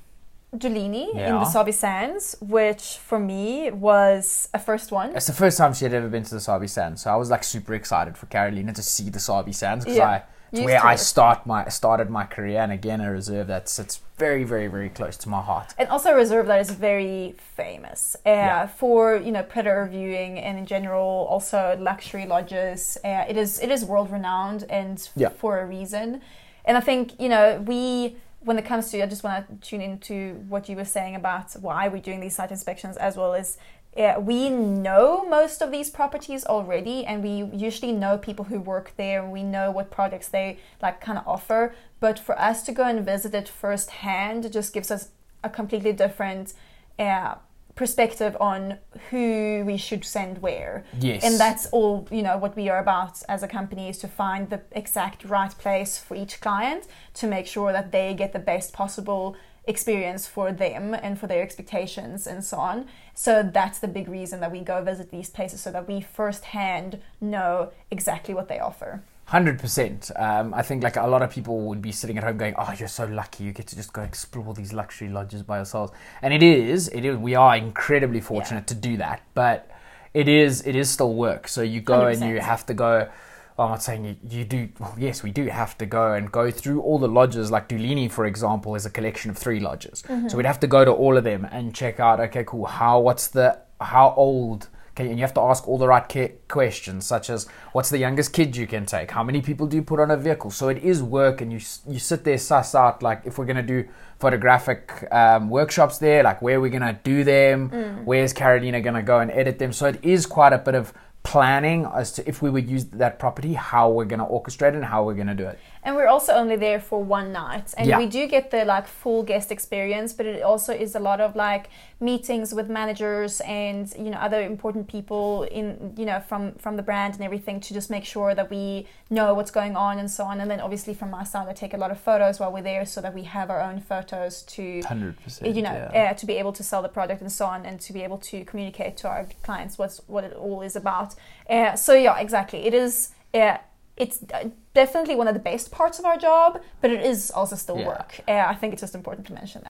Dulini 0.55 1.11
in 1.15 1.35
the 1.35 1.45
Sabi 1.45 1.73
Sands, 1.73 2.37
which 2.41 2.99
for 2.99 3.19
me 3.19 3.71
was 3.71 4.49
a 4.55 4.59
first 4.59 4.93
one. 4.93 5.15
it's 5.15 5.27
the 5.27 5.33
first 5.33 5.59
time 5.59 5.75
she 5.75 5.85
had 5.85 5.93
ever 5.93 6.09
been 6.09 6.23
to 6.23 6.35
the 6.35 6.41
Sabi 6.41 6.67
Sands, 6.69 7.03
so 7.03 7.11
I 7.11 7.17
was 7.17 7.31
like 7.31 7.45
super 7.45 7.75
excited 7.75 8.17
for 8.17 8.27
Karolina 8.27 8.75
to 8.75 8.83
see 8.83 9.11
the 9.11 9.21
Sabi 9.21 9.53
Sands 9.53 9.85
because 9.85 9.99
Yeah. 9.99 10.09
I. 10.09 10.23
It's 10.53 10.61
Used 10.61 10.67
where 10.67 10.87
I 10.87 10.95
start 10.95 11.45
my 11.45 11.69
started 11.69 12.09
my 12.09 12.25
career, 12.25 12.61
and 12.61 12.71
again 12.71 13.01
a 13.01 13.11
reserve 13.11 13.49
that 13.49 13.69
sits 13.69 14.01
very, 14.17 14.45
very, 14.45 14.69
very 14.69 14.89
close 14.89 15.17
to 15.19 15.29
my 15.29 15.43
heart. 15.43 15.75
and 15.77 15.89
also 15.89 16.13
a 16.13 16.15
reserve 16.15 16.47
that 16.47 16.61
is 16.61 16.71
very 16.71 17.35
famous 17.57 18.15
uh, 18.25 18.31
Yeah. 18.31 18.67
for 18.69 19.17
you 19.17 19.33
know 19.33 19.43
predator 19.43 19.87
viewing 19.91 20.39
and 20.39 20.57
in 20.57 20.65
general 20.65 21.27
also 21.29 21.77
luxury 21.81 22.27
lodges. 22.27 22.97
Uh, 23.05 23.25
it 23.29 23.37
is 23.37 23.59
it 23.61 23.71
is 23.73 23.85
world 23.85 24.09
renowned 24.13 24.65
and 24.71 25.11
Yeah. 25.17 25.31
for 25.31 25.59
a 25.59 25.67
reason. 25.67 26.21
And 26.65 26.77
I 26.77 26.81
think 26.81 27.21
you 27.21 27.29
know 27.29 27.61
we 27.67 28.17
when 28.47 28.59
it 28.59 28.65
comes 28.65 28.91
to 28.91 29.03
I 29.03 29.07
just 29.07 29.25
want 29.25 29.49
to 29.49 29.69
tune 29.69 29.81
into 29.81 30.35
what 30.49 30.69
you 30.69 30.77
were 30.77 30.85
saying 30.85 31.17
about 31.17 31.53
why 31.55 31.89
we're 31.89 32.01
doing 32.01 32.21
these 32.21 32.37
site 32.37 32.51
inspections 32.51 32.97
as 32.97 33.17
well 33.17 33.35
as. 33.35 33.59
Uh, 33.97 34.21
we 34.21 34.51
know 34.51 35.27
most 35.27 35.63
of 35.63 35.71
these 35.71 35.89
properties 35.89 36.45
already, 36.45 37.07
and 37.07 37.23
we 37.23 37.49
usually 37.57 37.93
know 37.93 38.19
people 38.19 38.45
who 38.45 38.61
work 38.61 38.93
there, 38.99 39.23
and 39.23 39.33
we 39.33 39.43
know 39.43 39.71
what 39.71 39.91
products 39.91 40.29
they 40.29 40.59
like 40.83 41.01
kind 41.01 41.19
of 41.19 41.27
offer. 41.27 41.75
But 41.99 42.19
for 42.19 42.39
us 42.39 42.63
to 42.65 42.73
go 42.73 42.83
and 42.85 43.03
visit 43.07 43.35
it 43.35 43.49
firsthand 43.49 44.53
just 44.53 44.75
gives 44.75 44.91
us 44.91 45.09
a 45.43 45.49
completely 45.49 45.95
different 45.95 46.53
uh, 46.99 47.37
perspective 47.77 48.37
on 48.41 48.79
who 49.11 49.63
we 49.65 49.77
should 49.77 50.05
send 50.05 50.39
where. 50.39 50.85
Yes. 50.99 51.23
And 51.23 51.39
that's 51.39 51.67
all, 51.67 52.09
you 52.11 52.23
know, 52.23 52.37
what 52.39 52.57
we 52.57 52.69
are 52.69 52.79
about 52.79 53.23
as 53.29 53.43
a 53.43 53.49
company 53.49 53.89
is 53.89 53.99
to 53.99 54.09
find 54.09 54.51
the 54.51 54.63
exact 54.73 55.25
right 55.25 55.57
place 55.57 55.99
for 55.99 56.17
each 56.17 56.41
client 56.41 56.87
to 57.15 57.27
make 57.27 57.47
sure 57.47 57.73
that 57.73 57.93
they 57.93 58.15
get 58.15 58.33
the 58.33 58.39
best 58.39 58.73
possible 58.73 59.37
experience 59.67 60.27
for 60.27 60.53
them 60.53 60.95
and 60.95 61.19
for 61.19 61.27
their 61.27 61.43
expectations 61.43 62.27
and 62.27 62.43
so 62.45 62.57
on. 62.57 62.87
So 63.15 63.43
that's 63.43 63.79
the 63.79 63.89
big 63.89 64.09
reason 64.09 64.41
that 64.41 64.53
we 64.53 64.61
go 64.61 64.83
visit 64.83 65.11
these 65.11 65.29
places 65.29 65.61
so 65.61 65.71
that 65.73 65.87
we 65.87 66.01
firsthand 66.01 67.01
know 67.21 67.73
exactly 67.91 68.33
what 68.33 68.49
they 68.49 68.59
offer. 68.59 69.03
Hundred 69.27 69.59
percent. 69.59 70.13
Um, 70.15 70.55
I 70.55 70.63
think 70.63 70.85
like 70.85 70.95
a 70.97 71.05
lot 71.07 71.21
of 71.21 71.31
people 71.31 71.63
would 71.63 71.83
be 71.83 71.91
sitting 71.91 72.17
at 72.17 72.23
home 72.23 72.37
going, 72.37 72.55
"Oh, 72.57 72.73
you're 72.79 72.87
so 72.87 73.07
lucky! 73.07 73.43
You 73.43 73.53
get 73.53 73.67
to 73.67 73.77
just 73.77 73.93
go 73.93 74.03
explore 74.03 74.55
these 74.55 74.73
luxury 74.73 75.09
lodges 75.09 75.43
by 75.43 75.57
yourselves." 75.57 75.93
And 76.23 76.33
it 76.33 76.45
is, 76.45 76.87
it 76.89 77.05
is. 77.05 77.17
We 77.17 77.35
are 77.35 77.57
incredibly 77.57 78.21
fortunate 78.21 78.69
to 78.69 78.75
do 78.77 78.97
that, 78.99 79.23
but 79.35 79.69
it 80.15 80.29
is, 80.29 80.65
it 80.65 80.77
is 80.77 80.89
still 80.89 81.13
work. 81.13 81.49
So 81.49 81.63
you 81.63 81.81
go 81.81 82.07
and 82.07 82.21
you 82.21 82.39
have 82.41 82.65
to 82.67 82.75
go. 82.75 83.09
Well, 83.57 83.67
I'm 83.67 83.73
not 83.73 83.83
saying 83.83 84.05
you, 84.05 84.17
you 84.31 84.45
do. 84.45 84.69
Well, 84.79 84.95
yes, 84.97 85.25
we 85.25 85.33
do 85.33 85.47
have 85.47 85.77
to 85.79 85.87
go 85.87 86.13
and 86.13 86.31
go 86.31 86.53
through 86.53 86.83
all 86.83 87.01
the 87.01 87.09
lodges. 87.09 87.51
Like 87.51 87.69
Dulini, 87.69 88.09
for 88.09 88.27
example, 88.27 88.77
is 88.77 88.87
a 88.87 88.91
collection 88.91 89.33
of 89.33 89.37
three 89.37 89.59
lodges. 89.59 90.05
So 90.29 90.37
we'd 90.37 90.47
have 90.47 90.61
to 90.61 90.69
go 90.69 90.85
to 90.85 90.93
all 90.93 91.17
of 91.17 91.25
them 91.25 91.45
and 91.51 91.75
check 91.75 91.99
out. 91.99 92.21
Okay, 92.21 92.45
cool. 92.45 92.67
How? 92.67 93.01
What's 93.01 93.27
the? 93.27 93.59
How 93.81 94.15
old? 94.17 94.69
Okay, 94.99 95.11
and 95.11 95.19
you 95.19 95.25
have 95.25 95.35
to 95.35 95.43
ask 95.43 95.69
all 95.69 95.77
the 95.77 95.87
right 95.87 96.33
questions, 96.49 97.05
such 97.05 97.29
as 97.29 97.47
what's 97.73 97.91
the 97.91 97.99
youngest 97.99 98.33
kid 98.33 98.57
you 98.57 98.67
can 98.67 98.87
take? 98.87 99.11
How 99.11 99.23
many 99.23 99.43
people 99.43 99.67
do 99.67 99.77
you 99.77 99.83
put 99.83 100.01
on 100.01 100.11
a 100.11 100.17
vehicle? 100.17 100.51
So 100.51 100.69
it 100.71 100.79
is 100.79 101.03
work, 101.03 101.43
and 101.43 101.53
you 101.53 101.61
you 101.87 101.99
sit 101.99 102.25
there 102.25 102.39
suss 102.39 102.75
out 102.75 103.03
like 103.03 103.21
if 103.27 103.37
we're 103.37 103.45
gonna 103.45 103.63
do 103.63 103.85
photographic 104.19 105.07
um, 105.13 105.51
workshops 105.51 105.99
there, 105.99 106.23
like 106.23 106.41
where 106.41 106.57
are 106.57 106.61
we're 106.63 106.71
gonna 106.71 106.99
do 107.05 107.25
them, 107.25 107.69
where's 108.07 108.33
Karolina 108.33 108.83
gonna 108.83 109.03
go 109.03 109.19
and 109.21 109.31
edit 109.31 109.59
them. 109.59 109.71
So 109.71 109.87
it 109.87 110.03
is 110.03 110.25
quite 110.25 110.55
a 110.55 110.59
bit 110.59 110.75
of 110.75 110.95
planning 111.25 111.85
as 111.95 112.13
to 112.13 112.27
if 112.27 112.41
we 112.41 112.49
would 112.49 112.67
use 112.71 112.85
that 112.87 113.19
property, 113.19 113.53
how 113.53 113.91
we're 113.91 114.07
gonna 114.07 114.25
orchestrate 114.25 114.69
it, 114.69 114.77
and 114.77 114.85
how 114.87 115.05
we're 115.05 115.13
gonna 115.15 115.35
do 115.35 115.47
it. 115.47 115.59
And 115.87 115.95
we're 115.95 116.09
also 116.09 116.33
only 116.33 116.57
there 116.57 116.81
for 116.81 117.01
one 117.01 117.31
night. 117.33 117.73
And 117.79 117.87
Yeah. 117.87 117.99
we 117.99 118.07
do 118.07 118.27
get 118.27 118.51
the 118.51 118.65
like 118.65 118.89
full 118.89 119.23
guest 119.23 119.53
experience, 119.53 120.13
but 120.13 120.27
it 120.27 120.43
also 120.43 120.73
is 120.75 120.97
a 120.97 120.99
lot 120.99 121.21
of 121.21 121.37
like 121.37 121.71
meetings 122.01 122.53
with 122.53 122.69
managers 122.69 123.41
and 123.43 123.91
you 123.97 124.11
know 124.11 124.19
other 124.19 124.43
important 124.43 124.89
people 124.89 125.45
in 125.45 125.95
you 125.97 126.05
know 126.05 126.19
from 126.29 126.53
from 126.65 126.77
the 126.77 126.83
brand 126.83 127.15
and 127.15 127.23
everything 127.23 127.61
to 127.61 127.73
just 127.73 127.89
make 127.89 128.05
sure 128.05 128.35
that 128.35 128.51
we 128.51 128.87
know 129.11 129.33
what's 129.33 129.53
going 129.53 129.77
on 129.77 129.99
and 130.01 130.11
so 130.11 130.25
on. 130.25 130.41
And 130.41 130.51
then 130.51 130.61
obviously 130.61 130.93
from 130.93 131.11
my 131.19 131.23
side 131.23 131.47
I 131.49 131.53
take 131.53 131.73
a 131.73 131.81
lot 131.85 131.93
of 131.93 131.99
photos 132.01 132.41
while 132.41 132.53
we're 132.53 132.69
there 132.75 132.85
so 132.85 133.01
that 133.01 133.15
we 133.15 133.23
have 133.23 133.49
our 133.49 133.61
own 133.69 133.79
photos 133.81 134.43
to 134.57 134.83
Hundred 134.83 135.15
percent. 135.23 135.55
you 135.55 135.63
know, 135.63 135.71
uh, 135.71 136.15
to 136.15 136.27
be 136.27 136.35
able 136.43 136.53
to 136.55 136.65
sell 136.65 136.83
the 136.83 136.89
product 136.99 137.21
and 137.23 137.31
so 137.31 137.47
on, 137.47 137.65
and 137.65 137.81
to 137.87 137.93
be 137.93 138.03
able 138.03 138.19
to 138.31 138.45
communicate 138.45 138.97
to 139.03 139.07
our 139.09 139.25
clients 139.45 139.79
what's 139.79 139.99
what 140.09 140.25
it 140.25 140.33
all 140.33 140.63
is 140.63 140.75
about. 140.75 141.15
Uh, 141.49 141.77
so 141.77 141.93
yeah, 141.95 142.19
exactly. 142.19 142.67
It 142.67 142.75
is. 142.75 143.11
Uh, 143.33 143.59
it's 143.97 144.23
uh, 144.35 144.49
definitely 144.75 145.15
one 145.17 145.29
of 145.29 145.35
the 145.35 145.41
best 145.41 145.71
parts 145.71 145.99
of 145.99 146.05
our 146.05 146.17
job, 146.19 146.61
but 146.81 146.91
it 146.91 147.03
is 147.03 147.31
also 147.31 147.57
still 147.57 147.79
Yeah. 147.79 147.89
work. 147.89 148.21
Uh, 148.29 148.45
I 148.47 148.55
think 148.55 148.73
it's 148.73 148.83
just 148.83 148.95
important 148.95 149.27
to 149.29 149.33
mention 149.33 149.63
that. 149.63 149.69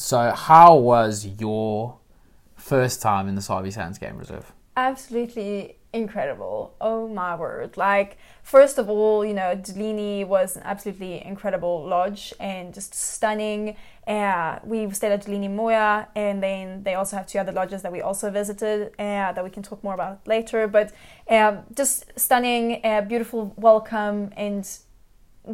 So 0.00 0.30
how 0.32 0.76
was 0.76 1.26
your 1.38 1.98
first 2.56 3.00
time 3.00 3.28
in 3.28 3.34
the 3.34 3.42
Sabi 3.42 3.70
Sands 3.70 3.98
Game 3.98 4.18
Reserve? 4.18 4.52
Absolutely 4.76 5.76
incredible. 5.94 6.74
Oh 6.80 7.08
my 7.08 7.36
word. 7.36 7.76
Like, 7.76 8.18
first 8.42 8.78
of 8.78 8.90
all, 8.90 9.24
you 9.24 9.32
know, 9.32 9.56
Dulini 9.56 10.26
was 10.26 10.56
an 10.56 10.62
absolutely 10.64 11.24
incredible 11.24 11.86
lodge 11.86 12.34
and 12.40 12.74
just 12.74 12.94
stunning. 12.94 13.76
Uh, 14.06 14.58
we 14.64 14.90
stayed 14.90 15.12
at 15.12 15.24
Dulini 15.24 15.48
Moya, 15.48 16.08
and 16.14 16.42
then 16.42 16.82
they 16.82 16.94
also 16.94 17.16
have 17.16 17.26
two 17.26 17.38
other 17.38 17.52
lodges 17.52 17.82
that 17.82 17.92
we 17.92 18.02
also 18.02 18.30
visited 18.30 18.88
uh, 18.98 19.32
that 19.32 19.44
we 19.44 19.50
can 19.50 19.62
talk 19.62 19.82
more 19.84 19.94
about 19.94 20.26
later. 20.26 20.66
But 20.66 20.92
um, 21.30 21.60
just 21.74 22.12
stunning, 22.16 22.84
uh, 22.84 23.02
beautiful 23.02 23.54
welcome, 23.56 24.32
and 24.36 24.68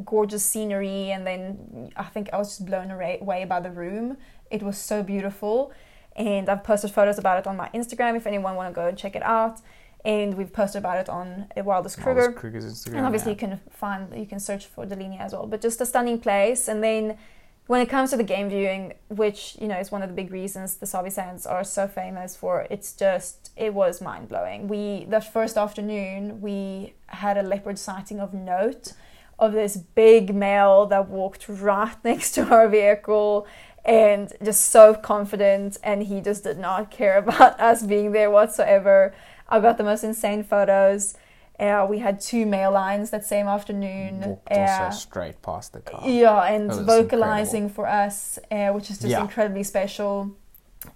gorgeous 0.05 0.45
scenery. 0.45 1.11
And 1.11 1.27
then 1.27 1.93
I 1.97 2.05
think 2.05 2.31
I 2.33 2.39
was 2.39 2.49
just 2.49 2.67
blown 2.67 2.91
away 2.91 3.45
by 3.47 3.61
the 3.61 3.71
room. 3.71 4.17
It 4.51 4.63
was 4.63 4.79
so 4.79 5.03
beautiful 5.03 5.73
and 6.17 6.49
I've 6.49 6.65
posted 6.65 6.91
photos 6.91 7.19
about 7.19 7.39
it 7.39 7.47
on 7.47 7.57
my 7.57 7.69
Instagram 7.73 8.17
if 8.17 8.27
anyone 8.27 8.55
want 8.55 8.69
to 8.69 8.75
go 8.75 8.87
and 8.87 8.99
check 8.99 9.17
it 9.17 9.23
out. 9.23 9.61
And 10.05 10.37
we've 10.37 10.53
posted 10.53 10.81
about 10.81 10.99
it 10.99 11.09
on 11.09 11.47
uh, 11.57 11.63
Wildest 11.63 12.01
Kruger. 12.01 12.33
Kruger's 12.33 12.65
Instagram. 12.65 12.97
And 12.97 13.07
obviously, 13.07 13.33
yeah. 13.33 13.35
you 13.35 13.49
can 13.49 13.61
find 13.71 14.19
you 14.19 14.27
can 14.27 14.41
search 14.41 14.67
for 14.67 14.87
Dulini 14.87 15.21
as 15.21 15.33
well. 15.33 15.47
But 15.47 15.61
just 15.61 15.81
a 15.81 15.87
stunning 15.87 16.19
place. 16.19 16.69
And 16.69 16.83
then 16.83 17.19
when 17.67 17.81
it 17.81 17.89
comes 17.89 18.11
to 18.11 18.17
the 18.17 18.25
game 18.25 18.49
viewing, 18.49 18.95
which 19.09 19.57
you 19.61 19.69
know 19.69 19.79
is 19.79 19.93
one 19.93 20.03
of 20.03 20.09
the 20.09 20.15
big 20.15 20.33
reasons 20.33 20.77
the 20.77 20.87
Sabi 20.87 21.11
Sands 21.11 21.47
are 21.47 21.65
so 21.65 21.87
famous 21.87 22.35
for, 22.35 22.67
it's 22.71 22.93
just 22.95 23.51
it 23.57 23.75
was 23.75 24.01
mind 24.01 24.29
blowing. 24.29 24.69
We 24.69 25.05
the 25.05 25.21
first 25.21 25.57
afternoon 25.57 26.41
we 26.41 26.95
had 27.07 27.37
a 27.37 27.43
leopard 27.43 27.79
sighting 27.79 28.21
of 28.21 28.33
note 28.33 28.95
of 29.39 29.53
this 29.53 29.77
big 29.77 30.35
male 30.35 30.87
that 30.87 31.09
walked 31.09 31.49
right 31.49 31.97
next 32.05 32.33
to 32.33 32.45
our 32.49 32.69
vehicle 32.69 33.47
and 33.85 34.33
just 34.43 34.65
so 34.65 34.95
confident 34.95 35.79
and 35.83 36.03
he 36.03 36.21
just 36.21 36.45
did 36.45 36.59
not 36.59 36.91
care 36.91 37.19
about 37.25 37.59
us 37.59 37.83
being 37.83 38.13
there 38.13 38.31
whatsoever 38.31 39.15
I 39.51 39.61
got 39.61 39.79
the 39.79 39.85
most 39.85 40.05
insane 40.05 40.45
photos. 40.45 41.15
Uh, 41.59 41.87
we 41.89 41.99
had 41.99 42.21
two 42.21 42.47
male 42.47 42.71
lines 42.73 43.11
that 43.11 43.25
same 43.25 43.47
afternoon. 43.47 44.21
Walked 44.21 44.51
Uh, 44.53 44.55
also 44.85 44.99
straight 44.99 45.43
past 45.43 45.73
the 45.75 45.81
car. 45.81 46.09
yeah, 46.09 46.45
and 46.45 46.73
vocalizing 46.73 47.69
for 47.69 47.87
us, 47.87 48.39
uh, 48.51 48.69
which 48.71 48.91
is 48.91 48.99
just 48.99 49.11
Yeah. 49.11 49.21
incredibly 49.21 49.63
special. 49.65 50.31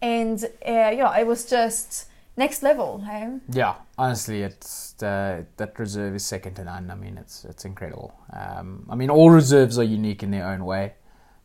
And 0.00 0.42
uh, 0.66 0.90
yeah, 1.00 1.18
it 1.18 1.26
was 1.26 1.44
just 1.44 2.06
next 2.36 2.62
level. 2.62 3.00
Hey? 3.00 3.28
Yeah, 3.50 3.74
honestly, 3.98 4.42
it's 4.42 4.94
uh, 5.02 5.42
that 5.58 5.78
reserve 5.78 6.14
is 6.14 6.24
second 6.24 6.54
to 6.54 6.64
none. 6.64 6.90
I 6.90 6.94
mean, 6.94 7.18
it's 7.18 7.44
it's 7.44 7.64
incredible. 7.66 8.14
Um, 8.32 8.86
I 8.88 8.94
mean, 8.94 9.10
all 9.10 9.28
reserves 9.30 9.78
are 9.78 9.84
unique 9.84 10.22
in 10.22 10.30
their 10.30 10.46
own 10.46 10.64
way, 10.64 10.94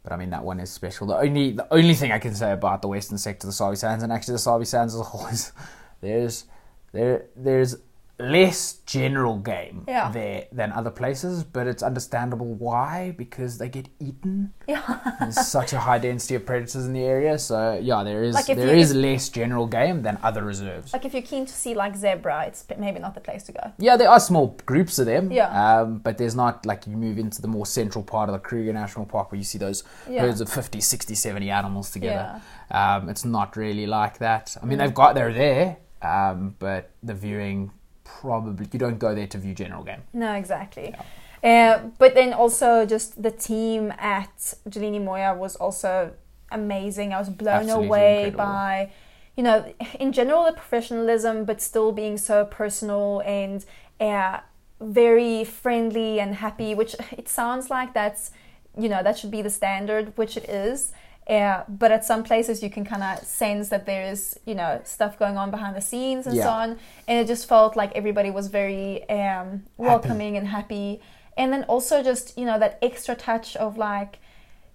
but 0.04 0.14
I 0.14 0.16
mean 0.16 0.30
that 0.30 0.46
one 0.46 0.62
is 0.62 0.70
special. 0.72 1.08
The 1.08 1.18
only 1.18 1.52
the 1.52 1.68
only 1.74 1.94
thing 1.94 2.14
I 2.14 2.20
can 2.20 2.34
say 2.36 2.54
about 2.54 2.82
the 2.82 2.88
western 2.88 3.18
sector, 3.18 3.48
the 3.48 3.52
Sabi 3.54 3.76
Sands, 3.76 4.02
and 4.04 4.14
actually 4.14 4.36
the 4.36 4.40
Sabi 4.40 4.64
Sands 4.64 4.94
as 4.94 5.02
a 5.02 5.04
whole 5.04 5.28
is 5.28 5.52
there's 6.02 6.46
there 6.92 7.26
there's 7.36 7.78
less 8.22 8.74
general 8.86 9.38
game 9.38 9.86
Yeah. 9.88 10.12
there 10.12 10.48
than 10.52 10.74
other 10.74 10.90
places, 10.90 11.46
but 11.46 11.68
it's 11.68 11.82
understandable 11.82 12.48
why 12.54 13.16
because 13.18 13.60
they 13.60 13.70
get 13.70 13.88
eaten. 14.02 14.54
Yeah. 14.68 14.82
There's 15.22 15.48
such 15.48 15.72
a 15.72 15.80
high 15.80 16.00
density 16.00 16.36
of 16.36 16.46
predators 16.46 16.86
in 16.86 16.92
the 16.92 17.04
area, 17.06 17.40
so 17.40 17.80
yeah, 17.82 18.04
there 18.04 18.22
is 18.24 18.36
Like 18.36 18.48
there 18.48 18.76
is 18.76 18.94
less 18.94 19.30
general 19.30 19.68
game 19.68 20.02
than 20.02 20.18
other 20.22 20.44
reserves. 20.44 20.92
Like 20.92 21.06
if 21.06 21.14
you're 21.14 21.22
keen 21.22 21.46
to 21.46 21.54
see 21.54 21.74
like 21.76 21.96
zebra, 21.96 22.44
it's 22.48 22.66
maybe 22.78 23.00
not 23.00 23.14
the 23.16 23.22
place 23.22 23.44
to 23.44 23.54
go. 23.54 23.72
Yeah, 23.78 23.96
there 23.96 24.10
are 24.10 24.20
small 24.20 24.48
groups 24.66 25.00
of 25.00 25.06
them. 25.06 25.32
Yeah. 25.32 25.48
Um, 25.80 26.00
but 26.00 26.18
there's 26.18 26.36
not 26.36 26.66
like 26.66 26.88
you 26.88 26.98
move 26.98 27.20
into 27.20 27.42
the 27.42 27.48
more 27.48 27.66
central 27.66 28.04
part 28.04 28.28
of 28.28 28.34
the 28.34 28.40
Kruger 28.40 28.74
National 28.74 29.06
Park 29.06 29.32
where 29.32 29.38
you 29.38 29.46
see 29.46 29.58
those 29.60 29.86
Yeah. 30.10 30.24
herds 30.24 30.42
of 30.42 30.50
50, 30.50 30.82
60, 30.82 31.16
70 31.16 31.50
animals 31.50 31.90
together. 31.90 32.42
Um, 32.70 33.08
it's 33.08 33.24
not 33.24 33.56
really 33.56 33.88
like 33.88 34.18
that. 34.18 34.58
I 34.62 34.66
mean, 34.66 34.78
they've 34.80 34.94
got, 34.94 35.16
they're 35.16 35.32
there, 35.32 35.78
um, 36.02 36.56
but 36.60 36.92
the 37.04 37.14
viewing 37.14 37.72
probably, 38.04 38.68
you 38.72 38.80
don't 38.80 39.00
go 39.00 39.14
there 39.14 39.28
to 39.28 39.38
view 39.38 39.54
general 39.54 39.84
game. 39.84 40.02
No, 40.14 40.34
exactly. 40.34 40.96
Uh, 41.44 41.80
but 41.98 42.16
then 42.16 42.34
also 42.34 42.86
just 42.86 43.22
the 43.22 43.32
team 43.32 43.94
at 43.98 44.56
Dulini 44.68 45.02
Moya 45.02 45.34
was 45.34 45.56
also 45.56 46.12
amazing. 46.52 47.14
I 47.14 47.20
was 47.20 47.30
blown 47.30 47.62
Absolutely 47.64 47.88
away 47.88 48.24
incredible. 48.26 48.38
by, 48.44 48.92
you 49.38 49.44
know, 49.44 49.74
in 50.00 50.12
general 50.12 50.46
the 50.46 50.54
professionalism, 50.54 51.46
but 51.46 51.62
still 51.62 51.92
being 51.92 52.18
so 52.18 52.46
personal 52.46 53.22
and 53.26 53.66
uh, 54.02 54.40
very 54.82 55.44
friendly 55.44 56.20
and 56.20 56.36
happy. 56.36 56.76
Which 56.76 56.96
it 57.12 57.30
sounds 57.30 57.70
like 57.70 57.94
that's, 57.94 58.32
you 58.78 58.90
know, 58.90 59.02
that 59.02 59.18
should 59.18 59.32
be 59.32 59.42
the 59.42 59.50
standard, 59.50 60.18
which 60.18 60.36
it 60.36 60.50
is. 60.50 60.92
Uh, 61.30 61.64
but 61.68 61.92
at 61.92 62.04
some 62.04 62.24
places 62.24 62.64
you 62.64 62.70
can 62.72 62.84
kind 62.84 63.04
of 63.04 63.20
sense 63.42 63.70
that 63.70 63.86
there 63.86 64.04
is, 64.14 64.40
you 64.50 64.56
know, 64.56 64.82
stuff 64.84 65.14
going 65.20 65.38
on 65.38 65.52
behind 65.52 65.76
the 65.76 65.82
scenes 65.92 66.26
and 66.28 66.36
so 66.36 66.42
Yeah. 66.44 66.50
on. 66.64 66.70
And 67.08 67.20
it 67.20 67.28
just 67.28 67.48
felt 67.48 67.76
like 67.76 67.92
everybody 67.96 68.32
was 68.32 68.48
very 68.48 69.08
um, 69.10 69.48
welcoming 69.78 70.38
and 70.38 70.48
happy. 70.48 71.00
And 71.38 71.54
then 71.54 71.64
also 71.66 72.02
just, 72.02 72.26
you 72.40 72.46
know, 72.46 72.58
that 72.60 72.80
extra 72.82 73.16
touch 73.16 73.56
of 73.56 73.78
like 73.78 74.18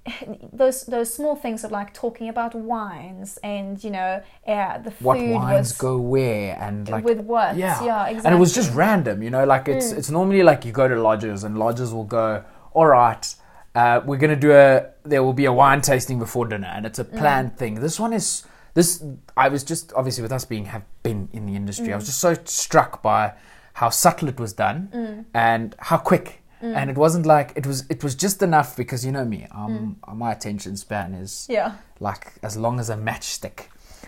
those 0.52 0.84
those 0.84 1.12
small 1.12 1.34
things 1.34 1.64
of 1.64 1.70
like 1.72 1.92
talking 1.94 2.28
about 2.28 2.54
wines 2.54 3.38
and 3.42 3.82
you 3.82 3.90
know 3.90 4.22
uh, 4.46 4.78
the 4.78 4.90
food 4.90 5.04
What 5.06 5.18
wines 5.26 5.70
was 5.70 5.78
go 5.78 5.96
where 5.98 6.56
and 6.60 6.88
like. 6.88 7.04
with 7.04 7.20
what 7.20 7.56
yeah. 7.56 7.82
yeah 7.84 8.06
exactly 8.06 8.26
And 8.26 8.34
it 8.36 8.38
was 8.38 8.54
just 8.54 8.72
random, 8.74 9.22
you 9.22 9.30
know, 9.30 9.44
like 9.44 9.66
it's 9.68 9.92
it's 9.92 10.10
normally 10.10 10.42
like 10.42 10.64
you 10.66 10.72
go 10.72 10.86
to 10.88 10.96
lodges 11.08 11.42
and 11.44 11.58
lodges 11.58 11.92
will 11.92 12.04
go, 12.04 12.44
all 12.74 12.86
right, 12.86 13.34
uh, 13.74 14.00
we're 14.04 14.18
gonna 14.18 14.36
do 14.36 14.52
a 14.52 14.86
there 15.04 15.22
will 15.22 15.32
be 15.32 15.44
a 15.46 15.52
wine 15.52 15.80
tasting 15.80 16.18
before 16.18 16.46
dinner 16.46 16.68
and 16.74 16.86
it's 16.86 16.98
a 16.98 17.04
planned 17.04 17.56
thing. 17.58 17.74
This 17.76 17.98
one 18.00 18.12
is 18.12 18.44
this 18.74 19.02
I 19.36 19.48
was 19.48 19.64
just 19.64 19.92
obviously 19.94 20.22
with 20.22 20.32
us 20.32 20.44
being 20.44 20.66
have 20.66 20.84
been 21.02 21.28
in 21.32 21.46
the 21.46 21.54
industry, 21.56 21.92
I 21.92 21.96
was 21.96 22.06
just 22.06 22.20
so 22.20 22.34
struck 22.44 23.02
by 23.02 23.32
how 23.74 23.90
subtle 23.90 24.28
it 24.28 24.38
was 24.38 24.52
done 24.52 25.26
and 25.34 25.74
how 25.78 25.98
quick. 25.98 26.40
And 26.62 26.88
it 26.88 26.96
wasn't 26.96 27.26
like 27.26 27.52
it 27.56 27.66
was. 27.66 27.84
It 27.90 28.02
was 28.02 28.14
just 28.14 28.40
enough 28.40 28.74
because 28.74 29.04
you 29.04 29.12
know 29.12 29.26
me. 29.26 29.46
Um, 29.50 29.98
my 30.14 30.32
attention 30.32 30.78
span 30.78 31.12
is 31.12 31.46
yeah 31.50 31.72
like 32.00 32.32
as 32.42 32.56
long 32.56 32.80
as 32.80 32.88
a 32.88 32.96
matchstick 32.96 33.66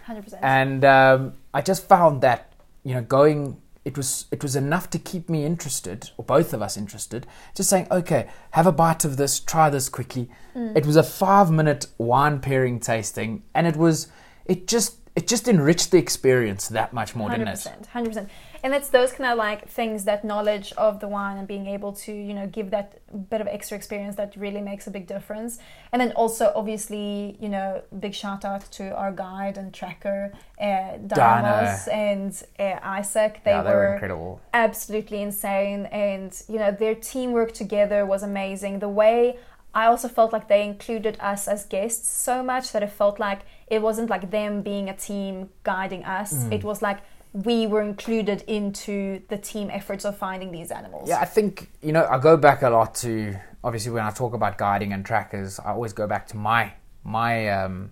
100% 0.09 0.39
and 0.43 0.83
um, 0.85 1.35
I 1.53 1.61
just 1.61 1.87
found 1.87 2.23
that 2.23 2.55
you 2.83 2.95
know 2.95 3.03
going 3.03 3.61
it 3.87 3.97
was 3.97 4.27
it 4.33 4.43
was 4.43 4.57
enough 4.57 4.91
to 4.91 4.99
keep 4.99 5.31
me 5.31 5.45
interested 5.45 6.11
or 6.17 6.25
both 6.25 6.53
of 6.53 6.61
us 6.61 6.77
interested 6.77 7.25
just 7.55 7.71
saying 7.71 7.87
okay 7.91 8.29
have 8.51 8.67
a 8.67 8.73
bite 8.73 9.05
of 9.05 9.17
this 9.17 9.39
try 9.39 9.71
this 9.71 9.89
quickly. 9.89 10.29
It 10.75 10.85
was 10.85 10.97
a 10.97 11.05
five 11.05 11.53
minute 11.53 11.87
wine 11.97 12.41
pairing 12.41 12.81
tasting 12.81 13.45
and 13.55 13.65
it 13.67 13.77
was 13.77 14.09
it 14.45 14.67
just 14.67 14.97
it 15.15 15.29
just 15.29 15.47
enriched 15.47 15.93
the 15.93 15.99
experience 15.99 16.67
that 16.69 16.93
much 16.93 17.15
more 17.15 17.31
didn't 17.31 17.47
it 17.47 17.55
100% 17.55 17.87
100% 17.87 18.29
and 18.67 18.75
it's 18.75 18.89
those 18.89 19.13
kind 19.13 19.31
of 19.31 19.39
like 19.39 19.69
things 19.69 20.07
that 20.07 20.25
knowledge 20.25 20.73
of 20.77 20.99
the 20.99 21.07
wine 21.07 21.37
and 21.37 21.47
being 21.47 21.69
able 21.69 21.93
to 21.93 22.13
you 22.13 22.35
know 22.35 22.49
give 22.49 22.71
that 22.71 22.89
bit 23.31 23.41
of 23.41 23.47
extra 23.47 23.77
experience 23.77 24.17
that 24.17 24.35
really 24.37 24.61
makes 24.61 24.89
a 24.89 24.91
big 24.91 25.07
difference. 25.07 25.61
And 25.93 26.03
then 26.03 26.11
also 26.23 26.53
obviously 26.57 27.37
you 27.41 27.49
know 27.49 27.83
big 28.01 28.13
shout 28.13 28.45
out 28.45 28.63
to 28.73 28.93
our 28.93 29.13
guide 29.13 29.57
and 29.57 29.73
tracker 29.73 30.33
uh, 30.61 30.99
Damos 31.13 31.87
and 31.93 32.33
uh, 32.59 32.81
Isaac. 32.83 33.41
They, 33.45 33.53
yeah 33.53 33.63
they 33.63 33.71
were, 33.71 33.77
were 33.77 33.93
incredible. 33.95 34.41
absolutely 34.53 35.23
insane. 35.23 35.87
And 35.87 36.33
you 36.49 36.59
know 36.59 36.73
their 36.73 36.97
teamwork 36.97 37.53
together 37.53 38.05
was 38.05 38.25
amazing. 38.25 38.81
The 38.81 38.89
way 38.89 39.39
i 39.75 39.85
also 39.85 40.09
felt 40.09 40.33
like 40.33 40.49
they 40.49 40.63
included 40.65 41.19
us 41.21 41.47
as 41.47 41.67
guests 41.67 42.09
so 42.09 42.43
much 42.43 42.73
that 42.73 42.83
it 42.83 42.91
felt 42.91 43.21
like 43.21 43.41
it 43.69 43.81
wasn't 43.83 44.09
like 44.09 44.31
them 44.31 44.63
being 44.63 44.89
a 44.89 44.97
team 44.97 45.51
guiding 45.65 46.03
us. 46.05 46.33
Mm. 46.33 46.53
it 46.57 46.65
was 46.65 46.81
like 46.81 47.01
we 47.45 47.67
were 47.67 47.83
included 47.83 48.43
into 48.47 49.21
the 49.29 49.37
team 49.37 49.69
efforts 49.71 50.05
of 50.07 50.17
finding 50.17 50.51
these 50.53 50.71
animals 50.71 51.09
Yeah, 51.09 51.21
I 51.21 51.27
think 51.27 51.71
you 51.83 51.93
know 51.93 52.07
I 52.07 52.19
go 52.19 52.37
back 52.37 52.63
a 52.63 52.71
lot 52.71 52.95
to 52.97 53.37
obviously 53.63 53.93
when 53.93 54.05
I 54.05 54.11
talk 54.11 54.33
about 54.33 54.57
guiding 54.57 54.93
and 54.93 55.05
trackers, 55.05 55.59
I 55.61 55.73
always 55.73 55.93
go 55.93 56.07
back 56.07 56.27
to 56.29 56.37
my 56.37 56.73
my 57.05 57.49
um, 57.49 57.91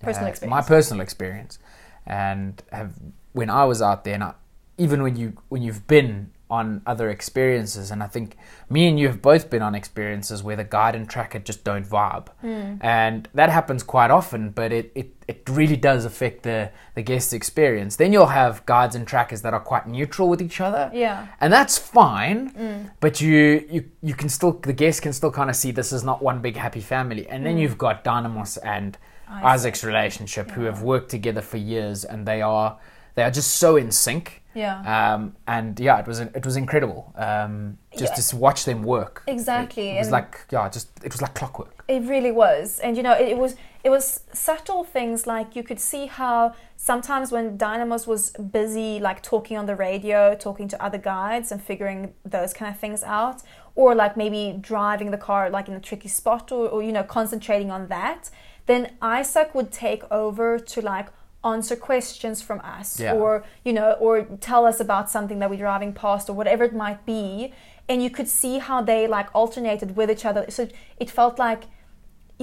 Personal 0.00 0.26
uh, 0.26 0.30
experience. 0.30 0.50
my 0.50 0.62
personal 0.62 1.00
experience, 1.02 1.58
and 2.06 2.62
have 2.72 2.94
when 3.32 3.50
I 3.50 3.64
was 3.64 3.82
out 3.82 4.04
there, 4.04 4.14
and 4.14 4.24
I, 4.24 4.34
even 4.78 5.02
when 5.02 5.16
you 5.16 5.34
when 5.48 5.62
you've 5.62 5.86
been 5.86 6.30
on 6.48 6.80
other 6.86 7.10
experiences, 7.10 7.90
and 7.90 8.02
I 8.02 8.06
think 8.06 8.36
me 8.70 8.86
and 8.88 8.98
you 9.00 9.08
have 9.08 9.20
both 9.20 9.50
been 9.50 9.62
on 9.62 9.74
experiences 9.74 10.42
where 10.42 10.54
the 10.56 10.64
guide 10.64 10.94
and 10.94 11.08
tracker 11.10 11.38
just 11.40 11.64
don't 11.64 11.84
vibe, 11.84 12.28
Hmm. 12.40 12.74
and 12.80 13.28
that 13.34 13.48
happens 13.50 13.82
quite 13.82 14.10
often. 14.12 14.50
But 14.50 14.72
it, 14.72 14.92
it, 14.94 15.08
it 15.26 15.42
really 15.48 15.76
does 15.76 16.04
affect 16.04 16.42
the 16.44 16.70
the 16.94 17.02
guest 17.02 17.32
experience. 17.34 17.96
Then 17.96 18.12
you'll 18.12 18.26
have 18.42 18.64
guides 18.66 18.94
and 18.94 19.06
trackers 19.06 19.42
that 19.42 19.54
are 19.54 19.60
quite 19.60 19.88
neutral 19.88 20.28
with 20.28 20.40
each 20.40 20.60
other, 20.60 20.90
yeah 20.94 21.26
and 21.40 21.52
that's 21.52 21.76
fine. 21.78 22.90
But 23.00 23.20
you, 23.20 23.66
you 23.70 23.84
you 24.02 24.14
can 24.14 24.28
still 24.28 24.52
the 24.52 24.72
guest 24.72 25.02
can 25.02 25.12
still 25.12 25.32
kind 25.32 25.50
of 25.50 25.56
see 25.56 25.72
this 25.72 25.92
is 25.92 26.04
not 26.04 26.22
one 26.22 26.40
big 26.40 26.56
happy 26.56 26.80
family. 26.80 27.28
And 27.28 27.44
then 27.44 27.58
you've 27.58 27.78
got 27.78 28.04
Dynamos 28.04 28.56
and 28.58 28.96
Isaac. 29.28 29.44
Isaac's 29.44 29.82
relationship, 29.84 30.52
who 30.52 30.62
have 30.64 30.82
worked 30.82 31.10
together 31.10 31.40
for 31.42 31.56
years, 31.56 32.04
and 32.04 32.24
they 32.26 32.40
are 32.42 32.78
they 33.16 33.24
are 33.24 33.30
just 33.32 33.56
so 33.56 33.74
in 33.76 33.90
sync. 33.90 34.42
Yeah 34.64 34.76
Um, 35.14 35.20
and 35.46 35.78
yeah, 35.86 36.00
it 36.02 36.06
was 36.06 36.18
it 36.38 36.44
was 36.44 36.56
incredible. 36.56 37.02
Um, 37.28 37.78
just 38.02 38.14
Yeah. 38.16 38.22
to 38.30 38.36
watch 38.44 38.60
them 38.68 38.80
work. 38.82 39.22
Exactly, 39.26 39.88
It, 39.90 39.98
was 39.98 40.08
and- 40.08 40.12
like 40.18 40.32
yeah, 40.54 40.68
just 40.76 40.88
it 41.06 41.12
was 41.14 41.20
like 41.24 41.34
clockwork. 41.40 41.72
It 41.88 42.02
really 42.14 42.32
was, 42.32 42.80
and 42.84 42.96
you 42.96 43.02
know, 43.06 43.12
it, 43.22 43.28
it 43.34 43.38
was 43.44 43.52
it 43.86 43.90
was 43.96 44.06
subtle 44.32 44.82
things 44.96 45.18
like 45.34 45.48
you 45.56 45.62
could 45.68 45.80
see 45.80 46.04
how 46.06 46.52
sometimes 46.76 47.26
when 47.34 47.56
Dynamos 47.56 48.06
was 48.12 48.22
busy, 48.58 48.98
like 49.08 49.18
talking 49.22 49.56
on 49.60 49.66
the 49.66 49.76
radio, 49.76 50.34
talking 50.34 50.68
to 50.72 50.76
other 50.86 50.98
guides, 50.98 51.52
and 51.52 51.60
figuring 51.62 52.00
those 52.24 52.52
kind 52.58 52.68
of 52.74 52.78
things 52.80 53.02
out, 53.04 53.38
or 53.76 53.94
like 53.94 54.16
maybe 54.16 54.42
driving 54.72 55.10
the 55.12 55.18
car 55.28 55.42
like 55.56 55.68
in 55.68 55.74
a 55.74 55.80
tricky 55.80 56.08
spot, 56.08 56.50
or, 56.56 56.68
or 56.68 56.82
you 56.82 56.92
know, 56.92 57.04
concentrating 57.18 57.70
on 57.70 57.82
that, 57.88 58.30
then 58.66 58.82
Isaac 59.00 59.54
would 59.54 59.70
take 59.70 60.02
over 60.10 60.58
to 60.72 60.80
like 60.82 61.08
answer 61.52 61.76
questions 61.90 62.36
from 62.48 62.58
us 62.76 62.88
Yeah. 63.00 63.14
or 63.18 63.28
you 63.66 63.72
know 63.78 63.88
or 64.04 64.12
tell 64.50 64.62
us 64.70 64.78
about 64.86 65.06
something 65.16 65.38
that 65.40 65.48
we're 65.50 65.64
driving 65.68 65.92
past 66.04 66.24
or 66.30 66.34
whatever 66.40 66.62
it 66.70 66.74
might 66.84 67.00
be 67.14 67.52
and 67.90 67.96
you 68.04 68.10
could 68.16 68.28
see 68.42 68.54
how 68.68 68.78
they 68.90 69.00
like 69.16 69.28
alternated 69.40 69.88
with 69.98 70.08
each 70.14 70.24
other 70.30 70.42
so 70.56 70.60
it 71.04 71.08
felt 71.18 71.34
like 71.46 71.62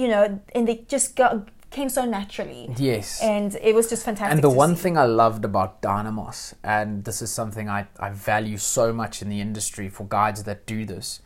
you 0.02 0.08
know 0.12 0.22
and 0.54 0.62
they 0.68 0.76
just 0.94 1.08
got 1.16 1.32
came 1.70 1.88
so 1.98 2.02
naturally 2.18 2.62
Yes. 2.90 3.20
and 3.20 3.48
it 3.68 3.74
was 3.74 3.86
just 3.92 4.02
fantastic 4.04 4.32
And 4.34 4.42
the 4.48 4.56
one 4.64 4.74
see. 4.76 4.82
thing 4.82 4.94
I 4.96 5.06
loved 5.22 5.44
about 5.44 5.70
Dynamos, 5.82 6.54
and 6.62 6.88
this 7.04 7.18
is 7.20 7.30
something 7.40 7.66
I, 7.68 7.80
I 7.98 8.10
value 8.10 8.58
so 8.58 8.84
much 8.92 9.14
in 9.22 9.28
the 9.28 9.40
industry 9.40 9.88
for 9.96 10.04
guides 10.18 10.40
that 10.44 10.58
do 10.66 10.78
this, 10.94 11.20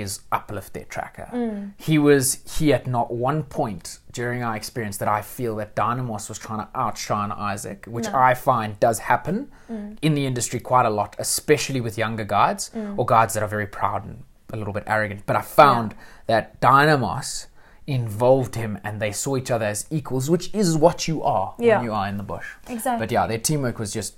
is 0.00 0.20
uplift 0.32 0.72
their 0.72 0.84
tracker. 0.84 1.28
Mm. 1.32 1.72
He 1.76 1.98
was 1.98 2.24
he 2.58 2.72
at 2.72 2.86
not 2.86 3.12
one 3.12 3.42
point 3.42 3.98
during 4.12 4.42
our 4.42 4.56
experience 4.56 4.96
that 4.98 5.08
I 5.08 5.20
feel 5.22 5.54
that 5.56 5.74
Dynamos 5.74 6.28
was 6.30 6.38
trying 6.38 6.60
to 6.64 6.68
outshine 6.74 7.30
Isaac, 7.32 7.84
which 7.86 8.06
No. 8.06 8.18
I 8.30 8.34
find 8.34 8.78
does 8.80 8.98
happen 9.00 9.50
Mm. 9.70 9.98
in 10.00 10.14
the 10.14 10.24
industry 10.26 10.60
quite 10.60 10.86
a 10.86 10.90
lot, 10.90 11.14
especially 11.18 11.80
with 11.80 11.98
younger 11.98 12.24
guides 12.24 12.70
or 12.96 13.04
guides 13.04 13.34
that 13.34 13.42
are 13.42 13.48
very 13.58 13.66
proud 13.66 14.04
and 14.06 14.24
a 14.52 14.56
little 14.56 14.72
bit 14.72 14.84
arrogant. 14.86 15.20
But 15.26 15.36
I 15.36 15.42
found 15.42 15.94
that 16.26 16.60
Dynamos 16.60 17.46
involved 17.86 18.54
him 18.54 18.78
and 18.84 19.00
they 19.00 19.12
saw 19.12 19.36
each 19.36 19.50
other 19.50 19.66
as 19.66 19.86
equals, 19.90 20.30
which 20.30 20.54
is 20.54 20.76
what 20.76 21.08
you 21.08 21.22
are 21.22 21.54
Yeah. 21.58 21.76
when 21.76 21.84
you 21.86 21.92
are 21.92 22.06
in 22.08 22.16
the 22.16 22.22
bush. 22.22 22.46
exactly 22.68 23.00
But 23.06 23.12
yeah, 23.12 23.26
their 23.26 23.38
teamwork 23.38 23.78
was 23.78 23.92
just 23.92 24.14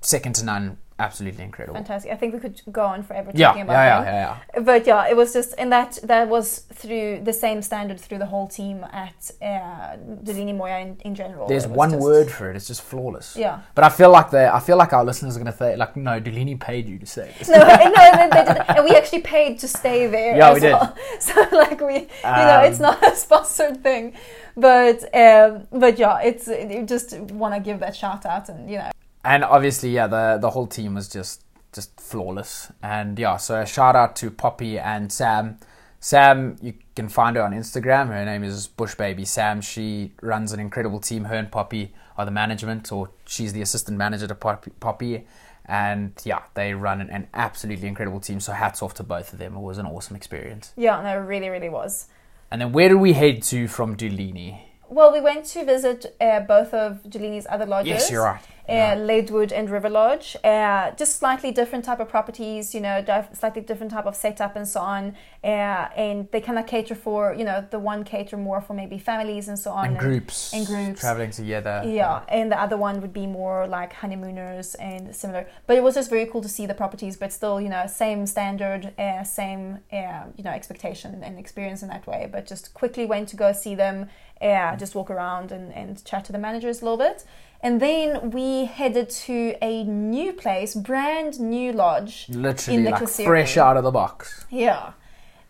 second 0.00 0.34
to 0.36 0.44
none. 0.44 0.78
Absolutely 1.00 1.44
incredible. 1.44 1.74
Fantastic. 1.76 2.12
I 2.12 2.16
think 2.16 2.34
we 2.34 2.40
could 2.40 2.60
go 2.70 2.84
on 2.84 3.02
forever 3.02 3.30
Yeah, 3.34 3.48
talking 3.48 3.58
yeah, 3.60 3.64
about 3.64 3.84
yeah, 3.90 4.04
them. 4.04 4.14
yeah, 4.14 4.38
yeah. 4.54 4.60
But 4.70 4.86
yeah, 4.86 5.08
it 5.08 5.16
was 5.16 5.32
just, 5.32 5.54
and 5.58 5.72
that 5.72 5.98
that 6.04 6.28
was 6.28 6.46
through 6.80 7.20
the 7.24 7.32
same 7.32 7.62
standard 7.62 7.98
through 8.00 8.18
the 8.18 8.26
whole 8.26 8.48
team 8.48 8.84
at 9.06 9.30
uh, 9.42 9.96
Dulini 10.26 10.54
Moya 10.56 10.78
in, 10.80 10.96
in 11.08 11.14
general. 11.14 11.48
There's 11.48 11.66
one 11.66 11.90
just- 11.90 12.02
word 12.02 12.30
for 12.30 12.50
it. 12.50 12.56
It's 12.56 12.66
just 12.66 12.82
flawless. 12.82 13.36
Yeah. 13.36 13.60
But 13.74 13.84
I 13.84 13.88
feel 13.88 14.10
like 14.10 14.30
they, 14.30 14.46
I 14.46 14.60
feel 14.60 14.76
like 14.76 14.92
our 14.92 15.04
listeners 15.04 15.36
are 15.36 15.40
going 15.40 15.52
to 15.52 15.58
say, 15.58 15.76
like, 15.76 15.96
no, 15.96 16.20
Dulini 16.20 16.58
paid 16.60 16.88
you 16.88 16.98
to 16.98 17.06
say 17.06 17.34
this. 17.38 17.48
No, 17.48 17.58
no, 17.58 17.66
they, 17.66 18.28
did, 18.44 18.58
and 18.76 18.84
we 18.84 18.92
actually 19.00 19.22
paid 19.22 19.58
to 19.60 19.68
stay 19.68 20.06
there. 20.06 20.36
Yeah, 20.36 20.50
as 20.50 20.54
we 20.54 20.60
did. 20.60 20.72
well. 20.72 20.96
So 21.20 21.34
like 21.52 21.80
we, 21.80 21.94
you 21.94 22.46
know, 22.48 22.60
it's 22.68 22.78
Um, 22.80 22.82
not 22.88 23.02
a 23.12 23.14
sponsored 23.16 23.82
thing, 23.82 24.14
but 24.56 24.98
um, 25.14 25.66
but 25.70 25.98
yeah, 25.98 26.20
it's 26.28 26.46
you 26.48 26.84
just 26.86 27.18
want 27.40 27.54
to 27.54 27.60
give 27.60 27.78
that 27.80 27.94
shout 27.94 28.24
out, 28.26 28.48
and 28.48 28.70
you 28.70 28.78
know, 28.78 28.90
and 29.24 29.44
obviously, 29.44 29.90
yeah, 29.90 30.06
the 30.06 30.38
the 30.40 30.50
whole 30.50 30.66
team 30.66 30.94
was 30.94 31.08
just 31.08 31.44
just 31.72 32.00
flawless. 32.00 32.72
And 32.82 33.18
yeah, 33.18 33.36
so 33.36 33.60
a 33.60 33.66
shout 33.66 33.96
out 33.96 34.16
to 34.16 34.30
Poppy 34.30 34.78
and 34.78 35.12
Sam. 35.12 35.58
Sam, 36.02 36.56
you 36.62 36.74
can 36.96 37.08
find 37.08 37.36
her 37.36 37.42
on 37.42 37.52
Instagram. 37.52 38.08
Her 38.08 38.24
name 38.24 38.42
is 38.42 38.66
Bush 38.66 38.94
Baby 38.94 39.26
Sam. 39.26 39.60
She 39.60 40.12
runs 40.22 40.52
an 40.52 40.58
incredible 40.58 40.98
team. 40.98 41.24
Her 41.24 41.36
and 41.36 41.52
Poppy 41.52 41.92
are 42.16 42.24
the 42.24 42.30
management, 42.30 42.90
or 42.90 43.10
she's 43.26 43.52
the 43.52 43.60
assistant 43.60 43.98
manager 43.98 44.26
to 44.26 44.34
Poppy. 44.34 44.70
Poppy. 44.80 45.26
And 45.66 46.12
yeah, 46.24 46.40
they 46.54 46.72
run 46.74 47.00
an, 47.00 47.10
an 47.10 47.28
absolutely 47.34 47.86
incredible 47.86 48.18
team. 48.18 48.40
So 48.40 48.52
hats 48.52 48.82
off 48.82 48.94
to 48.94 49.02
both 49.02 49.32
of 49.32 49.38
them. 49.38 49.54
It 49.54 49.60
was 49.60 49.78
an 49.78 49.86
awesome 49.86 50.16
experience. 50.16 50.72
yeah, 50.76 51.00
no, 51.02 51.10
it 51.10 51.26
really, 51.26 51.48
really 51.50 51.68
was. 51.68 52.06
And 52.50 52.60
then 52.60 52.72
where 52.72 52.88
did 52.88 52.96
we 52.96 53.12
head 53.12 53.42
to 53.44 53.68
from 53.68 53.96
Dulini? 53.96 54.62
Well, 54.88 55.12
we 55.12 55.20
went 55.20 55.44
to 55.46 55.64
visit 55.64 56.16
uh, 56.20 56.40
both 56.40 56.74
of 56.74 57.04
Dulini's 57.04 57.46
other 57.48 57.64
lodges. 57.66 57.90
Yes, 57.90 58.10
you're 58.10 58.24
right. 58.24 58.40
Uh, 58.70 58.94
Leadwood 58.94 59.52
and 59.52 59.68
River 59.68 59.90
Lodge. 59.90 60.36
Uh, 60.44 60.92
just 60.92 61.16
slightly 61.16 61.50
different 61.50 61.84
type 61.84 61.98
of 61.98 62.08
properties, 62.08 62.74
you 62.74 62.80
know, 62.80 63.04
slightly 63.32 63.62
different 63.62 63.92
type 63.92 64.06
of 64.06 64.14
setup 64.14 64.54
and 64.54 64.66
so 64.66 64.80
on. 64.80 65.16
Uh, 65.42 65.88
and 65.96 66.28
they 66.30 66.40
kind 66.40 66.58
of 66.58 66.66
cater 66.66 66.94
for, 66.94 67.34
you 67.34 67.44
know, 67.44 67.66
the 67.70 67.78
one 67.78 68.04
cater 68.04 68.36
more 68.36 68.60
for 68.60 68.74
maybe 68.74 68.98
families 68.98 69.48
and 69.48 69.58
so 69.58 69.72
on. 69.72 69.88
and 69.88 69.98
groups, 69.98 70.52
and 70.54 70.66
groups. 70.66 71.00
traveling 71.00 71.30
together. 71.30 71.82
Yeah, 71.84 72.22
and 72.28 72.52
the 72.52 72.60
other 72.60 72.76
one 72.76 73.00
would 73.00 73.12
be 73.12 73.26
more 73.26 73.66
like 73.66 73.92
honeymooners 73.92 74.76
and 74.76 75.14
similar. 75.14 75.46
But 75.66 75.76
it 75.76 75.82
was 75.82 75.94
just 75.94 76.08
very 76.08 76.26
cool 76.26 76.42
to 76.42 76.48
see 76.48 76.66
the 76.66 76.74
properties, 76.74 77.16
but 77.16 77.32
still, 77.32 77.60
you 77.60 77.68
know, 77.68 77.86
same 77.86 78.26
standard, 78.26 78.92
uh, 78.98 79.24
same, 79.24 79.80
uh, 79.92 80.24
you 80.36 80.44
know, 80.44 80.50
expectation 80.50 81.22
and 81.24 81.38
experience 81.38 81.82
in 81.82 81.88
that 81.88 82.06
way. 82.06 82.28
But 82.30 82.46
just 82.46 82.72
quickly 82.74 83.04
went 83.06 83.28
to 83.30 83.36
go 83.36 83.52
see 83.52 83.74
them, 83.74 84.08
uh, 84.40 84.76
just 84.76 84.94
walk 84.94 85.10
around 85.10 85.52
and, 85.52 85.72
and 85.72 86.04
chat 86.04 86.24
to 86.26 86.32
the 86.32 86.38
managers 86.38 86.82
a 86.82 86.84
little 86.84 86.98
bit. 86.98 87.24
And 87.62 87.80
then 87.80 88.30
we 88.30 88.64
headed 88.64 89.10
to 89.10 89.54
a 89.60 89.84
new 89.84 90.32
place, 90.32 90.74
brand 90.74 91.38
new 91.38 91.72
lodge. 91.72 92.26
literally 92.30 92.78
in 92.78 92.84
the 92.84 92.90
like 92.90 93.02
Klaserie. 93.02 93.24
fresh 93.26 93.56
out 93.56 93.76
of 93.76 93.84
the 93.84 93.90
box. 93.90 94.46
Yeah. 94.50 94.92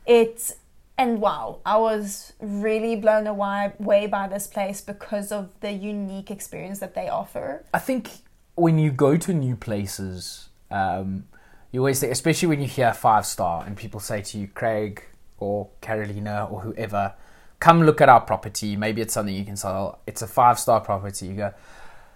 It's 0.06 0.54
and 0.98 1.18
wow, 1.18 1.60
I 1.64 1.78
was 1.78 2.34
really 2.40 2.94
blown 2.94 3.26
away, 3.26 3.72
away 3.80 4.06
by 4.06 4.28
this 4.28 4.46
place 4.46 4.82
because 4.82 5.32
of 5.32 5.48
the 5.60 5.72
unique 5.72 6.30
experience 6.30 6.78
that 6.80 6.94
they 6.94 7.08
offer. 7.08 7.64
I 7.72 7.78
think 7.78 8.10
when 8.54 8.78
you 8.78 8.90
go 8.90 9.16
to 9.16 9.32
new 9.32 9.56
places, 9.56 10.50
um, 10.70 11.24
you 11.72 11.80
always 11.80 12.00
think, 12.00 12.12
especially 12.12 12.48
when 12.48 12.60
you 12.60 12.66
hear 12.66 12.92
five 12.92 13.24
star 13.24 13.64
and 13.64 13.78
people 13.78 13.98
say 13.98 14.20
to 14.20 14.38
you, 14.38 14.48
Craig 14.48 15.02
or 15.38 15.68
Karolina 15.80 16.52
or 16.52 16.60
whoever, 16.60 17.14
come 17.60 17.82
look 17.84 18.02
at 18.02 18.10
our 18.10 18.20
property. 18.20 18.76
Maybe 18.76 19.00
it's 19.00 19.14
something 19.14 19.34
you 19.34 19.44
can 19.46 19.56
sell. 19.56 20.00
It's 20.06 20.20
a 20.20 20.26
five 20.26 20.58
star 20.58 20.80
property. 20.80 21.28
You 21.28 21.34
go, 21.34 21.54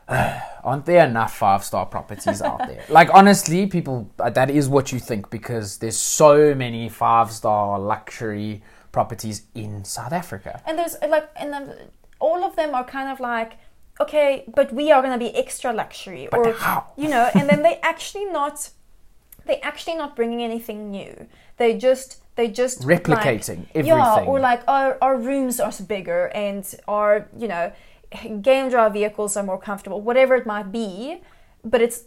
aren't 0.65 0.87
there 0.87 1.07
enough 1.07 1.35
five 1.37 1.65
star 1.65 1.87
properties 1.87 2.43
out 2.43 2.59
there? 2.67 2.85
Like 2.89 3.11
honestly, 3.15 3.67
people 3.67 4.11
uh, 4.19 4.31
that 4.31 4.51
is 4.51 4.69
what 4.69 4.93
you 4.93 4.99
think 4.99 5.31
because 5.31 5.79
there's 5.79 5.99
so 5.99 6.55
many 6.55 6.89
five 6.89 7.31
star 7.31 7.79
luxury 7.79 8.63
properties 8.93 9.43
in 9.55 9.85
South 9.85 10.13
Africa. 10.13 10.63
And 10.67 10.79
there's 10.79 10.97
uh, 11.03 11.09
like, 11.09 11.29
and 11.37 11.55
um, 11.55 11.71
all 12.21 12.45
of 12.45 12.55
them 12.57 12.75
are 12.75 12.85
kind 12.85 13.11
of 13.11 13.19
like, 13.21 13.59
okay, 14.01 14.45
but 14.55 14.73
we 14.73 14.93
are 14.93 15.03
going 15.03 15.13
to 15.19 15.19
be 15.19 15.35
extra 15.37 15.73
luxury, 15.73 16.29
But 16.31 16.41
or 16.41 16.53
how? 16.53 16.87
you 16.97 17.09
know, 17.09 17.31
and 17.35 17.49
then 17.49 17.63
they 17.63 17.79
actually 17.83 18.27
not, 18.27 18.71
they 19.47 19.61
actually 19.61 19.97
not 19.97 20.15
bringing 20.17 20.43
anything 20.43 20.91
new. 20.91 21.27
They 21.57 21.77
just 21.77 22.21
they 22.37 22.49
just 22.49 22.85
like- 22.85 23.05
Replicating 23.05 23.67
Yeah, 23.75 23.81
everything. 23.95 24.29
or 24.29 24.41
like 24.41 24.63
our 24.69 24.99
our 25.01 25.17
rooms 25.17 25.61
are 25.61 25.73
bigger 25.87 26.27
and 26.35 26.65
our 26.89 27.29
you 27.39 27.49
know 27.49 27.73
game 28.43 28.69
drive 28.71 28.93
vehicles 28.93 29.37
are 29.37 29.43
more 29.43 29.59
comfortable, 29.59 30.01
whatever 30.01 30.35
it 30.35 30.47
might 30.47 30.71
be. 30.73 31.23
But 31.65 31.81
it's 31.83 32.05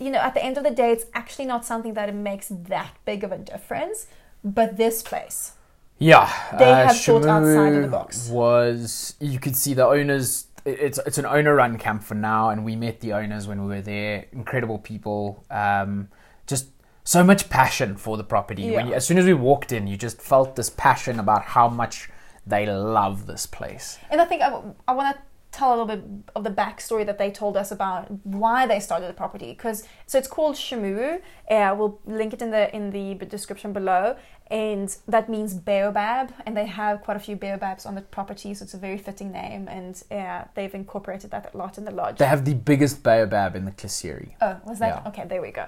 you 0.00 0.10
know 0.10 0.18
at 0.18 0.34
the 0.34 0.44
end 0.44 0.56
of 0.58 0.64
the 0.64 0.70
day, 0.70 0.92
it's 0.92 1.04
actually 1.14 1.46
not 1.46 1.64
something 1.64 1.94
that 1.94 2.08
it 2.08 2.14
makes 2.14 2.48
that 2.48 2.92
big 3.04 3.24
of 3.24 3.32
a 3.32 3.38
difference. 3.38 4.06
But 4.44 4.76
this 4.76 5.02
place, 5.02 5.52
Yeah, 5.98 6.30
They 6.58 6.70
uh, 6.70 6.86
have 6.86 6.96
thought 7.00 7.26
outside 7.26 7.74
of 7.74 7.82
the 7.82 7.88
box. 7.88 8.28
Was 8.28 9.14
you 9.20 9.38
could 9.38 9.56
see 9.56 9.74
the 9.74 9.86
owners. 9.86 10.46
It's 10.64 10.98
it's 11.06 11.18
an 11.18 11.26
owner 11.26 11.54
run 11.54 11.78
camp 11.78 12.02
for 12.02 12.14
now, 12.14 12.50
and 12.50 12.64
we 12.64 12.76
met 12.76 13.00
the 13.00 13.12
owners 13.14 13.48
when 13.48 13.62
we 13.62 13.68
were 13.74 13.80
there. 13.82 14.26
Incredible 14.32 14.78
people, 14.78 15.44
um, 15.50 16.08
just 16.46 16.66
so 17.04 17.24
much 17.24 17.48
passion 17.48 17.96
for 17.96 18.16
the 18.16 18.24
property. 18.24 18.70
When 18.70 18.84
Yeah. 18.86 18.90
you, 18.90 18.94
as 18.94 19.06
soon 19.06 19.16
as 19.18 19.24
we 19.24 19.32
walked 19.34 19.72
in, 19.72 19.86
you 19.86 19.96
just 19.96 20.20
felt 20.20 20.56
this 20.56 20.68
passion 20.70 21.18
about 21.18 21.42
how 21.42 21.68
much 21.68 22.10
they 22.46 22.66
love 22.66 23.26
this 23.26 23.46
place. 23.46 23.98
and 24.10 24.20
I 24.20 24.24
think 24.24 24.42
I, 24.42 24.60
I 24.86 24.92
want 24.92 25.16
to 25.16 25.22
tell 25.50 25.70
a 25.70 25.76
little 25.82 25.86
bit 25.96 26.04
of 26.36 26.44
the 26.44 26.50
backstory 26.50 27.04
that 27.06 27.18
they 27.18 27.30
told 27.30 27.56
us 27.56 27.70
about 27.70 28.10
why 28.24 28.66
they 28.66 28.80
started 28.80 29.08
the 29.08 29.14
property. 29.14 29.52
Because 29.52 29.84
so 30.06 30.18
it's 30.18 30.28
called 30.28 30.56
Ximuwu. 30.56 31.20
Uh, 31.50 31.74
we'll 31.76 32.00
link 32.06 32.32
it 32.32 32.42
in 32.42 32.50
the 32.50 32.74
in 32.74 32.90
the 32.90 33.14
description 33.26 33.72
below, 33.72 34.16
and 34.50 34.94
that 35.06 35.28
means 35.28 35.54
baobab. 35.54 36.32
And 36.46 36.56
they 36.56 36.66
have 36.66 37.00
quite 37.00 37.16
a 37.16 37.20
few 37.20 37.36
baobabs 37.36 37.86
on 37.86 37.94
the 37.94 38.02
property, 38.02 38.52
so 38.54 38.62
it's 38.64 38.74
a 38.74 38.78
very 38.78 38.98
fitting 38.98 39.32
name. 39.32 39.68
And 39.68 40.02
uh, 40.10 40.44
they've 40.54 40.74
incorporated 40.74 41.30
that 41.30 41.50
a 41.54 41.56
lot 41.56 41.78
in 41.78 41.84
the 41.84 41.92
lodge. 41.92 42.18
They 42.18 42.26
have 42.26 42.44
the 42.44 42.54
biggest 42.54 43.02
baobab 43.02 43.56
in 43.56 43.64
the 43.64 43.72
Klaserie. 43.72 44.34
Oh, 44.40 44.60
was 44.66 44.78
that 44.80 45.02
Yeah. 45.02 45.08
okay? 45.08 45.24
There 45.26 45.42
we 45.42 45.50
go. 45.50 45.66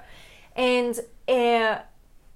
And 0.56 0.98
uh, 1.28 1.78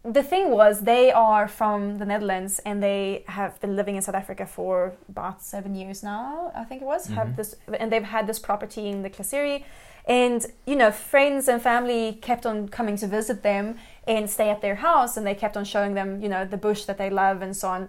the 0.05 0.23
thing 0.23 0.51
was, 0.51 0.83
they 0.83 1.11
are 1.11 1.49
from 1.49 1.97
the 1.97 2.05
Netherlands, 2.05 2.61
and 2.67 2.83
they 2.83 3.25
have 3.27 3.59
been 3.61 3.75
living 3.75 3.97
in 3.97 4.03
South 4.03 4.15
Africa 4.15 4.47
for 4.47 4.93
about 5.09 5.43
seven 5.43 5.75
years 5.75 6.03
now. 6.03 6.53
I 6.55 6.65
think 6.65 6.83
it 6.83 6.85
was. 6.85 7.07
Have 7.07 7.29
mm-hmm. 7.29 7.37
this, 7.37 7.57
and 7.79 7.91
they've 7.91 8.03
had 8.03 8.27
this 8.27 8.39
property 8.39 8.91
in 8.91 9.03
the 9.03 9.09
Klaserie. 9.09 9.65
And 10.07 10.45
you 10.67 10.77
know, 10.77 10.91
friends 10.91 11.49
and 11.49 11.63
family 11.63 12.19
kept 12.21 12.45
on 12.45 12.69
coming 12.69 12.97
to 12.99 13.07
visit 13.07 13.43
them 13.43 13.79
and 14.07 14.29
stay 14.29 14.51
at 14.51 14.61
their 14.61 14.75
house, 14.75 15.17
and 15.17 15.27
they 15.27 15.35
kept 15.35 15.57
on 15.57 15.65
showing 15.65 15.95
them, 15.95 16.23
you 16.23 16.29
know, 16.29 16.45
the 16.45 16.59
bush 16.59 16.85
that 16.85 16.99
they 16.99 17.09
love 17.09 17.41
and 17.41 17.57
so 17.57 17.69
on. 17.69 17.89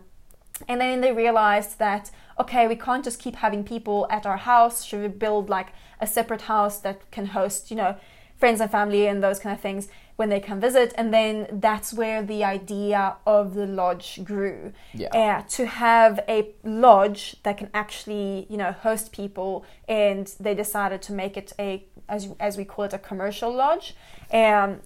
And 0.70 0.80
then 0.80 1.02
they 1.02 1.12
realized 1.12 1.80
that, 1.80 2.12
okay, 2.40 2.66
we 2.66 2.78
can't 2.78 3.04
just 3.04 3.20
keep 3.20 3.36
having 3.36 3.66
people 3.66 4.08
at 4.10 4.26
our 4.26 4.38
house. 4.38 4.86
Should 4.86 5.02
we 5.02 5.10
build 5.10 5.50
like 5.50 5.74
a 6.00 6.08
separate 6.08 6.44
house 6.44 6.80
that 6.80 7.12
can 7.12 7.26
host, 7.28 7.70
you 7.70 7.76
know, 7.76 7.98
friends 8.38 8.62
and 8.62 8.72
family 8.72 9.08
and 9.08 9.22
those 9.22 9.40
kind 9.40 9.54
of 9.54 9.62
things 9.62 9.90
when 10.16 10.30
they 10.30 10.40
come 10.40 10.60
visit? 10.60 10.94
And 10.98 11.14
then 11.14 11.48
that's 11.52 11.94
where 11.94 12.24
the 12.24 12.44
idea 12.44 13.18
of 13.26 13.54
the 13.54 13.66
lodge 13.66 14.24
grew. 14.24 14.74
Yeah. 14.94 15.10
Uh, 15.10 15.42
to 15.50 15.66
have 15.66 16.20
a 16.28 16.54
lodge 16.64 17.36
that 17.44 17.58
can 17.58 17.70
actually, 17.74 18.48
you 18.50 18.58
know, 18.58 18.72
host 18.72 19.12
people. 19.12 19.66
And 19.88 20.34
they 20.40 20.56
decided 20.56 21.02
to 21.04 21.14
make 21.14 21.38
it 21.38 21.54
a, 21.60 21.86
as, 22.08 22.30
as 22.40 22.58
we 22.58 22.66
call 22.66 22.86
it, 22.86 22.94
a 22.94 23.00
commercial 23.00 23.54
lodge. 23.54 23.96
Um, 24.32 24.82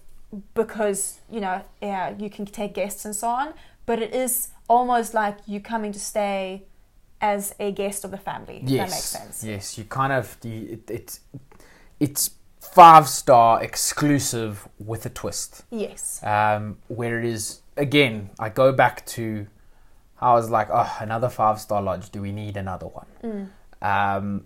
because, 0.54 1.20
you 1.32 1.40
know, 1.40 1.64
uh, 1.82 2.14
you 2.18 2.30
can 2.30 2.46
take 2.46 2.74
guests 2.74 3.06
and 3.06 3.16
so 3.16 3.28
on. 3.28 3.54
But 3.86 4.00
it 4.00 4.14
is 4.14 4.50
almost 4.68 5.14
like 5.14 5.38
you 5.48 5.60
coming 5.60 5.92
to 5.92 6.00
stay 6.00 6.64
as 7.22 7.54
a 7.60 7.72
guest 7.72 8.06
of 8.06 8.12
the 8.12 8.18
family. 8.18 8.62
If 8.64 8.70
yes, 8.70 8.90
that 8.90 8.96
makes 8.96 9.06
sense. 9.06 9.44
Yes, 9.44 9.78
you 9.78 9.84
kind 9.86 10.14
of 10.14 10.38
you, 10.44 10.68
it, 10.74 10.92
it's 10.92 11.20
it's 12.00 12.30
five 12.60 13.08
star 13.08 13.64
exclusive 13.64 14.68
with 14.80 15.06
a 15.06 15.10
twist. 15.10 15.64
Yes. 15.72 16.22
um, 16.24 16.78
where 16.88 17.20
it 17.20 17.26
is 17.26 17.62
again 17.78 18.30
i 18.38 18.50
go 18.50 18.74
back 18.74 19.06
to 19.06 19.48
i 20.20 20.34
was 20.34 20.50
like 20.50 20.68
oh 20.70 20.98
another 21.00 21.30
five 21.30 21.58
star 21.62 21.82
lodge 21.82 22.10
do 22.10 22.22
we 22.22 22.32
need 22.34 22.58
another 22.58 22.88
one 22.88 23.52
um, 23.82 24.44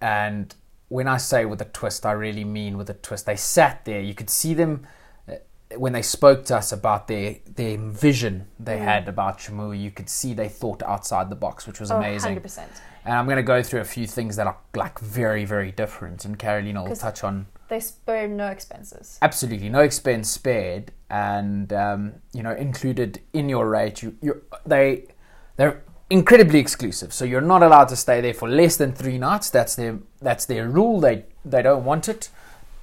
and 0.00 0.56
when 0.88 1.06
i 1.06 1.16
say 1.16 1.44
with 1.44 1.60
a 1.62 1.66
twist 1.66 2.04
i 2.04 2.10
really 2.10 2.42
mean 2.42 2.76
with 2.76 2.90
a 2.90 2.94
twist 2.94 3.26
they 3.26 3.36
sat 3.36 3.84
there 3.84 4.00
you 4.00 4.12
could 4.12 4.28
see 4.28 4.54
them 4.54 4.84
uh, 5.28 5.34
when 5.78 5.92
they 5.92 6.02
spoke 6.02 6.44
to 6.44 6.56
us 6.56 6.72
about 6.72 7.06
their 7.06 7.36
their 7.46 7.78
vision 7.78 8.46
they 8.58 8.78
had 8.78 9.08
about 9.08 9.38
Ximuwu, 9.38 9.80
you 9.80 9.90
could 9.92 10.08
see 10.08 10.34
they 10.34 10.48
thought 10.48 10.82
outside 10.82 11.30
the 11.30 11.36
box, 11.36 11.66
which 11.66 11.80
was 11.80 11.90
Oh, 11.90 11.96
amazing. 11.98 12.36
100%. 12.40 12.66
And 13.04 13.14
I'm 13.14 13.26
going 13.26 13.36
to 13.36 13.42
go 13.42 13.62
through 13.62 13.80
a 13.80 13.84
few 13.84 14.06
things 14.06 14.36
that 14.36 14.46
are 14.46 14.56
like 14.74 14.98
very, 14.98 15.44
very 15.44 15.70
different, 15.72 16.24
and 16.24 16.38
Karolina 16.38 16.88
will 16.88 16.96
touch 16.96 17.22
on 17.22 17.46
They 17.68 17.80
spare 17.80 18.28
no 18.28 18.46
expenses. 18.48 19.18
absolutely. 19.20 19.68
No 19.68 19.80
expense 19.80 20.30
spared. 20.30 20.92
And 21.10 21.72
um, 21.72 22.14
you 22.32 22.42
know 22.42 22.52
included 22.52 23.20
in 23.32 23.48
your 23.48 23.68
rate 23.68 24.02
you 24.02 24.16
you 24.20 24.42
they 24.66 25.04
they're 25.56 25.82
incredibly 26.10 26.58
exclusive. 26.58 27.12
So 27.12 27.24
you're 27.24 27.40
not 27.54 27.62
allowed 27.62 27.88
to 27.88 27.96
stay 27.96 28.20
there 28.20 28.34
for 28.34 28.48
less 28.48 28.76
than 28.76 28.92
three 28.92 29.18
nights. 29.18 29.50
That's 29.50 29.76
their 29.76 29.98
that's 30.20 30.46
their 30.46 30.68
rule. 30.68 31.00
They 31.00 31.24
they 31.44 31.62
don't 31.62 31.84
want 31.84 32.08
it. 32.08 32.30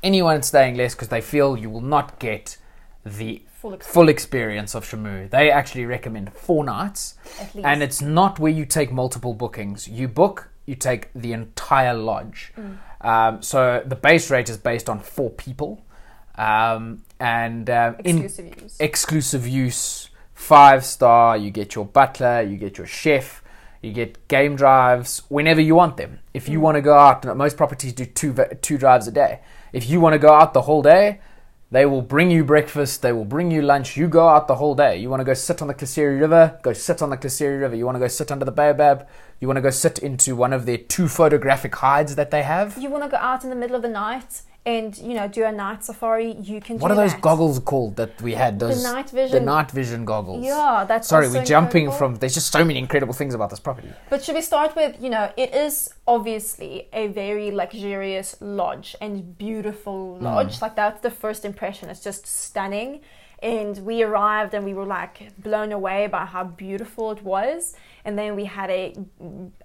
Anyone 0.04 0.44
staying 0.44 0.76
less 0.78 0.96
because 0.96 1.10
they 1.10 1.22
feel 1.22 1.58
you 1.58 1.70
will 1.70 1.82
not 1.82 2.20
get 2.20 2.58
the 3.06 3.42
Full 3.62 3.74
experience. 3.74 3.94
full 3.94 4.10
experience 4.10 4.76
of 4.76 4.86
Ximuwu. 4.90 5.30
They 5.30 5.52
actually 5.52 5.86
recommend 5.86 6.34
four 6.34 6.64
nights, 6.64 7.16
At 7.40 7.54
least. 7.56 7.66
and 7.68 7.84
it's 7.84 8.02
not 8.02 8.40
where 8.40 8.52
you 8.52 8.66
take 8.66 8.92
multiple 8.92 9.34
bookings. 9.36 9.88
You 9.88 10.08
book, 10.08 10.50
you 10.66 10.76
take 10.76 11.10
the 11.14 11.32
entire 11.34 11.94
lodge. 11.94 12.54
Um, 13.02 13.42
so 13.42 13.84
the 13.86 13.96
base 13.96 14.32
rate 14.32 14.50
is 14.50 14.58
based 14.58 14.90
on 14.90 15.00
four 15.00 15.30
people, 15.30 15.84
um, 16.36 17.04
and 17.20 17.70
um, 17.70 17.96
in 18.04 18.24
Exclusive 18.24 18.62
use. 18.64 18.78
exclusive 18.80 19.48
use, 19.48 20.10
five 20.34 20.84
star. 20.86 21.38
You 21.38 21.52
get 21.52 21.76
your 21.76 21.86
butler, 21.86 22.42
you 22.42 22.58
get 22.58 22.78
your 22.78 22.88
chef, 22.88 23.44
you 23.82 23.92
get 23.94 24.28
game 24.28 24.56
drives 24.56 25.22
whenever 25.30 25.62
you 25.62 25.76
want 25.76 25.98
them. 25.98 26.20
If 26.34 26.50
you 26.50 26.60
want 26.62 26.76
to 26.76 26.82
go 26.82 26.96
out, 26.96 27.26
most 27.38 27.58
properties 27.58 27.94
do 27.94 28.06
two 28.06 28.34
two 28.62 28.78
drives 28.78 29.08
a 29.08 29.12
day. 29.12 29.42
If 29.74 29.90
you 29.90 30.00
want 30.00 30.14
to 30.14 30.20
go 30.20 30.34
out 30.34 30.54
the 30.54 30.64
whole 30.64 30.82
day, 30.82 31.22
they 31.72 31.86
will 31.86 32.02
bring 32.02 32.30
you 32.30 32.44
breakfast. 32.44 33.02
They 33.02 33.14
will 33.14 33.24
bring 33.24 33.50
you 33.50 33.62
lunch. 33.62 33.96
You 33.96 34.10
go 34.10 34.28
out 34.28 34.50
the 34.50 34.56
whole 34.56 34.76
day. 34.76 34.98
You 34.98 35.10
want 35.10 35.22
to 35.22 35.26
go 35.26 35.34
sit 35.34 35.62
on 35.62 35.70
the 35.70 35.74
Klaserie 35.74 36.20
River? 36.20 36.60
Go 36.62 36.74
sit 36.74 37.02
on 37.02 37.10
the 37.10 37.18
Klaserie 37.18 37.62
River. 37.62 37.76
You 37.76 37.86
want 37.86 37.96
to 37.96 38.00
go 38.00 38.10
sit 38.10 38.30
under 38.30 38.44
the 38.44 38.52
baobab? 38.52 39.08
You 39.40 39.48
want 39.48 39.56
to 39.56 39.62
go 39.62 39.70
sit 39.70 39.98
into 40.00 40.36
one 40.36 40.52
of 40.52 40.66
their 40.66 40.78
two 40.78 41.08
photographic 41.08 41.74
hides 41.76 42.16
that 42.16 42.30
they 42.30 42.44
have? 42.44 42.78
you 42.78 42.90
want 42.90 43.06
to 43.06 43.10
go 43.10 43.16
out 43.18 43.46
in 43.46 43.50
the 43.50 43.56
middle 43.56 43.78
of 43.78 43.84
the 43.84 43.90
night 43.90 44.42
and 44.66 44.96
you 44.98 45.14
know 45.16 45.28
do 45.28 45.44
a 45.44 45.52
night 45.52 45.84
safari. 45.84 46.34
You 46.34 46.62
can. 46.62 46.78
What 46.78 46.92
are 46.92 46.96
those 46.96 47.14
that. 47.14 47.22
goggles 47.22 47.58
called 47.60 47.96
that 47.96 48.22
we 48.22 48.34
had? 48.34 48.60
Those 48.60 48.84
night 48.84 49.08
The 49.08 49.40
night 49.40 49.72
vision 49.72 50.06
goggles. 50.06 50.46
Yeah, 50.46 50.86
that's 50.88 51.08
Sorry, 51.08 51.28
we're 51.28 51.44
jumping 51.44 51.86
incredible. 51.86 52.14
from. 52.14 52.20
There's 52.20 52.34
just 52.36 52.52
so 52.52 52.64
many 52.64 52.78
incredible 52.80 53.14
things 53.14 53.34
about 53.34 53.50
this 53.50 53.60
property. 53.60 53.90
But 54.10 54.24
should 54.24 54.36
we 54.36 54.42
start 54.42 54.76
with, 54.76 55.02
you 55.02 55.10
know, 55.10 55.32
it 55.36 55.54
is 55.56 55.94
obviously 56.08 56.88
a 56.94 57.08
very 57.08 57.50
luxurious 57.52 58.36
lodge 58.40 58.96
and 59.02 59.38
beautiful 59.38 60.18
Hmm. 60.18 60.26
lodge. 60.26 60.62
Like 60.62 60.76
that's 60.76 61.02
the 61.02 61.12
first 61.12 61.46
impression. 61.46 61.90
It's 61.90 62.04
just 62.04 62.28
stunning. 62.28 63.02
And 63.42 63.78
we 63.80 64.04
arrived 64.04 64.54
and 64.54 64.64
we 64.64 64.74
were 64.74 64.86
like 64.86 65.32
blown 65.42 65.72
away 65.72 66.08
by 66.08 66.26
how 66.26 66.44
beautiful 66.44 67.12
it 67.12 67.24
was. 67.24 67.76
And 68.06 68.18
then 68.18 68.36
we 68.36 68.46
had 68.46 68.70
a 68.70 68.96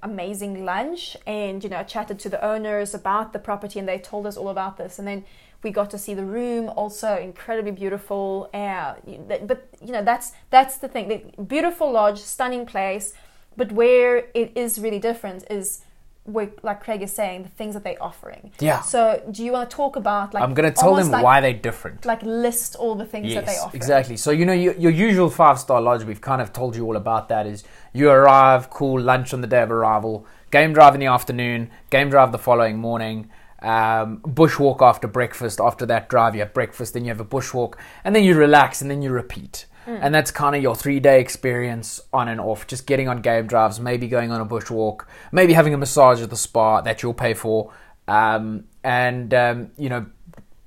amazing 0.02 0.64
lunch 0.64 1.16
and 1.26 1.62
you 1.62 1.70
know 1.70 1.82
chatted 1.82 2.18
to 2.20 2.28
the 2.28 2.42
owners 2.44 2.94
about 2.94 3.32
the 3.32 3.38
property 3.38 3.78
and 3.78 3.88
they 3.88 3.98
told 3.98 4.26
us 4.26 4.36
all 4.36 4.48
about 4.48 4.78
this. 4.78 4.98
And 4.98 5.06
then 5.06 5.24
we 5.62 5.70
got 5.70 5.90
to 5.90 5.98
see 5.98 6.14
the 6.14 6.24
room, 6.24 6.68
also 6.70 7.18
incredibly 7.18 7.72
beautiful. 7.72 8.48
Uh, 8.54 8.94
but 9.42 9.68
you 9.84 9.92
know 9.92 10.02
that's 10.02 10.32
that's 10.50 10.78
the 10.78 10.88
thing. 10.88 11.08
The 11.08 11.42
beautiful 11.42 11.90
lodge, 11.92 12.20
stunning 12.20 12.66
place. 12.66 13.12
But 13.56 13.72
where 13.72 14.28
it 14.34 14.52
is 14.54 14.78
really 14.78 14.98
different 14.98 15.44
is 15.50 15.85
where, 16.26 16.50
like 16.62 16.82
Craig 16.82 17.02
is 17.02 17.12
saying, 17.12 17.44
the 17.44 17.48
things 17.48 17.74
that 17.74 17.84
they're 17.84 18.02
offering. 18.02 18.50
Yeah. 18.58 18.80
So, 18.82 19.22
do 19.30 19.44
you 19.44 19.52
want 19.52 19.70
to 19.70 19.76
talk 19.76 19.96
about 19.96 20.34
like? 20.34 20.42
I'm 20.42 20.54
going 20.54 20.70
to 20.72 20.78
tell 20.78 20.94
them 20.94 21.10
like, 21.10 21.24
why 21.24 21.40
they're 21.40 21.52
different. 21.52 22.04
Like 22.04 22.22
list 22.22 22.76
all 22.76 22.94
the 22.94 23.06
things 23.06 23.32
that 23.34 23.46
they 23.46 23.52
Yes, 23.52 23.62
offer. 23.62 23.76
exactly. 23.76 24.16
So 24.16 24.30
you 24.30 24.44
know 24.44 24.52
your, 24.52 24.74
your 24.74 24.92
usual 24.92 25.30
five 25.30 25.58
star 25.58 25.80
lodge. 25.80 26.04
We've 26.04 26.20
kind 26.20 26.42
of 26.42 26.52
told 26.52 26.76
you 26.76 26.84
all 26.84 26.96
about 26.96 27.28
that. 27.28 27.46
Is 27.46 27.64
you 27.92 28.10
arrive, 28.10 28.70
cool 28.70 29.00
lunch 29.00 29.32
on 29.32 29.40
the 29.40 29.46
day 29.46 29.62
of 29.62 29.70
arrival, 29.70 30.26
game 30.50 30.72
drive 30.72 30.94
in 30.94 31.00
the 31.00 31.06
afternoon, 31.06 31.70
game 31.90 32.10
drive 32.10 32.32
the 32.32 32.38
following 32.38 32.78
morning, 32.78 33.30
um, 33.62 34.18
bushwalk 34.22 34.82
after 34.82 35.08
breakfast. 35.08 35.60
After 35.60 35.86
that 35.86 36.08
drive, 36.08 36.34
you 36.34 36.40
have 36.40 36.52
breakfast, 36.52 36.94
then 36.94 37.04
you 37.04 37.08
have 37.10 37.20
a 37.20 37.24
bushwalk, 37.24 37.74
and 38.04 38.14
then 38.14 38.24
you 38.24 38.34
relax, 38.34 38.82
and 38.82 38.90
then 38.90 39.00
you 39.02 39.10
repeat. 39.10 39.66
And 39.86 40.14
that's 40.14 40.30
kind 40.30 40.56
of 40.56 40.62
your 40.62 40.74
three 40.74 40.98
day 41.00 41.20
experience 41.20 42.00
on 42.12 42.28
and 42.28 42.40
off. 42.40 42.66
Just 42.66 42.86
getting 42.86 43.08
on 43.08 43.20
game 43.22 43.46
drives, 43.46 43.78
maybe 43.78 44.08
going 44.08 44.32
on 44.32 44.40
a 44.40 44.46
bushwalk, 44.46 45.06
maybe 45.30 45.52
having 45.52 45.74
a 45.74 45.78
massage 45.78 46.20
at 46.20 46.30
the 46.30 46.36
spa 46.36 46.80
that 46.80 47.02
you'll 47.02 47.14
pay 47.14 47.34
for, 47.34 47.72
um, 48.08 48.64
and 48.82 49.32
um, 49.32 49.70
you 49.78 49.88
know 49.88 50.06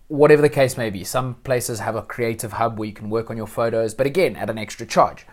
whatever 0.08 0.42
the 0.42 0.50
case 0.50 0.78
may 0.78 0.90
be. 0.90 1.04
Some 1.04 1.36
places 1.36 1.80
have 1.80 1.96
a 1.96 2.02
creative 2.02 2.54
hub 2.54 2.80
where 2.80 2.88
you 2.88 2.94
can 2.94 3.10
work 3.10 3.30
on 3.30 3.38
your 3.38 3.46
photos, 3.48 3.94
but 3.94 4.08
again, 4.08 4.36
at 4.36 4.50
an 4.50 4.58
extra 4.58 4.86
charge. 4.86 5.26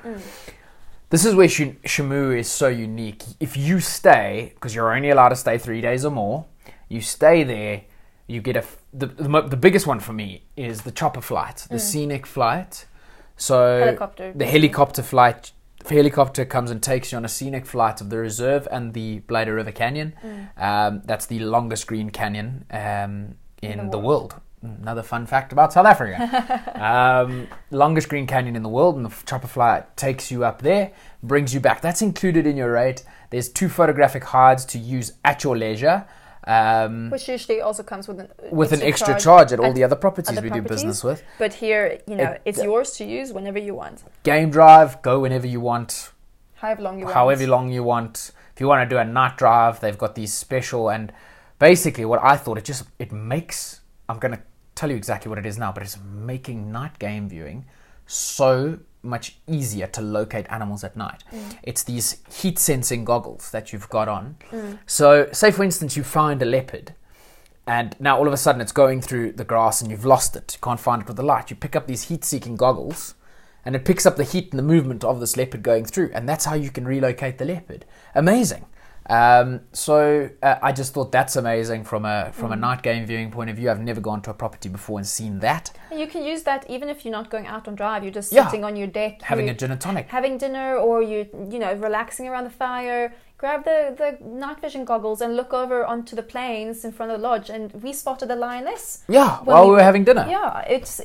This 1.09 1.25
is 1.25 1.35
where 1.35 1.49
Sh- 1.49 1.77
Ximuwu 1.85 2.37
is 2.39 2.49
so 2.49 2.69
unique. 2.69 3.23
If 3.39 3.57
you 3.57 3.79
stay, 3.81 4.53
because 4.55 4.75
you're 4.75 4.95
only 4.95 5.11
allowed 5.11 5.29
to 5.31 5.37
stay 5.37 5.57
three 5.57 5.81
days 5.81 6.05
or 6.05 6.11
more, 6.11 6.47
you 6.89 7.01
stay 7.01 7.45
there, 7.45 7.83
you 8.27 8.41
get 8.41 8.57
a. 8.57 8.61
F- 8.61 8.83
the, 8.93 9.07
the, 9.07 9.43
the 9.43 9.57
biggest 9.57 9.87
one 9.87 10.01
for 10.01 10.13
me 10.13 10.43
is 10.57 10.83
the 10.83 10.91
chopper 10.91 11.21
flight, 11.21 11.67
the 11.71 11.79
scenic 11.79 12.27
flight. 12.27 12.87
So 13.37 13.79
Helicopter. 13.81 14.33
the 14.35 14.47
helicopter 14.47 15.03
flight. 15.03 15.53
The 15.85 15.95
helicopter 15.95 16.45
comes 16.45 16.71
and 16.73 16.83
takes 16.83 17.13
you 17.13 17.19
on 17.19 17.25
a 17.25 17.29
scenic 17.29 17.65
flight 17.65 18.01
of 18.01 18.11
the 18.11 18.19
reserve 18.19 18.67
and 18.73 18.93
the 18.93 19.21
Blyde 19.21 19.49
River 19.49 19.71
Canyon. 19.71 20.15
Um, 20.57 21.03
that's 21.05 21.27
the 21.27 21.39
longest 21.39 21.87
green 21.87 22.11
canyon 22.11 22.65
um, 22.73 23.37
in, 23.63 23.91
the, 23.91 23.99
world. 23.99 24.35
Another 24.63 25.05
fun 25.05 25.27
fact 25.27 25.53
about 25.53 25.73
South 25.73 25.87
Africa. 25.87 26.73
um, 27.25 27.47
longest 27.71 28.09
green 28.09 28.27
canyon 28.27 28.57
in 28.57 28.65
the 28.65 28.69
world, 28.69 28.97
and 28.97 29.07
the 29.07 29.15
chopper 29.27 29.47
flight 29.47 29.97
takes 29.97 30.29
you 30.29 30.45
up 30.45 30.63
there, 30.63 30.91
brings 31.23 31.55
you 31.55 31.61
back. 31.61 31.83
That's 31.83 32.03
included 32.03 32.49
in 32.49 32.57
your 32.57 32.73
rate. 32.73 33.05
There's 33.31 33.49
two 33.49 33.69
photographic 33.69 34.25
hides 34.25 34.65
to 34.67 34.79
use 34.79 35.13
at 35.25 35.45
your 35.45 35.57
leisure. 35.57 36.09
Um, 36.47 37.11
Which 37.11 37.29
usually 37.29 37.61
also 37.61 37.83
comes 37.83 38.07
with 38.07 38.21
an 38.21 38.29
with 38.53 38.73
an 38.73 38.81
extra 38.83 39.19
charge 39.19 39.53
at 39.53 39.59
all 39.59 39.73
the 39.73 39.83
other 39.83 39.97
properties 39.97 40.39
other 40.39 40.43
we 40.43 40.51
do 40.51 40.63
business 40.63 41.03
with. 41.03 41.23
But 41.39 41.55
here, 41.55 41.99
you 42.07 42.15
know, 42.15 42.33
It- 42.33 42.43
it's 42.45 42.63
yours 42.63 42.93
to 42.99 43.05
use 43.05 43.33
whenever 43.33 43.59
you 43.59 43.75
want, 43.75 44.05
Game 44.23 44.51
drive, 44.51 45.03
go 45.03 45.19
whenever 45.21 45.47
you 45.47 45.61
want, 45.61 46.13
however 46.57 46.83
long 46.83 46.99
you 47.01 47.05
want. 47.07 47.15
however 47.15 47.47
long 47.49 47.73
you 47.73 47.83
want. 47.83 48.31
If 48.55 48.61
you 48.61 48.69
want 48.69 48.89
to 48.89 48.95
do 48.95 48.99
a 48.99 49.05
night 49.05 49.37
drive, 49.37 49.81
they've 49.81 49.99
got 49.99 50.15
these 50.15 50.33
special 50.33 50.89
and 50.89 51.13
basically 51.59 52.05
what 52.05 52.21
I 52.23 52.37
thought 52.37 52.59
it 52.59 52.65
just 52.65 52.85
it 52.99 53.11
makes 53.13 53.81
I'm 54.09 54.19
going 54.21 54.33
to 54.35 54.43
tell 54.77 54.91
you 54.91 54.97
exactly 54.97 55.29
what 55.29 55.39
it 55.39 55.47
is 55.47 55.59
now, 55.59 55.73
but 55.73 55.83
it's 55.83 55.99
making 56.33 56.71
night 56.71 56.99
game 57.01 57.29
viewing 57.29 57.65
so 58.07 58.79
much 59.07 59.39
easier 59.47 59.87
to 59.89 60.01
locate 60.01 60.47
animals 60.51 60.85
at 60.85 60.97
night. 60.97 61.25
Mm. 61.33 61.59
It's 61.63 61.83
these 61.83 62.23
heat 62.33 62.59
sensing 62.59 63.05
goggles 63.05 63.51
that 63.53 63.73
you've 63.73 63.89
got 63.89 64.09
on. 64.09 64.37
Mm. 64.51 64.79
So, 64.87 65.29
say 65.33 65.51
for 65.51 65.63
instance 65.63 65.97
you 65.97 66.03
find 66.03 66.43
a 66.43 66.47
leopard 66.47 66.95
and 67.67 67.97
now 67.99 68.19
all 68.19 68.27
of 68.27 68.33
a 68.33 68.37
sudden 68.37 68.61
it's 68.61 68.73
going 68.73 69.01
through 69.01 69.33
the 69.33 69.45
grass 69.45 69.81
and 69.81 69.91
you've 69.91 70.05
lost 70.05 70.37
it. 70.37 70.55
You 70.55 70.61
can't 70.63 70.79
find 70.81 71.03
it 71.03 71.09
with 71.09 71.17
the 71.17 71.23
light. 71.23 71.51
You 71.51 71.57
pick 71.57 71.75
up 71.75 71.87
these 71.87 72.05
heat 72.05 72.25
seeking 72.25 72.57
goggles 72.57 73.15
and 73.67 73.75
it 73.75 73.85
picks 73.85 74.07
up 74.07 74.17
the 74.17 74.25
heat 74.25 74.53
and 74.53 74.59
the 74.59 74.63
movement 74.63 75.03
of 75.03 75.19
this 75.19 75.37
leopard 75.37 75.65
going 75.65 75.85
through, 75.85 76.13
and 76.15 76.29
that's 76.29 76.45
how 76.45 76.55
you 76.55 76.71
can 76.71 76.87
relocate 76.87 77.39
the 77.39 77.45
leopard. 77.45 77.85
Amazing. 78.15 78.65
Um, 79.09 79.61
so 79.73 80.29
uh, 80.43 80.57
I 80.63 80.73
just 80.73 80.93
thought 80.95 81.13
that's 81.13 81.37
amazing 81.37 81.85
from 81.85 82.05
a 82.05 82.31
from 82.33 82.51
a 82.53 82.57
night 82.57 82.83
game 82.83 83.07
viewing 83.07 83.31
point 83.31 83.51
of 83.51 83.57
view. 83.57 83.71
I've 83.71 83.81
never 83.81 84.01
gone 84.01 84.21
to 84.23 84.31
a 84.31 84.35
property 84.35 84.69
before 84.69 84.99
and 84.99 85.07
seen 85.07 85.39
that. 85.41 85.71
You 85.95 86.07
can 86.09 86.25
use 86.25 86.43
that 86.43 86.69
even 86.69 86.89
if 86.89 87.05
you're 87.05 87.13
not 87.13 87.31
going 87.31 87.47
out 87.47 87.69
on 87.69 87.75
drive. 87.77 88.03
You're 88.03 88.13
just 88.13 88.33
Yeah. 88.33 88.47
sitting 88.47 88.65
on 88.65 88.75
your 88.77 88.89
deck, 88.89 89.23
Having 89.23 89.49
a 89.51 89.55
gin 89.55 89.71
and 89.71 89.81
tonic. 89.81 90.09
having 90.09 90.39
dinner, 90.39 90.77
or 90.77 91.03
you 91.03 91.27
you 91.51 91.59
know 91.59 91.73
relaxing 91.75 92.27
around 92.29 92.45
the 92.45 92.51
fire. 92.51 93.13
Grab 93.39 93.65
the 93.65 93.95
the 93.97 94.25
night 94.27 94.61
vision 94.61 94.85
goggles 94.85 95.21
and 95.21 95.37
look 95.37 95.53
over 95.53 95.85
onto 95.85 96.17
the 96.17 96.23
plains 96.23 96.85
in 96.85 96.91
front 96.93 97.13
of 97.13 97.21
the 97.21 97.29
lodge. 97.29 97.49
And 97.51 97.73
we 97.83 97.93
spotted 97.93 98.31
a 98.31 98.35
lioness. 98.37 99.05
Yeah, 99.09 99.39
while 99.45 99.67
we 99.69 99.73
were 99.73 99.83
having 99.83 100.05
dinner. 100.05 100.27
Yeah, 100.29 100.61
it's 100.63 101.01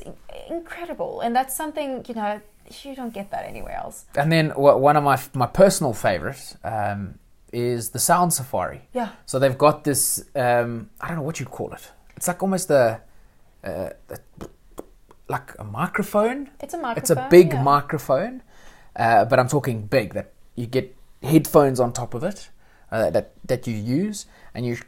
incredible, 0.48 1.20
and 1.20 1.36
that's 1.36 1.54
something 1.56 2.04
you 2.08 2.14
know 2.14 2.40
you 2.82 2.94
don't 2.96 3.12
get 3.12 3.30
that 3.30 3.44
anywhere 3.46 3.76
else. 3.76 4.06
And 4.16 4.32
then 4.32 4.50
one 4.56 4.96
of 4.96 5.04
my 5.04 5.18
my 5.34 5.46
personal 5.46 5.92
favorites 5.92 6.56
um, 6.64 7.18
is 7.52 7.90
the 7.90 7.98
sound 7.98 8.32
safari. 8.32 8.88
Yeah. 8.92 9.10
So 9.26 9.38
they've 9.38 9.58
got 9.58 9.84
this 9.84 10.24
um, 10.34 10.90
I 11.00 11.08
don't 11.08 11.16
know 11.16 11.22
what 11.22 11.38
you'd 11.40 11.50
call 11.50 11.72
it. 11.72 11.90
It's 12.16 12.28
like 12.28 12.42
almost 12.42 12.70
a, 12.70 13.00
uh, 13.64 13.90
a 14.10 14.18
like 15.28 15.52
a 15.58 15.64
microphone. 15.64 16.50
It's 16.60 16.74
a 16.74 16.78
microphone. 16.78 16.98
It's 17.02 17.10
a 17.10 17.28
big 17.30 17.52
yeah. 17.52 17.62
microphone, 17.62 18.42
uh, 18.96 19.24
but 19.24 19.38
I'm 19.38 19.48
talking 19.48 19.86
big. 19.86 20.14
That 20.14 20.32
you 20.54 20.66
get 20.66 20.94
headphones 21.22 21.80
on 21.80 21.92
top 21.92 22.14
of 22.14 22.22
it 22.24 22.50
uh, 22.90 23.10
that 23.10 23.32
that 23.46 23.66
you 23.66 23.74
use, 23.74 24.26
and 24.54 24.66
you 24.66 24.78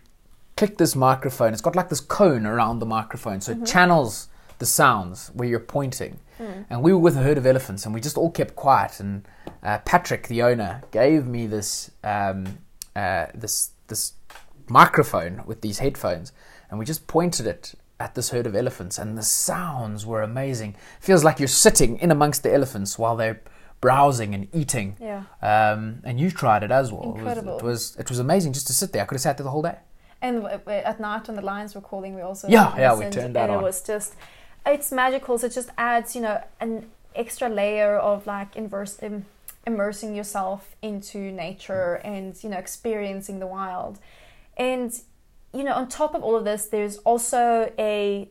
click 0.56 0.78
this 0.78 0.94
microphone. 0.94 1.52
It's 1.52 1.62
got 1.62 1.76
like 1.76 1.88
this 1.88 2.00
cone 2.00 2.46
around 2.46 2.78
the 2.78 2.86
microphone, 2.86 3.40
so 3.40 3.52
Mm-hmm. 3.52 3.62
it 3.64 3.66
channels 3.66 4.28
the 4.58 4.66
sounds 4.66 5.30
where 5.34 5.48
you're 5.48 5.60
pointing. 5.60 6.20
Mm. 6.40 6.64
And 6.70 6.82
we 6.82 6.92
were 6.92 6.98
with 6.98 7.16
a 7.16 7.22
herd 7.22 7.38
of 7.38 7.46
elephants, 7.46 7.84
and 7.84 7.94
we 7.94 8.00
just 8.00 8.16
all 8.16 8.30
kept 8.30 8.56
quiet. 8.56 9.00
And 9.00 9.26
uh, 9.62 9.78
Patrick, 9.84 10.28
the 10.28 10.42
owner, 10.42 10.82
gave 10.90 11.26
me 11.26 11.46
this 11.46 11.90
um, 12.02 12.58
uh, 12.96 13.26
this 13.34 13.70
this 13.88 14.12
microphone 14.68 15.42
with 15.46 15.60
these 15.60 15.78
headphones, 15.78 16.32
and 16.70 16.78
we 16.78 16.84
just 16.84 17.06
pointed 17.06 17.46
it 17.46 17.74
at 18.00 18.14
this 18.14 18.30
herd 18.30 18.46
of 18.46 18.56
elephants, 18.56 18.98
and 18.98 19.16
the 19.16 19.22
sounds 19.22 20.04
were 20.04 20.22
amazing. 20.22 20.74
Feels 21.00 21.22
like 21.24 21.38
you're 21.38 21.48
sitting 21.48 21.98
in 21.98 22.10
amongst 22.10 22.42
the 22.42 22.52
elephants 22.52 22.98
while 22.98 23.16
they're 23.16 23.40
browsing 23.80 24.34
and 24.34 24.48
eating. 24.52 24.96
Yeah. 25.00 25.24
Um, 25.42 26.00
and 26.04 26.18
you 26.18 26.30
tried 26.30 26.62
it 26.62 26.70
as 26.70 26.90
well. 26.90 27.02
It 27.02 27.06
was- 27.08 27.16
Incredible. 27.18 27.58
It 27.58 27.62
was, 27.62 27.96
it 27.98 28.08
was 28.08 28.18
amazing 28.18 28.52
just 28.54 28.66
to 28.68 28.72
sit 28.72 28.92
there. 28.92 29.02
I 29.02 29.04
could 29.04 29.14
have 29.16 29.20
sat 29.22 29.36
there 29.36 29.44
the 29.44 29.50
whole 29.50 29.62
day. 29.62 29.76
And 30.22 30.46
at 30.68 30.98
night 31.00 31.28
when 31.28 31.36
the 31.36 31.42
lions 31.42 31.74
were 31.74 31.82
calling, 31.82 32.14
we 32.14 32.22
also 32.22 32.48
Yeah, 32.48 32.74
yeah, 32.78 32.94
we 32.94 33.04
turned 33.10 33.36
that 33.36 33.42
and 33.44 33.52
on. 33.52 33.60
it 33.60 33.62
was 33.62 33.82
just 33.82 34.14
it's 34.66 34.90
magical. 34.92 35.38
So 35.38 35.46
it 35.46 35.52
just 35.52 35.70
adds, 35.78 36.14
you 36.16 36.22
know, 36.22 36.42
an 36.60 36.86
extra 37.14 37.48
layer 37.48 37.96
of 37.96 38.26
like 38.26 38.56
inverse, 38.56 38.98
Im- 39.02 39.26
immersing 39.66 40.14
yourself 40.14 40.76
into 40.82 41.18
nature 41.32 41.94
and 42.04 42.36
you 42.42 42.50
know 42.50 42.58
experiencing 42.58 43.38
the 43.38 43.46
wild. 43.46 43.98
And 44.56 44.92
you 45.52 45.62
know, 45.64 45.72
on 45.74 45.88
top 45.88 46.14
of 46.14 46.22
all 46.22 46.36
of 46.36 46.44
this, 46.44 46.66
there's 46.66 46.96
also 46.98 47.72
a 47.78 48.28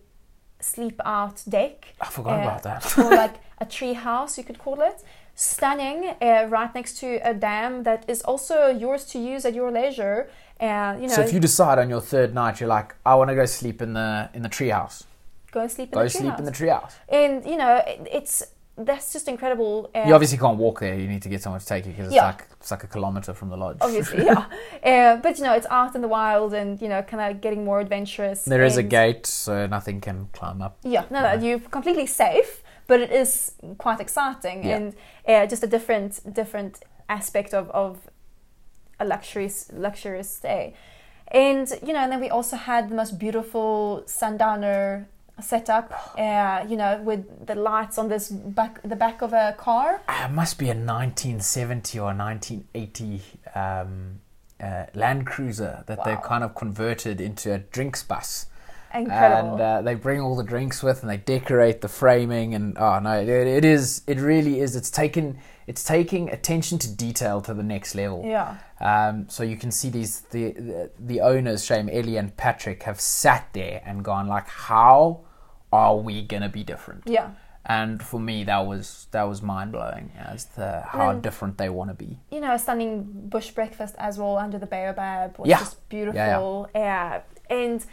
sleep 0.59 0.99
out 1.05 1.41
deck. 1.47 1.93
I 2.01 2.07
forgot 2.07 2.39
Uh, 2.39 2.43
about 2.43 2.63
that. 2.63 2.97
or 2.97 3.09
like 3.15 3.35
a 3.59 3.65
tree 3.65 3.93
house, 3.93 4.37
you 4.37 4.43
could 4.43 4.59
call 4.59 4.81
it. 4.81 5.01
Stunning, 5.35 6.13
uh, 6.21 6.45
right 6.49 6.73
next 6.75 6.99
to 6.99 7.07
a 7.27 7.33
dam 7.33 7.83
that 7.83 8.07
is 8.07 8.21
also 8.21 8.67
yours 8.67 9.03
to 9.05 9.17
use 9.19 9.45
at 9.45 9.53
your 9.55 9.71
leisure. 9.71 10.29
Uh, 10.59 10.95
you 10.99 11.07
know, 11.07 11.15
so 11.15 11.21
if 11.21 11.33
you 11.33 11.39
decide 11.39 11.79
on 11.79 11.89
your 11.89 12.01
third 12.01 12.33
night, 12.35 12.59
you're 12.59 12.69
like, 12.69 12.93
I 13.05 13.15
want 13.15 13.29
to 13.31 13.35
go 13.35 13.45
sleep 13.45 13.81
in 13.81 13.93
the 13.93 14.29
in 14.33 14.43
the 14.43 14.49
treehouse. 14.49 15.03
Go 15.53 15.59
and 15.61 15.71
sleep 15.71 15.89
in 15.89 15.95
Go 15.99 16.03
the 16.03 16.09
tree 16.09 16.19
Go 16.19 16.23
sleep 16.23 16.31
house. 16.31 16.39
in 16.41 16.45
the 16.49 16.51
treehouse. 16.59 16.93
and 17.21 17.33
you 17.51 17.57
know, 17.61 17.73
it, 17.91 17.99
it's 18.19 18.35
that's 18.89 19.13
just 19.13 19.27
incredible. 19.27 19.75
Uh, 19.95 20.05
You 20.07 20.13
obviously 20.15 20.39
can't 20.45 20.57
walk 20.57 20.79
there. 20.79 20.95
You 21.03 21.07
need 21.07 21.21
to 21.21 21.29
get 21.33 21.39
someone 21.43 21.59
to 21.65 21.65
take 21.73 21.85
you 21.85 21.91
because 21.91 22.07
it's 22.07 22.15
Yeah. 22.15 22.25
like 22.31 22.41
it's 22.59 22.71
like 22.71 22.83
a 22.83 22.87
kilometer 22.95 23.31
from 23.39 23.49
the 23.53 23.57
lodge. 23.63 23.77
obviously, 23.81 24.25
yeah. 24.31 24.45
Uh, 24.91 25.15
but 25.25 25.37
you 25.37 25.43
know, 25.45 25.53
it's 25.59 25.67
out 25.79 25.93
in 25.97 26.01
the 26.01 26.07
wild, 26.19 26.51
and 26.61 26.81
you 26.83 26.89
know, 26.91 27.01
kind 27.11 27.21
of 27.25 27.39
getting 27.45 27.61
more 27.69 27.79
adventurous. 27.85 28.39
There 28.45 28.63
is 28.65 28.77
a 28.77 28.83
gate, 28.99 29.25
so 29.27 29.67
nothing 29.67 30.01
can 30.01 30.17
climb 30.39 30.59
up. 30.65 30.73
Yeah, 30.95 31.03
no, 31.11 31.19
no, 31.21 31.31
you're 31.45 31.59
completely 31.77 32.07
safe, 32.07 32.51
but 32.87 32.99
it 33.05 33.11
is 33.11 33.51
quite 33.77 33.99
exciting 33.99 34.57
Yeah. 34.63 34.75
and 34.77 34.85
uh, 35.31 35.45
just 35.53 35.63
a 35.63 35.67
different 35.75 36.11
different 36.41 36.73
aspect 37.09 37.53
of, 37.53 37.69
of 37.83 37.91
a 38.99 39.05
luxurious 39.05 39.69
luxurious 39.71 40.29
stay. 40.41 40.73
And 41.27 41.67
you 41.87 41.93
know, 41.93 41.99
and 42.05 42.11
then 42.11 42.21
we 42.25 42.29
also 42.37 42.55
had 42.57 42.89
the 42.89 42.95
most 42.95 43.19
beautiful 43.19 44.03
sundowner 44.07 45.07
setup. 45.41 46.13
Uh, 46.17 46.65
you 46.67 46.77
know, 46.77 47.01
with 47.03 47.45
the 47.47 47.55
lights 47.55 47.97
on 47.97 48.07
this 48.09 48.29
back 48.29 48.81
the 48.83 48.95
back 48.95 49.21
of 49.21 49.33
a 49.33 49.55
car. 49.57 50.01
Ah, 50.07 50.27
It 50.27 50.31
must 50.31 50.57
be 50.57 50.65
a 50.65 50.75
1970 50.75 51.99
or 51.99 52.13
1980 52.13 53.21
um, 53.55 54.19
uh, 54.61 54.85
Land 54.93 55.25
Cruiser 55.25 55.83
that 55.87 56.03
they've 56.05 56.21
kind 56.21 56.43
of 56.43 56.55
converted 56.55 57.19
into 57.19 57.53
a 57.53 57.59
drinks 57.59 58.03
bus. 58.03 58.45
Incredible. 58.93 59.53
And 59.53 59.61
uh, 59.61 59.81
they 59.81 59.95
bring 59.95 60.21
all 60.21 60.35
the 60.35 60.43
drinks 60.43 60.83
with, 60.83 61.01
and 61.01 61.09
they 61.09 61.17
decorate 61.17 61.81
the 61.81 61.87
framing. 61.87 62.53
And 62.53 62.77
oh 62.77 62.99
no, 62.99 63.19
it, 63.19 63.27
it 63.29 63.65
is, 63.65 64.01
it 64.07 64.19
really 64.19 64.59
is. 64.59 64.75
It's 64.75 64.91
taken, 64.91 65.37
it's 65.67 65.83
taking 65.83 66.29
attention 66.29 66.77
to 66.79 66.91
detail 66.95 67.41
to 67.41 67.53
the 67.53 67.63
next 67.63 67.95
level. 67.95 68.23
yeah. 68.25 68.57
Um, 68.79 69.29
so 69.29 69.43
you 69.43 69.55
can 69.55 69.71
see 69.71 69.89
these 69.89 70.21
the, 70.31 70.51
the 70.51 70.91
the 70.99 71.21
owners, 71.21 71.63
Shame 71.65 71.89
Ellie 71.89 72.17
and 72.17 72.35
Patrick, 72.35 72.83
have 72.83 72.99
sat 72.99 73.47
there 73.53 73.81
and 73.85 74.03
gone 74.03 74.27
like, 74.27 74.47
how 74.47 75.21
are 75.71 75.95
we 75.97 76.21
gonna 76.21 76.49
be 76.49 76.63
different? 76.63 77.03
Yeah. 77.05 77.31
And 77.65 78.03
for 78.03 78.19
me, 78.19 78.43
that 78.43 78.67
was 78.67 79.07
that 79.11 79.23
was 79.23 79.41
mind 79.41 79.71
blowing 79.71 80.11
as 80.17 80.43
to 80.55 80.85
how 80.85 81.11
And- 81.11 81.23
different 81.23 81.57
they 81.57 81.69
want 81.69 81.91
to 81.91 81.93
be. 81.93 82.19
you 82.29 82.41
know, 82.41 82.53
a 82.53 82.59
stunning 82.59 83.03
bush 83.29 83.51
breakfast 83.51 83.95
as 83.97 84.17
well 84.17 84.37
under 84.37 84.59
the 84.59 84.65
baobab 84.67 85.37
was 85.39 85.47
Yeah. 85.47 85.59
just 85.59 85.87
beautiful. 85.87 86.67
Yeah, 86.75 87.21
and 87.49 87.85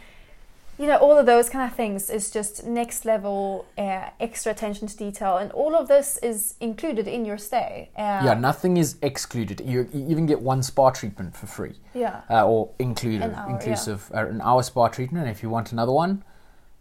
you 0.81 0.87
know, 0.87 0.97
all 0.97 1.15
of 1.15 1.27
those 1.27 1.47
kind 1.47 1.69
of 1.69 1.77
things 1.77 2.09
is 2.09 2.31
just 2.31 2.65
next 2.65 3.05
level, 3.05 3.67
uh, 3.77 4.09
extra 4.19 4.51
attention 4.51 4.87
to 4.87 4.97
detail, 4.97 5.37
and 5.37 5.51
all 5.51 5.75
of 5.75 5.87
this 5.87 6.17
is 6.23 6.55
included 6.59 7.07
in 7.07 7.23
your 7.23 7.37
stay. 7.37 7.91
Uh, 7.95 8.21
yeah, 8.25 8.33
nothing 8.33 8.77
is 8.77 8.97
excluded. 9.03 9.61
You, 9.63 9.87
you 9.93 10.07
even 10.09 10.25
get 10.25 10.41
one 10.41 10.63
spa 10.63 10.89
treatment 10.89 11.37
for 11.37 11.45
free, 11.45 11.75
yeah, 11.93 12.21
uh, 12.31 12.47
or 12.47 12.71
included, 12.79 13.21
An 13.21 13.35
hour, 13.35 13.47
yeah. 13.47 13.55
inclusive, 13.55 14.11
uh, 14.11 14.25
an 14.25 14.41
hour 14.41 14.63
spa 14.63 14.87
treatment. 14.87 15.27
And 15.27 15.35
if 15.35 15.43
you 15.43 15.51
want 15.51 15.71
another 15.71 15.91
one, 15.91 16.23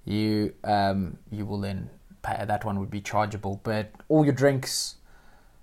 you 0.07 0.55
um, 0.65 1.19
you 1.31 1.45
will 1.45 1.61
then 1.61 1.91
pay. 2.23 2.43
That 2.47 2.65
one 2.65 2.81
would 2.81 2.91
be 2.91 3.03
chargeable. 3.03 3.61
But 3.63 3.91
all 4.09 4.25
your 4.25 4.33
drinks, 4.33 4.97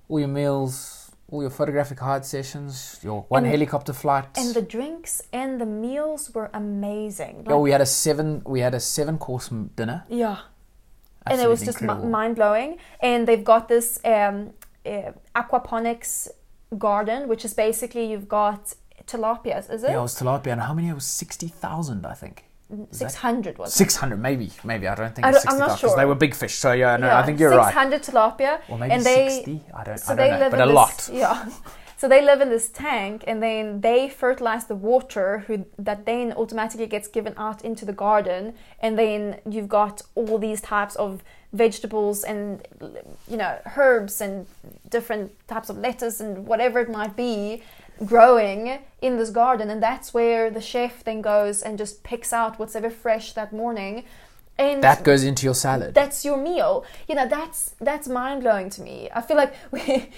all 0.09 0.19
your 0.19 0.29
meals, 0.29 0.96
all 1.29 1.41
your 1.41 1.49
photographic 1.51 1.99
hide 1.99 2.25
sessions, 2.25 2.99
your 3.03 3.25
one 3.27 3.43
And- 3.43 3.51
helicopter 3.51 3.93
flight. 3.93 4.25
and 4.37 4.53
the 4.53 4.61
drinks 4.61 5.21
and 5.33 5.59
the 5.59 5.65
meals 5.65 6.31
were 6.33 6.49
amazing. 6.53 7.43
oh, 7.47 7.59
we 7.59 7.71
had 7.71 7.81
a 7.81 7.85
seven. 7.85 8.41
We 8.45 8.61
had 8.61 8.73
a 8.73 8.79
seven 8.79 9.17
course 9.17 9.49
dinner. 9.75 10.05
yeah, 10.07 10.37
and 11.25 11.41
it 11.41 11.49
was 11.49 11.61
Absolutely 11.61 11.87
just 11.97 12.03
mind 12.11 12.35
blowing. 12.35 12.77
And 13.01 13.27
they've 13.27 13.43
got 13.43 13.67
this 13.67 13.99
um, 14.05 14.53
uh, 14.85 15.11
aquaponics 15.35 16.29
garden, 16.77 17.27
which 17.27 17.43
is 17.45 17.53
basically 17.53 18.09
you've 18.11 18.29
got 18.29 18.73
tilapias, 19.05 19.69
is 19.69 19.83
it? 19.83 19.89
Yeah, 19.91 19.99
it 19.99 20.01
was 20.01 20.15
tilapia, 20.19 20.51
and 20.53 20.61
how 20.61 20.73
many? 20.73 20.87
It 20.89 20.93
was 20.95 21.05
sixty 21.05 21.47
thousand, 21.49 22.05
I 22.05 22.13
think. 22.13 22.45
Six 22.91 23.15
hundred 23.15 23.57
was? 23.57 23.73
Six 23.73 23.95
hundred, 23.95 24.17
maybe, 24.21 24.51
maybe. 24.63 24.87
I 24.87 24.95
don't 24.95 25.15
think 25.15 25.25
I 25.25 25.31
don't- 25.31 25.47
I'm 25.49 25.57
not 25.57 25.77
because 25.79 25.95
they 25.95 26.05
were 26.05 26.15
big 26.15 26.35
fish. 26.35 26.55
So 26.55 26.73
yeah, 26.73 26.97
no, 26.97 27.09
I 27.09 27.23
think 27.23 27.39
you're 27.39 27.55
right. 27.55 27.73
600 27.73 28.03
tilapia. 28.03 28.59
Or 28.67 28.77
maybe 28.77 28.93
and 28.93 29.03
they, 29.05 29.29
sixty. 29.29 29.61
I 29.73 29.83
don't, 29.85 29.97
So 29.97 30.13
I 30.13 30.15
they 30.15 30.29
don't 30.29 30.39
know, 30.39 30.45
live 30.45 30.51
but 30.51 30.59
in 30.59 30.63
a 30.63 30.67
this, 30.67 30.75
lot. 30.75 31.09
Yeah. 31.13 31.49
So 31.99 32.07
they 32.07 32.21
live 32.21 32.41
in 32.41 32.49
this 32.49 32.69
tank, 32.69 33.23
and 33.25 33.41
then 33.41 33.81
they 33.81 34.07
fertilize 34.09 34.65
the 34.65 34.75
water, 34.75 35.39
who 35.47 35.65
that 35.79 36.05
then 36.05 36.31
automatically 36.33 36.85
gets 36.87 37.07
given 37.07 37.33
out 37.37 37.63
into 37.65 37.85
the 37.85 37.93
garden, 37.93 38.53
and 38.81 38.99
then 38.99 39.39
you've 39.49 39.69
got 39.69 40.01
all 40.13 40.37
these 40.37 40.61
types 40.61 40.95
of 40.97 41.23
vegetables 41.53 42.23
and 42.25 42.67
you 43.27 43.37
know 43.37 43.57
herbs 43.77 44.19
and 44.21 44.45
different 44.89 45.31
types 45.47 45.69
of 45.69 45.77
lettuce 45.77 46.19
and 46.19 46.45
whatever 46.45 46.79
it 46.81 46.89
might 46.89 47.15
be 47.15 47.63
growing 48.05 48.79
in 49.01 49.17
this 49.17 49.29
garden, 49.29 49.69
and 49.69 49.81
that's 49.81 50.13
where 50.13 50.49
the 50.49 50.61
chef 50.61 51.03
then 51.03 51.21
goes 51.21 51.61
and 51.61 51.77
just 51.77 52.03
picks 52.03 52.31
out 52.33 52.59
whatever 52.59 52.89
fresh 52.89 53.33
that 53.33 53.51
morning. 53.53 54.03
And 54.59 54.81
That 54.83 55.03
goes 55.03 55.23
into 55.23 55.45
your 55.45 55.53
salad. 55.53 55.93
that's 55.93 56.25
your 56.25 56.35
meal 56.35 56.83
you 57.07 57.13
know 57.13 57.27
that's 57.27 57.75
that's 57.79 58.07
mind-blowing 58.07 58.71
to 58.71 58.81
me 58.81 59.07
i 59.13 59.21
feel 59.21 59.37
like 59.37 59.53
we 59.71 60.09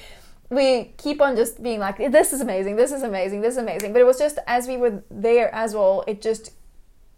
we 0.50 0.94
keep 0.98 1.20
on 1.22 1.36
just 1.36 1.62
being 1.62 1.82
like 1.82 1.98
this 1.98 2.32
is 2.32 2.40
amazing 2.40 2.78
this 2.78 2.94
is 2.94 3.04
amazing 3.04 3.42
this 3.42 3.52
is 3.56 3.58
amazing 3.58 3.92
but 3.92 4.00
it 4.00 4.06
was 4.06 4.18
just 4.18 4.40
as 4.48 4.66
we 4.66 4.78
were 4.78 5.04
there 5.12 5.54
as 5.54 5.74
well 5.74 6.06
it 6.08 6.22
just 6.22 6.52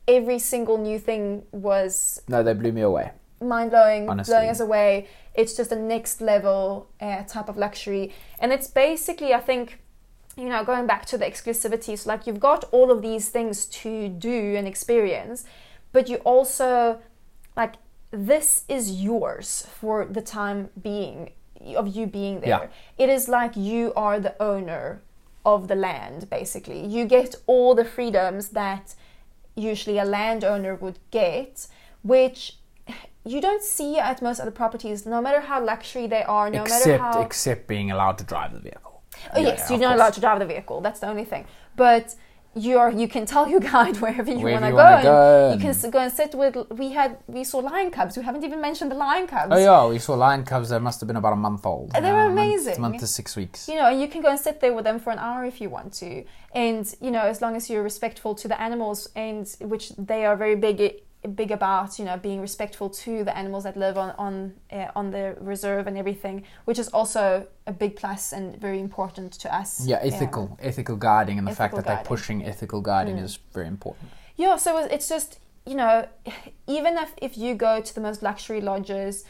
every 0.08 0.40
single 0.40 0.80
new 0.80 0.98
thing 0.98 1.44
was 1.52 2.24
no, 2.28 2.42
they 2.42 2.54
blew 2.54 2.72
me 2.72 2.82
away. 2.82 3.12
mind-blowing 3.40 4.10
Honestly. 4.10 4.32
blowing 4.34 4.50
us 4.50 4.60
away 4.60 5.08
it's 5.36 5.56
just 5.56 5.72
a 5.72 5.76
next 5.76 6.22
level 6.22 6.90
uh, 7.00 7.22
type 7.24 7.50
of 7.50 7.56
luxury 7.56 8.12
and 8.40 8.52
it's 8.52 8.68
basically 8.68 9.32
i 9.32 9.40
think 9.40 9.80
you 10.42 10.50
know 10.54 10.64
going 10.72 10.86
back 10.94 11.04
to 11.12 11.16
the 11.22 11.26
exclusivity 11.32 11.94
so 11.98 12.10
like 12.12 12.22
you've 12.28 12.40
got 12.52 12.62
all 12.72 12.90
of 12.96 13.00
these 13.08 13.26
things 13.36 13.56
to 13.82 13.92
do 14.32 14.38
and 14.58 14.66
experience 14.74 15.38
but 15.96 16.04
you 16.10 16.18
also 16.34 17.00
like 17.62 17.74
this 18.30 18.50
is 18.68 18.84
yours 19.10 19.48
for 19.80 19.96
the 20.18 20.24
time 20.38 20.60
being 20.90 21.18
of 21.82 21.88
you 21.96 22.06
being 22.20 22.36
there 22.42 22.50
Yeah. 22.50 22.68
it 23.06 23.10
is 23.18 23.24
like 23.40 23.54
you 23.56 23.84
are 24.06 24.18
the 24.28 24.36
owner 24.52 24.86
of 25.46 25.60
the 25.72 25.76
land 25.88 26.20
basically 26.30 26.82
you 26.96 27.06
get 27.18 27.30
all 27.52 27.72
the 27.82 27.86
freedoms 27.96 28.44
that 28.62 28.86
usually 29.70 29.98
a 30.06 30.06
landowner 30.06 30.74
would 30.76 30.98
get 31.12 31.68
which 32.14 32.40
you 33.34 33.40
don't 33.48 33.64
see 33.78 33.92
at 34.00 34.22
most 34.28 34.40
other 34.40 34.56
properties 34.62 35.06
no 35.06 35.20
matter 35.22 35.42
how 35.42 35.60
luxury 35.74 36.08
they 36.08 36.24
are 36.24 36.50
no 36.50 36.64
matter 36.64 36.98
how 36.98 37.22
except 37.22 37.68
being 37.68 37.92
allowed 37.92 38.18
to 38.18 38.24
drive 38.24 38.52
the 38.54 38.60
vehicle. 38.60 38.91
Oh 39.36 39.40
Yeah, 39.40 39.48
yes, 39.50 39.70
you're 39.70 39.80
not 39.80 39.88
course. 39.90 39.96
allowed 40.00 40.14
to 40.14 40.22
drive 40.22 40.40
the 40.40 40.46
vehicle. 40.46 40.82
That's 40.82 41.00
the 41.00 41.08
only 41.08 41.26
thing. 41.26 41.46
But 41.76 42.16
you're 42.54 42.90
you 42.90 43.08
can 43.08 43.26
tell 43.26 43.48
your 43.48 43.60
guide 43.74 43.96
wherever 43.98 44.30
you 44.30 44.46
want 44.46 44.66
to 44.66 44.72
go. 44.72 45.00
go 45.04 45.54
You 45.54 45.60
can 45.60 45.90
go 45.90 46.00
and 46.00 46.12
sit 46.12 46.36
with. 46.36 46.56
We 46.72 46.92
had 46.92 47.18
we 47.28 47.44
saw 47.46 47.60
lion 47.60 47.92
cubs. 47.92 48.18
We 48.18 48.24
haven't 48.24 48.44
even 48.44 48.60
mentioned 48.60 48.92
the 48.92 48.96
lion 48.96 49.26
cubs. 49.28 49.52
Oh 49.56 49.58
yeah, 49.58 49.88
we 49.88 50.00
saw 50.00 50.16
lion 50.16 50.44
cubs. 50.44 50.70
They 50.70 50.80
must 50.80 51.00
have 51.02 51.08
been 51.08 51.16
about 51.24 51.34
a 51.34 51.38
month 51.48 51.66
old. 51.66 51.92
They 51.94 52.02
were 52.02 52.08
Uh, 52.08 52.26
a 52.26 52.30
month- 52.30 52.40
amazing. 52.40 52.82
month 52.82 53.00
to 53.00 53.08
six 53.08 53.36
weeks. 53.38 53.70
You 53.70 53.76
know, 53.76 53.88
and 53.92 54.02
you 54.02 54.08
can 54.10 54.22
go 54.22 54.30
and 54.30 54.40
sit 54.40 54.60
there 54.60 54.74
with 54.74 54.84
them 54.84 55.00
for 55.00 55.12
an 55.12 55.20
hour 55.20 55.46
if 55.46 55.62
you 55.62 55.70
want 55.70 55.94
to. 56.04 56.26
And 56.54 56.84
you 57.00 57.12
know, 57.12 57.22
as 57.34 57.42
long 57.42 57.56
as 57.56 57.70
you're 57.70 57.84
respectful 57.84 58.36
to 58.36 58.48
the 58.50 58.60
animals, 58.60 59.08
and 59.16 59.48
which 59.62 59.86
they 59.98 60.26
are 60.26 60.36
very 60.36 60.56
big 60.56 60.78
big 61.36 61.52
about, 61.52 62.00
you 62.00 62.06
know, 62.06 62.18
being 62.18 62.42
respectful 62.42 62.90
to 62.90 63.24
the 63.24 63.38
animals 63.38 63.64
that 63.64 63.78
live 63.78 63.98
on 63.98 64.12
on 64.18 64.54
uh, 64.72 64.88
on 64.96 65.12
the 65.12 65.36
reserve 65.40 65.88
and 65.88 65.98
everything, 65.98 66.44
which 66.66 66.80
is 66.80 66.88
also 66.90 67.46
a 67.68 67.72
big 67.72 67.96
plus 67.96 68.34
and 68.34 68.60
very 68.60 68.80
important 68.80 69.34
to 69.34 69.48
us. 69.54 69.86
Yeah, 69.86 69.98
Um, 70.02 70.08
ethical, 70.14 70.58
ethical 70.62 70.96
guiding, 70.96 71.38
and 71.38 71.48
the 71.48 71.56
fact 71.56 71.76
that 71.76 71.86
they're 71.86 72.04
pushing 72.04 72.44
ethical 72.46 72.82
guiding 72.82 73.18
Mm. 73.18 73.24
is 73.24 73.40
very 73.54 73.68
important. 73.68 74.10
Yeah, 74.38 74.58
so 74.58 74.78
it's 74.78 75.08
just, 75.08 75.40
you 75.66 75.76
know, 75.76 76.08
even 76.68 76.98
if, 76.98 77.14
if 77.22 77.38
you 77.38 77.54
go 77.56 77.82
to 77.82 77.94
the 77.94 78.02
most 78.02 78.24
luxury 78.24 78.62
lodges, 78.62 79.24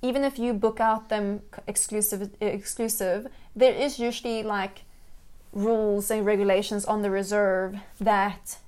even 0.00 0.22
if 0.24 0.38
you 0.38 0.52
book 0.52 0.78
out 0.80 1.08
them 1.08 1.42
exclusive, 1.66 2.30
exclusive, 2.40 3.26
there 3.56 3.74
is 3.74 3.98
usually 3.98 4.42
like 4.42 4.84
rules 5.52 6.10
and 6.10 6.24
regulations 6.24 6.84
on 6.84 7.02
the 7.02 7.10
reserve 7.10 7.78
that 8.00 8.58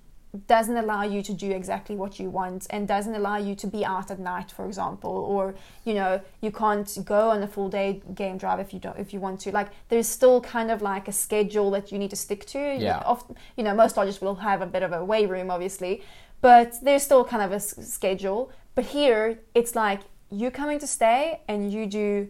doesn't 0.49 0.77
allow 0.77 1.03
you 1.03 1.23
to 1.23 1.33
do 1.33 1.51
exactly 1.53 1.95
what 1.95 2.19
you 2.19 2.29
want 2.29 2.67
and 2.71 2.89
doesn't 2.89 3.15
allow 3.15 3.37
you 3.37 3.55
to 3.55 3.67
be 3.67 3.85
out 3.85 4.11
at 4.11 4.19
night 4.19 4.51
for 4.51 4.67
example 4.67 5.11
or 5.11 5.55
you 5.85 5.95
know 5.95 6.21
you 6.41 6.51
can't 6.51 6.99
go 7.05 7.31
on 7.31 7.43
a 7.43 7.47
full 7.47 7.69
day 7.69 8.03
game 8.15 8.37
drive 8.37 8.59
if 8.59 8.73
you 8.75 8.81
don't 8.81 8.99
if 8.99 9.13
you 9.15 9.21
want 9.21 9.39
to 9.41 9.53
like 9.53 9.69
there's 9.91 10.09
still 10.09 10.41
kind 10.41 10.71
of 10.71 10.83
like 10.83 11.07
a 11.09 11.13
schedule 11.13 11.71
that 11.71 11.93
you 11.93 11.99
need 11.99 12.11
to 12.11 12.17
stick 12.17 12.45
to 12.47 12.59
Yeah. 12.59 13.03
Often, 13.07 13.37
you 13.57 13.63
know 13.63 13.75
most 13.75 13.97
lodges 13.97 14.21
will 14.21 14.35
have 14.37 14.61
a 14.61 14.67
bit 14.67 14.83
of 14.83 14.93
a 14.93 15.05
way 15.05 15.27
room 15.27 15.51
obviously 15.51 16.03
but 16.41 16.75
there's 16.83 17.03
still 17.03 17.25
kind 17.25 17.43
of 17.43 17.53
a 17.53 17.57
s- 17.57 17.75
schedule 17.93 18.51
but 18.75 18.85
here 18.87 19.39
it's 19.55 19.75
like 19.77 20.01
you're 20.31 20.51
coming 20.51 20.79
to 20.81 20.87
stay 20.87 21.41
and 21.47 21.73
you 21.73 21.87
do 21.87 22.29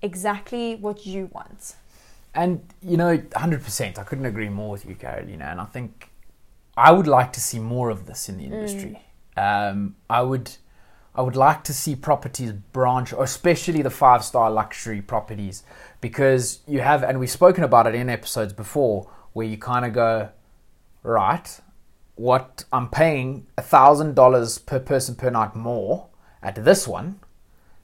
exactly 0.00 0.76
what 0.76 1.06
you 1.06 1.28
want 1.32 1.74
And 2.34 2.60
you 2.80 2.96
know, 2.96 3.20
hundred 3.36 3.62
percent, 3.62 3.98
I 3.98 4.04
couldn't 4.04 4.24
agree 4.24 4.48
more 4.48 4.70
with 4.70 4.86
you, 4.86 4.94
Karolina. 4.94 5.52
And 5.52 5.60
I 5.60 5.66
think 5.66 6.08
I 6.76 6.92
would 6.92 7.06
like 7.06 7.32
to 7.34 7.40
see 7.40 7.58
more 7.58 7.90
of 7.90 8.06
this 8.06 8.28
in 8.28 8.38
the 8.38 8.44
industry. 8.44 9.00
Um, 9.36 9.96
I 10.08 10.22
would, 10.22 10.50
I 11.14 11.22
would 11.22 11.36
like 11.36 11.64
to 11.64 11.74
see 11.74 11.94
properties 11.96 12.52
branch, 12.52 13.12
especially 13.12 13.82
the 13.82 13.90
five 13.90 14.24
star 14.24 14.50
luxury 14.50 15.02
properties, 15.02 15.64
because 16.00 16.60
you 16.66 16.80
have, 16.80 17.02
and 17.02 17.20
we've 17.20 17.30
spoken 17.30 17.64
about 17.64 17.86
it 17.86 17.94
in 17.94 18.08
episodes 18.08 18.52
before, 18.52 19.10
where 19.32 19.46
you 19.46 19.58
kind 19.58 19.84
of 19.84 19.92
go, 19.92 20.30
right, 21.02 21.60
what 22.14 22.64
I'm 22.72 22.88
paying 22.88 23.46
a 23.56 23.62
thousand 23.62 24.14
dollars 24.14 24.58
per 24.58 24.78
person 24.78 25.14
per 25.14 25.30
night 25.30 25.54
more 25.56 26.08
at 26.42 26.64
this 26.64 26.86
one 26.86 27.20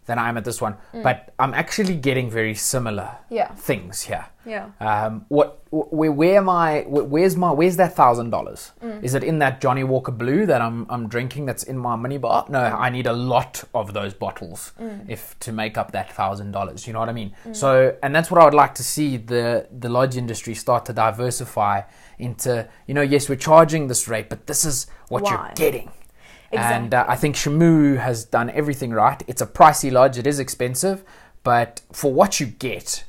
than 0.09 0.19
I 0.19 0.29
am 0.29 0.37
at 0.37 0.45
this 0.45 0.61
one, 0.61 0.75
mm. 0.93 1.03
but 1.03 1.33
I'm 1.39 1.55
actually 1.55 1.95
getting 1.95 2.29
very 2.31 2.55
similar 2.55 3.11
Yeah. 3.31 3.53
things 3.55 4.01
here. 4.03 4.27
Yeah. 4.45 4.71
Um, 4.81 5.27
what, 5.29 5.63
where, 5.71 6.11
where 6.11 6.39
am 6.39 6.49
I? 6.49 6.81
wh- 6.83 7.09
Where's 7.13 7.37
my? 7.37 7.53
Where's 7.53 7.77
that 7.77 7.95
thousand 7.95 8.31
dollars? 8.31 8.73
Mm. 8.83 9.05
Is 9.05 9.15
it 9.15 9.23
in 9.23 9.39
that 9.41 9.61
Johnnie 9.61 9.85
Walker 9.85 10.11
Blue 10.11 10.47
that 10.47 10.63
I'm 10.63 10.87
I'm 10.89 11.07
drinking? 11.09 11.45
That's 11.45 11.63
in 11.65 11.77
my 11.77 11.95
minibar? 11.97 12.49
No, 12.49 12.61
I 12.87 12.89
need 12.89 13.07
a 13.07 13.13
lot 13.13 13.63
of 13.75 13.93
those 13.93 14.15
bottles 14.15 14.73
mm. 14.81 15.05
if 15.07 15.39
to 15.41 15.53
make 15.53 15.77
up 15.77 15.93
that 15.93 16.11
thousand 16.15 16.53
dollars. 16.53 16.87
You 16.87 16.95
know 16.95 17.01
what 17.01 17.11
I 17.11 17.13
mean? 17.13 17.35
So, 17.53 17.95
and 18.03 18.15
that's 18.15 18.31
what 18.31 18.41
I 18.41 18.45
would 18.47 18.55
like 18.55 18.75
to 18.77 18.83
see 18.83 19.19
the 19.19 19.69
the 19.71 19.91
lodge 19.91 20.17
industry 20.17 20.55
start 20.55 20.87
to 20.87 20.95
diversify 20.95 21.83
into. 22.19 22.67
You 22.87 22.95
know, 22.95 23.03
yes, 23.03 23.29
we're 23.29 23.37
charging 23.37 23.89
this 23.89 24.09
rate, 24.09 24.31
but 24.31 24.47
this 24.47 24.65
is 24.65 24.87
what 25.11 25.25
Why? 25.25 25.31
you're 25.31 25.53
getting. 25.55 25.91
And 26.53 26.95
uh, 26.95 27.05
I 27.09 27.17
think 27.17 27.37
Ximuwu 27.37 27.99
has 27.99 28.25
done 28.25 28.51
everything 28.51 28.91
right. 28.93 29.23
It's 29.27 29.43
a 29.43 29.47
pricey 29.47 29.93
lodge, 29.93 30.19
it 30.19 30.27
is 30.27 30.39
expensive, 30.39 31.05
but 31.43 31.83
for 31.93 32.13
what 32.13 32.41
you 32.41 32.47
get, 32.47 33.05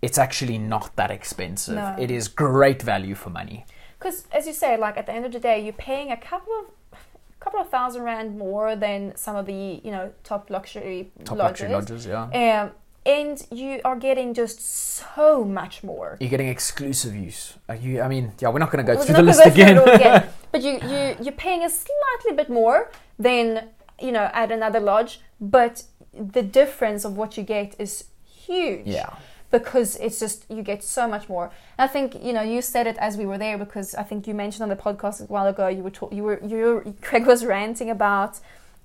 it's 0.00 0.18
actually 0.18 0.58
not 0.58 0.96
that 0.96 1.10
expensive. 1.10 1.76
No. 1.76 1.94
It 1.98 2.10
is 2.10 2.28
great 2.28 2.82
value 2.82 3.14
for 3.14 3.30
money. 3.30 3.64
Because 3.98 4.26
as 4.32 4.46
you 4.48 4.52
say, 4.52 4.76
like 4.76 4.96
at 4.96 5.06
the 5.06 5.12
end 5.12 5.24
of 5.24 5.32
the 5.32 5.38
day, 5.38 5.62
you're 5.62 5.72
paying 5.72 6.10
a 6.10 6.16
couple 6.16 6.52
of 6.58 6.98
couple 7.38 7.60
of 7.60 7.68
thousand 7.70 8.02
rand 8.02 8.38
more 8.38 8.76
than 8.76 9.16
some 9.16 9.34
of 9.34 9.46
the 9.46 9.80
you 9.82 9.90
know 9.90 10.12
top 10.22 10.48
luxury 10.50 11.10
Top 11.24 11.38
lodges. 11.38 11.68
luxury 11.68 11.68
lodges, 11.72 12.06
yeah. 12.06 12.62
Um, 12.62 12.70
and 13.04 13.44
you 13.50 13.80
are 13.84 13.96
getting 13.96 14.32
just 14.32 14.60
so 14.60 15.44
much 15.44 15.82
more. 15.82 16.16
You're 16.20 16.30
getting 16.30 16.48
exclusive 16.48 17.16
use. 17.16 17.54
Are 17.68 17.74
you? 17.74 18.00
I 18.00 18.08
mean, 18.08 18.32
yeah, 18.40 18.48
we're 18.48 18.60
not 18.60 18.70
going 18.70 18.84
to 18.84 18.92
go 18.92 18.98
We're 18.98 19.04
through 19.04 19.16
the 19.16 19.22
list 19.22 19.44
again. 19.44 19.78
again. 19.78 20.28
But 20.52 20.62
you 20.62 20.72
you 20.82 21.16
you're 21.22 21.32
paying 21.32 21.64
a 21.64 21.70
slightly 21.70 22.36
bit 22.36 22.50
more 22.50 22.90
than 23.18 23.68
you 24.00 24.12
know 24.12 24.30
at 24.32 24.52
another 24.52 24.80
lodge, 24.80 25.20
but 25.40 25.84
the 26.12 26.42
difference 26.42 27.04
of 27.04 27.16
what 27.16 27.36
you 27.36 27.42
get 27.42 27.74
is 27.78 28.04
huge. 28.24 28.86
yeah, 28.86 29.14
because 29.50 29.96
it's 29.96 30.18
just 30.20 30.44
you 30.50 30.62
get 30.62 30.82
so 30.84 31.08
much 31.08 31.28
more. 31.28 31.50
And 31.78 31.88
I 31.88 31.92
think 31.92 32.22
you 32.22 32.32
know 32.32 32.42
you 32.42 32.60
said 32.62 32.86
it 32.86 32.98
as 32.98 33.16
we 33.16 33.24
were 33.26 33.38
there 33.38 33.56
because 33.58 33.94
I 33.94 34.02
think 34.02 34.26
you 34.26 34.34
mentioned 34.34 34.62
on 34.62 34.68
the 34.68 34.82
podcast 34.82 35.22
a 35.22 35.24
while 35.24 35.46
ago 35.46 35.68
you 35.68 35.82
were 35.82 35.90
ta- 35.90 36.10
you 36.12 36.22
were 36.22 36.40
you 36.44 36.56
were, 36.58 36.92
Craig 37.00 37.26
was 37.26 37.44
ranting 37.46 37.90
about 37.90 38.38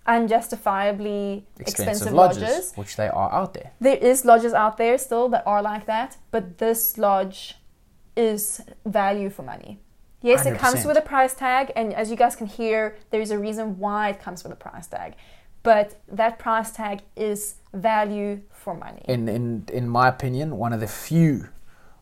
unjustifiably 0.06 1.46
expensive, 1.60 1.80
expensive, 1.80 2.14
lodges, 2.14 2.42
lodges. 2.42 2.74
which 2.76 2.96
they 2.96 3.08
are 3.10 3.32
out 3.34 3.54
there. 3.54 3.72
There 3.82 3.98
is 3.98 4.24
lodges 4.26 4.54
out 4.54 4.78
there 4.78 4.98
still 4.98 5.28
that 5.30 5.44
are 5.46 5.62
like 5.62 5.86
that, 5.86 6.18
but 6.32 6.58
this 6.60 6.98
lodge 6.98 7.56
is 8.16 8.62
value 8.86 9.30
for 9.30 9.44
money. 9.44 9.80
Yes, 10.22 10.46
it 10.46 10.58
comes 10.58 10.84
with 10.86 10.98
a 10.98 11.02
price 11.02 11.34
tag, 11.34 11.72
and 11.76 11.94
as 11.94 12.10
you 12.10 12.16
guys 12.16 12.36
can 12.36 12.48
hear, 12.48 12.96
there 13.12 13.22
is 13.22 13.32
a 13.32 13.38
reason 13.38 13.78
why 13.78 14.10
it 14.10 14.20
comes 14.20 14.44
with 14.44 14.52
a 14.52 14.56
price 14.56 14.88
tag. 14.88 15.14
But 15.64 16.00
that 16.08 16.40
price 16.40 16.72
tag 16.72 17.02
is 17.16 17.56
value 17.74 18.42
for 18.52 18.74
money. 18.74 19.04
In 19.08 19.28
in 19.28 19.66
in 19.72 19.88
my 19.90 20.08
opinion, 20.08 20.58
one 20.58 20.74
of 20.74 20.80
the 20.80 20.88
few 20.88 21.50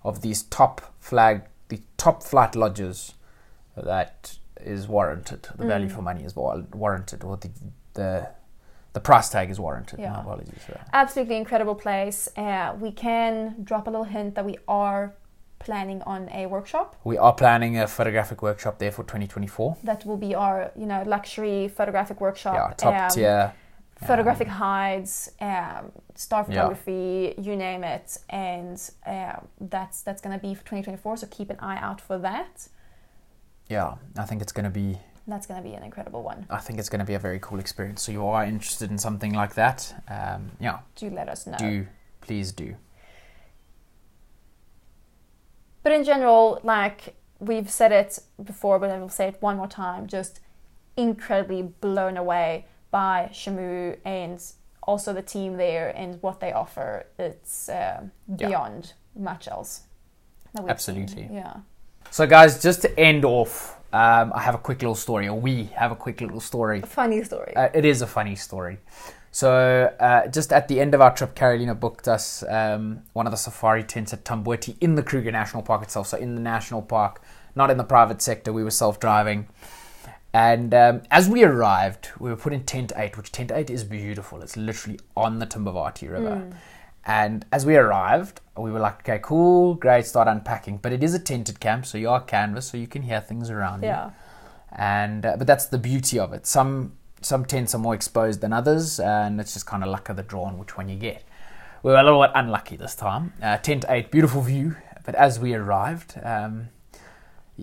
of 0.03 0.21
these 0.21 0.43
top 0.43 0.93
flag, 0.99 1.41
the 1.69 1.79
top 1.97 2.23
flight 2.23 2.55
lodges 2.55 3.15
that 3.75 4.37
is 4.61 4.87
warranted. 4.87 5.47
The 5.57 5.65
value 5.65 5.87
Mm. 5.89 5.91
for 5.95 6.01
money 6.01 6.23
is 6.23 6.35
warranted, 6.35 7.23
or 7.23 7.37
the 7.37 7.49
the 7.93 8.29
the 8.93 8.99
price 9.01 9.29
tag 9.29 9.49
is 9.49 9.59
warranted. 9.59 9.99
Yeah. 9.99 10.13
My 10.13 10.21
apologies. 10.21 10.63
for 10.65 10.71
that. 10.73 10.87
absolutely 10.93 11.35
incredible 11.35 11.75
place. 11.75 12.29
Uh, 12.37 12.73
we 12.79 12.91
can 12.91 13.55
drop 13.63 13.87
a 13.87 13.89
little 13.89 14.05
hint 14.05 14.35
that 14.35 14.45
we 14.45 14.57
are 14.67 15.13
planning 15.59 16.01
on 16.03 16.29
a 16.29 16.45
workshop. 16.47 16.95
We 17.03 17.17
are 17.17 17.33
planning 17.33 17.77
a 17.79 17.87
photographic 17.87 18.41
workshop 18.41 18.77
there 18.79 18.91
for 18.91 19.03
2024. 19.03 19.77
That 19.83 20.05
will 20.05 20.17
be 20.17 20.35
our, 20.35 20.71
you 20.75 20.85
know, 20.85 21.03
luxury 21.05 21.67
photographic 21.67 22.21
workshop. 22.21 22.55
Yeah, 22.55 22.73
top 22.75 22.93
um, 23.03 23.09
tier. 23.09 23.53
Photographic 24.05 24.49
hides, 24.49 25.31
um, 25.39 25.91
star 26.15 26.41
Yeah. 26.41 26.45
photography, 26.47 27.33
you 27.37 27.55
name 27.55 27.83
it, 27.85 28.17
and 28.29 28.77
uh, 29.07 29.37
that's 29.61 30.01
that's 30.01 30.21
going 30.21 30.37
to 30.37 30.41
be 30.47 30.53
for 30.53 30.63
2024. 30.65 31.17
So 31.17 31.27
keep 31.31 31.49
an 31.49 31.57
eye 31.61 31.77
out 31.77 32.01
for 32.01 32.17
that. 32.19 32.67
Yeah, 33.69 33.95
I 34.17 34.25
think 34.25 34.41
it's 34.41 34.51
going 34.51 34.65
to 34.65 34.69
be. 34.69 34.99
That's 35.27 35.47
going 35.47 35.63
to 35.63 35.67
be 35.67 35.73
an 35.75 35.81
incredible 35.83 36.21
one. 36.21 36.45
I 36.51 36.57
think 36.57 36.77
it's 36.77 36.89
going 36.89 36.99
to 36.99 37.05
be 37.05 37.15
a 37.15 37.19
very 37.19 37.39
cool 37.39 37.57
experience. 37.59 38.03
So 38.03 38.11
you 38.11 38.27
are 38.27 38.43
interested 38.45 38.91
in 38.91 38.97
something 38.99 39.33
like 39.33 39.55
that? 39.55 39.95
Um, 40.07 40.51
yeah, 40.59 40.79
Do 40.97 41.09
let 41.09 41.29
us 41.29 41.47
know. 41.47 41.57
do 41.57 41.87
please 42.21 42.51
do. 42.51 42.75
But 45.85 45.91
in 45.93 46.03
general, 46.03 46.59
like 46.63 47.13
we've 47.39 47.69
said 47.69 47.91
it 47.91 48.17
before, 48.43 48.79
but 48.79 48.89
I 48.89 48.97
will 48.97 49.07
say 49.07 49.27
it 49.27 49.37
one 49.39 49.57
more 49.57 49.67
time, 49.67 50.07
just 50.07 50.39
incredibly 50.97 51.61
blown 51.61 52.17
away 52.17 52.65
by 52.89 53.29
Ximuwu 53.31 53.97
and 54.03 54.41
also 54.81 55.13
the 55.13 55.21
team 55.21 55.57
there 55.57 55.89
and 55.95 56.19
what 56.23 56.39
they 56.39 56.51
offer. 56.51 57.05
It's 57.19 57.69
Yeah. 57.69 58.01
beyond 58.35 58.93
much 59.15 59.47
else. 59.47 59.83
that 60.53 60.63
we've 60.63 60.81
seen. 60.81 61.03
Absolutely. 61.03 61.35
Yeah. 61.35 61.53
So 62.09 62.25
guys, 62.25 62.63
just 62.63 62.81
to 62.81 62.99
end 62.99 63.23
off, 63.23 63.77
um, 63.93 64.31
I 64.33 64.39
have 64.41 64.55
a 64.55 64.57
quick 64.67 64.79
little 64.81 64.95
story, 64.95 65.27
or 65.27 65.37
we 65.39 65.65
have 65.75 65.91
a 65.91 65.95
quick 65.95 66.19
little 66.19 66.39
story. 66.39 66.79
A 66.81 66.85
funny 66.87 67.23
story. 67.23 67.55
Uh, 67.55 67.69
it 67.73 67.85
is 67.85 68.01
a 68.01 68.07
funny 68.07 68.35
story. 68.35 68.79
So, 69.35 69.93
uh, 69.99 70.27
just 70.27 70.53
at 70.53 70.69
the 70.69 70.79
end 70.79 70.95
of 70.95 71.01
our 71.01 71.13
trip, 71.13 71.35
Karolina 71.35 71.77
booked 71.77 72.07
us 72.07 72.41
um, 72.47 73.01
one 73.11 73.27
of 73.27 73.31
the 73.31 73.37
safari 73.37 73.83
tents 73.83 74.13
at 74.13 74.23
Tamboti 74.23 74.77
in 74.79 74.95
the 74.95 75.03
Kruger 75.03 75.29
National 75.29 75.61
Park 75.61 75.83
itself. 75.83 76.07
So, 76.07 76.17
in 76.17 76.35
the 76.35 76.41
national 76.41 76.81
park, 76.81 77.21
not 77.53 77.69
in 77.69 77.75
the 77.75 77.83
private 77.83 78.21
sector. 78.21 78.53
We 78.53 78.63
were 78.63 78.71
self 78.71 78.97
driving. 78.97 79.49
And 80.33 80.73
um, 80.73 81.01
as 81.11 81.27
we 81.27 81.43
arrived, 81.43 82.11
we 82.17 82.29
were 82.29 82.37
put 82.37 82.53
in 82.53 82.63
Tent 82.63 82.93
8, 82.95 83.17
which 83.17 83.33
Tent 83.33 83.51
8 83.53 83.69
is 83.69 83.83
beautiful. 83.83 84.41
It's 84.41 84.55
literally 84.55 85.01
on 85.17 85.39
the 85.39 85.45
Timbavati 85.45 86.09
River. 86.09 86.49
And 87.05 87.45
as 87.51 87.65
we 87.65 87.75
arrived, 87.75 88.39
we 88.57 88.71
were 88.71 88.79
like, 88.79 88.99
okay, 88.99 89.19
cool, 89.21 89.73
great, 89.73 90.05
start 90.05 90.29
unpacking. 90.29 90.77
But 90.77 90.93
it 90.93 91.03
is 91.03 91.13
a 91.13 91.19
tented 91.19 91.59
camp, 91.59 91.85
so 91.85 91.97
you 91.97 92.07
are 92.09 92.21
canvas, 92.21 92.67
so 92.67 92.77
you 92.77 92.87
can 92.87 93.01
hear 93.01 93.19
things 93.19 93.49
around 93.49 93.83
you 93.83 93.89
yeah. 93.89 94.11
and 94.71 95.25
uh, 95.25 95.35
but 95.37 95.45
that's 95.45 95.65
the 95.65 95.77
beauty 95.77 96.17
of 96.17 96.31
it. 96.31 96.47
Some 96.47 96.93
some 97.25 97.43
tents 97.45 97.73
are 97.73 97.79
more 97.79 97.95
exposed 97.95 98.41
than 98.41 98.53
others, 98.53 98.99
and 98.99 99.39
it's 99.41 99.53
just 99.53 99.65
kind 99.65 99.83
of 99.83 99.89
luck 99.89 100.09
of 100.09 100.15
the 100.15 100.23
draw 100.23 100.43
on 100.45 100.57
which 100.57 100.77
one 100.77 100.87
you 100.89 100.95
get. 100.95 101.23
We 101.83 101.91
were 101.91 101.97
a 101.97 102.03
little 102.03 102.21
bit 102.21 102.31
unlucky 102.35 102.75
this 102.75 102.95
time. 102.95 103.33
Uh, 103.41 103.57
tent 103.57 103.83
eight, 103.89 104.11
beautiful 104.11 104.41
view, 104.41 104.75
but 105.05 105.15
as 105.15 105.39
we 105.39 105.53
arrived, 105.53 106.19
um, 106.23 106.69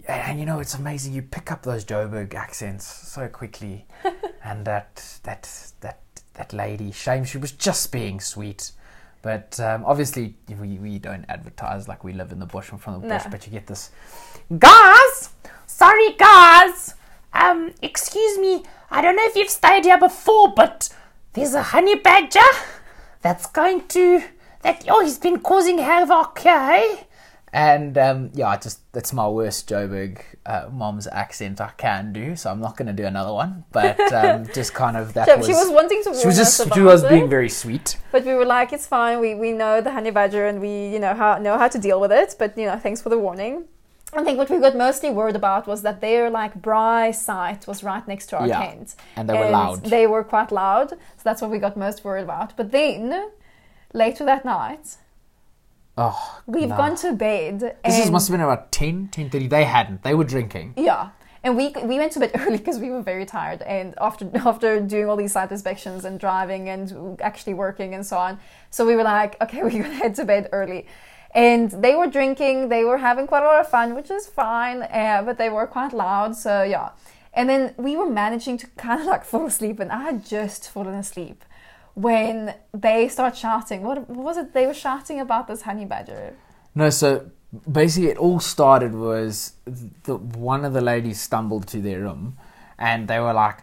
and 0.09 0.41
you 0.41 0.47
know 0.47 0.59
it's 0.59 0.75
amazing. 0.75 1.13
You 1.13 1.23
pick 1.23 1.51
up 1.53 1.63
those 1.63 1.85
Joburg 1.85 2.35
accents 2.35 2.87
so 2.87 3.29
quickly, 3.29 3.87
and 4.45 4.65
that 4.65 5.19
that 5.25 5.73
that 5.81 6.01
that 6.35 6.53
lady, 6.53 6.91
shame 6.93 7.25
she 7.25 7.39
was 7.39 7.53
just 7.53 7.93
being 7.93 8.21
sweet. 8.21 8.73
But 9.23 9.61
um, 9.61 9.85
obviously, 9.87 10.35
we, 10.61 10.79
we 10.79 10.99
don't 10.99 11.25
advertise 11.29 11.87
like 11.87 12.03
we 12.03 12.13
live 12.13 12.33
in 12.33 12.41
the 12.41 12.47
bush 12.47 12.73
and 12.73 12.81
from 12.81 12.95
the 12.95 12.99
bush, 13.09 13.25
No. 13.25 13.31
but 13.31 13.47
you 13.47 13.53
get 13.53 13.69
this 13.69 13.91
Guys, 14.59 15.31
sorry 15.67 16.13
guys. 16.15 16.95
Um, 17.35 17.73
excuse 17.83 18.39
me. 18.39 18.65
I 18.91 19.01
don't 19.01 19.17
know 19.17 19.25
if 19.25 19.37
you've 19.37 19.51
stayed 19.51 19.85
here 19.85 19.99
before, 19.99 20.53
but 20.55 20.89
there's 21.33 21.55
a 21.55 21.63
honey 21.63 21.95
badger 21.97 22.41
that's 23.23 23.47
going 23.47 23.87
to 23.89 24.23
that 24.63 24.85
oh 24.89 25.03
he's 25.05 25.19
been 25.19 25.41
causing 25.41 25.79
havoc 25.79 26.39
here. 26.41 26.53
eh? 26.53 26.97
And 27.55 27.99
um, 27.99 28.31
yeah, 28.35 28.49
I 28.49 28.57
just 28.57 28.81
that's 28.93 29.13
my 29.13 29.29
worst 29.29 29.69
Joburg 29.69 30.21
uh, 30.47 30.69
mom's 30.73 31.07
accent 31.07 31.61
I 31.61 31.71
can 31.77 32.13
do, 32.13 32.35
so 32.35 32.51
I'm 32.51 32.61
not 32.61 32.77
going 32.79 32.87
to 32.87 32.95
do 32.95 33.05
another 33.05 33.33
one. 33.33 33.65
But 33.73 34.01
um, 34.13 34.47
just 34.55 34.73
kind 34.73 34.97
of 34.97 35.13
that 35.15 35.29
She, 35.29 35.37
was. 35.37 35.47
she 35.47 35.53
was 35.53 35.71
wanting 35.71 36.03
to 36.05 36.11
warn 36.11 36.21
she 36.21 36.27
was 36.29 36.39
us 36.39 36.47
just 36.57 36.67
about 36.67 36.75
she 36.77 36.81
was 36.81 37.03
it, 37.03 37.11
being 37.11 37.29
very 37.29 37.51
sweet. 37.51 37.99
but 38.11 38.25
we 38.25 38.33
were 38.35 38.47
like, 38.47 38.73
it's 38.73 38.87
fine. 38.87 39.21
We, 39.21 39.35
we 39.35 39.53
know 39.53 39.81
the 39.83 39.93
honey 39.93 40.11
badger 40.11 40.47
and 40.47 40.61
we 40.63 40.89
you 40.89 40.99
know 40.99 41.13
how 41.15 41.37
know 41.39 41.59
how 41.59 41.69
to 41.69 41.79
deal 41.79 42.01
with 42.01 42.13
it. 42.13 42.35
But 42.39 42.57
you 42.57 42.67
know, 42.67 42.79
thanks 42.79 43.03
for 43.03 43.11
the 43.11 43.19
warning. 43.19 43.65
I 44.15 44.23
think 44.23 44.37
what 44.39 44.51
we 44.51 44.59
got 44.59 44.77
mostly 44.77 45.11
worried 45.11 45.37
about 45.37 45.67
was 45.67 45.83
that 45.83 46.01
their 46.01 46.29
like 46.29 46.61
braai 46.61 47.15
site 47.15 47.67
was 47.67 47.83
right 47.83 48.07
next 48.07 48.27
to 48.27 48.39
our 48.39 48.47
Yeah, 48.47 48.61
tent, 48.61 48.95
and 49.17 49.29
they 49.29 49.39
were 49.39 49.51
loud. 49.51 49.85
They 49.85 50.07
were 50.07 50.23
quite 50.23 50.53
loud, 50.53 50.91
so 50.91 51.23
that's 51.25 51.41
what 51.41 51.51
we 51.51 51.59
got 51.59 51.77
most 51.77 52.05
worried 52.05 52.25
about. 52.25 52.57
But 52.57 52.73
then 52.73 53.31
later 53.95 54.25
that 54.27 54.45
night, 54.45 54.97
Oh, 55.97 56.41
we've 56.47 56.69
nah. 56.71 56.77
gone 56.77 56.97
to 56.97 57.13
bed. 57.13 57.77
This 57.85 57.99
is, 57.99 58.11
must 58.11 58.29
have 58.29 58.33
been 58.35 58.41
about 58.41 58.73
10, 58.73 59.09
10.30. 59.13 59.51
They 59.51 59.65
hadn't. 59.65 60.03
They 60.03 60.15
were 60.15 60.25
drinking. 60.25 60.73
Yeah. 60.77 61.11
And 61.45 61.55
we 61.57 61.71
we 61.83 61.99
went 61.99 62.13
to 62.13 62.21
bed 62.21 62.31
early 62.37 62.57
because 62.59 62.79
we 62.79 62.91
were 62.91 63.03
very 63.03 63.27
tired, 63.27 63.63
and 63.63 63.95
after 64.01 64.31
after 64.47 64.79
doing 64.81 65.09
all 65.09 65.17
these 65.17 65.33
site 65.33 65.51
inspections 65.51 66.05
and 66.05 66.21
driving 66.21 66.69
and 66.69 67.21
actually 67.21 67.55
working 67.55 67.95
and 67.95 68.07
so 68.07 68.17
on, 68.17 68.39
so 68.71 68.87
we 68.87 68.95
were 68.95 69.03
like, 69.03 69.41
okay, 69.43 69.63
we're 69.65 69.71
gonna 69.71 69.95
head 69.95 70.15
to 70.17 70.25
bed 70.25 70.49
early. 70.53 70.87
And 71.35 71.71
they 71.71 71.95
were 71.95 72.07
drinking, 72.07 72.69
they 72.69 72.85
were 72.85 72.99
having 72.99 73.27
quite 73.27 73.43
a 73.43 73.47
lot 73.47 73.61
of 73.61 73.69
fun, 73.69 73.95
which 73.95 74.11
is 74.11 74.27
fine, 74.27 74.83
uh, 74.83 75.23
but 75.25 75.39
they 75.39 75.49
were 75.49 75.67
quite 75.67 75.93
loud. 75.95 76.37
So 76.37 76.63
yeah, 76.63 76.91
And 77.35 77.49
then 77.49 77.75
we 77.79 77.97
were 77.97 78.09
managing 78.09 78.59
to 78.59 78.67
kind 78.77 79.01
of 79.01 79.07
like 79.07 79.25
fall 79.25 79.47
asleep, 79.47 79.81
and 79.81 79.91
I 79.91 80.03
had 80.03 80.25
just 80.25 80.69
fallen 80.69 80.95
asleep 80.95 81.45
when 81.95 82.55
they 82.75 83.09
start 83.09 83.37
shouting. 83.37 83.83
What, 83.83 84.09
what 84.09 84.25
was 84.25 84.37
it? 84.37 84.53
They 84.53 84.67
were 84.67 84.75
shouting 84.75 85.19
about 85.21 85.49
this 85.49 85.63
honey 85.63 85.87
badger. 85.87 86.35
No, 86.75 86.91
so 86.91 87.31
basically, 87.71 88.11
it 88.11 88.19
all 88.19 88.41
started 88.41 88.95
was 88.95 89.55
the, 90.05 90.17
one 90.17 90.65
of 90.65 90.75
the 90.75 90.81
ladies 90.81 91.21
stumbled 91.21 91.67
to 91.69 91.81
their 91.81 92.01
room, 92.01 92.37
and 92.79 93.09
they 93.09 93.19
were 93.19 93.33
like, 93.33 93.59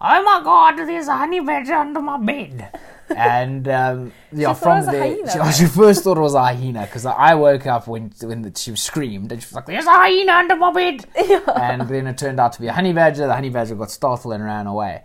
"Oh 0.00 0.22
my 0.22 0.40
god, 0.42 0.78
there's 0.78 1.08
a 1.08 1.16
honey 1.16 1.40
badger 1.40 1.74
under 1.74 2.00
my 2.00 2.18
bed." 2.18 2.70
and 3.16 3.68
um, 3.68 4.12
yeah, 4.32 4.52
from 4.54 4.86
there, 4.86 5.16
she, 5.30 5.52
she 5.58 5.66
first 5.66 6.04
thought 6.04 6.16
it 6.16 6.20
was 6.20 6.34
a 6.34 6.42
hyena 6.42 6.82
because 6.82 7.06
I 7.06 7.34
woke 7.34 7.66
up 7.66 7.86
when 7.86 8.12
when 8.22 8.52
she 8.54 8.74
screamed, 8.76 9.32
and 9.32 9.42
she 9.42 9.46
was 9.46 9.54
like, 9.54 9.66
"There's 9.66 9.86
a 9.86 9.90
hyena 9.90 10.32
under 10.32 10.56
my 10.56 10.72
bed," 10.72 11.06
and 11.56 11.82
then 11.88 12.06
it 12.06 12.18
turned 12.18 12.40
out 12.40 12.52
to 12.54 12.60
be 12.60 12.66
a 12.68 12.72
honey 12.72 12.92
badger. 12.92 13.26
The 13.26 13.34
honey 13.34 13.50
badger 13.50 13.74
got 13.74 13.90
startled 13.90 14.34
and 14.34 14.44
ran 14.44 14.66
away. 14.66 15.02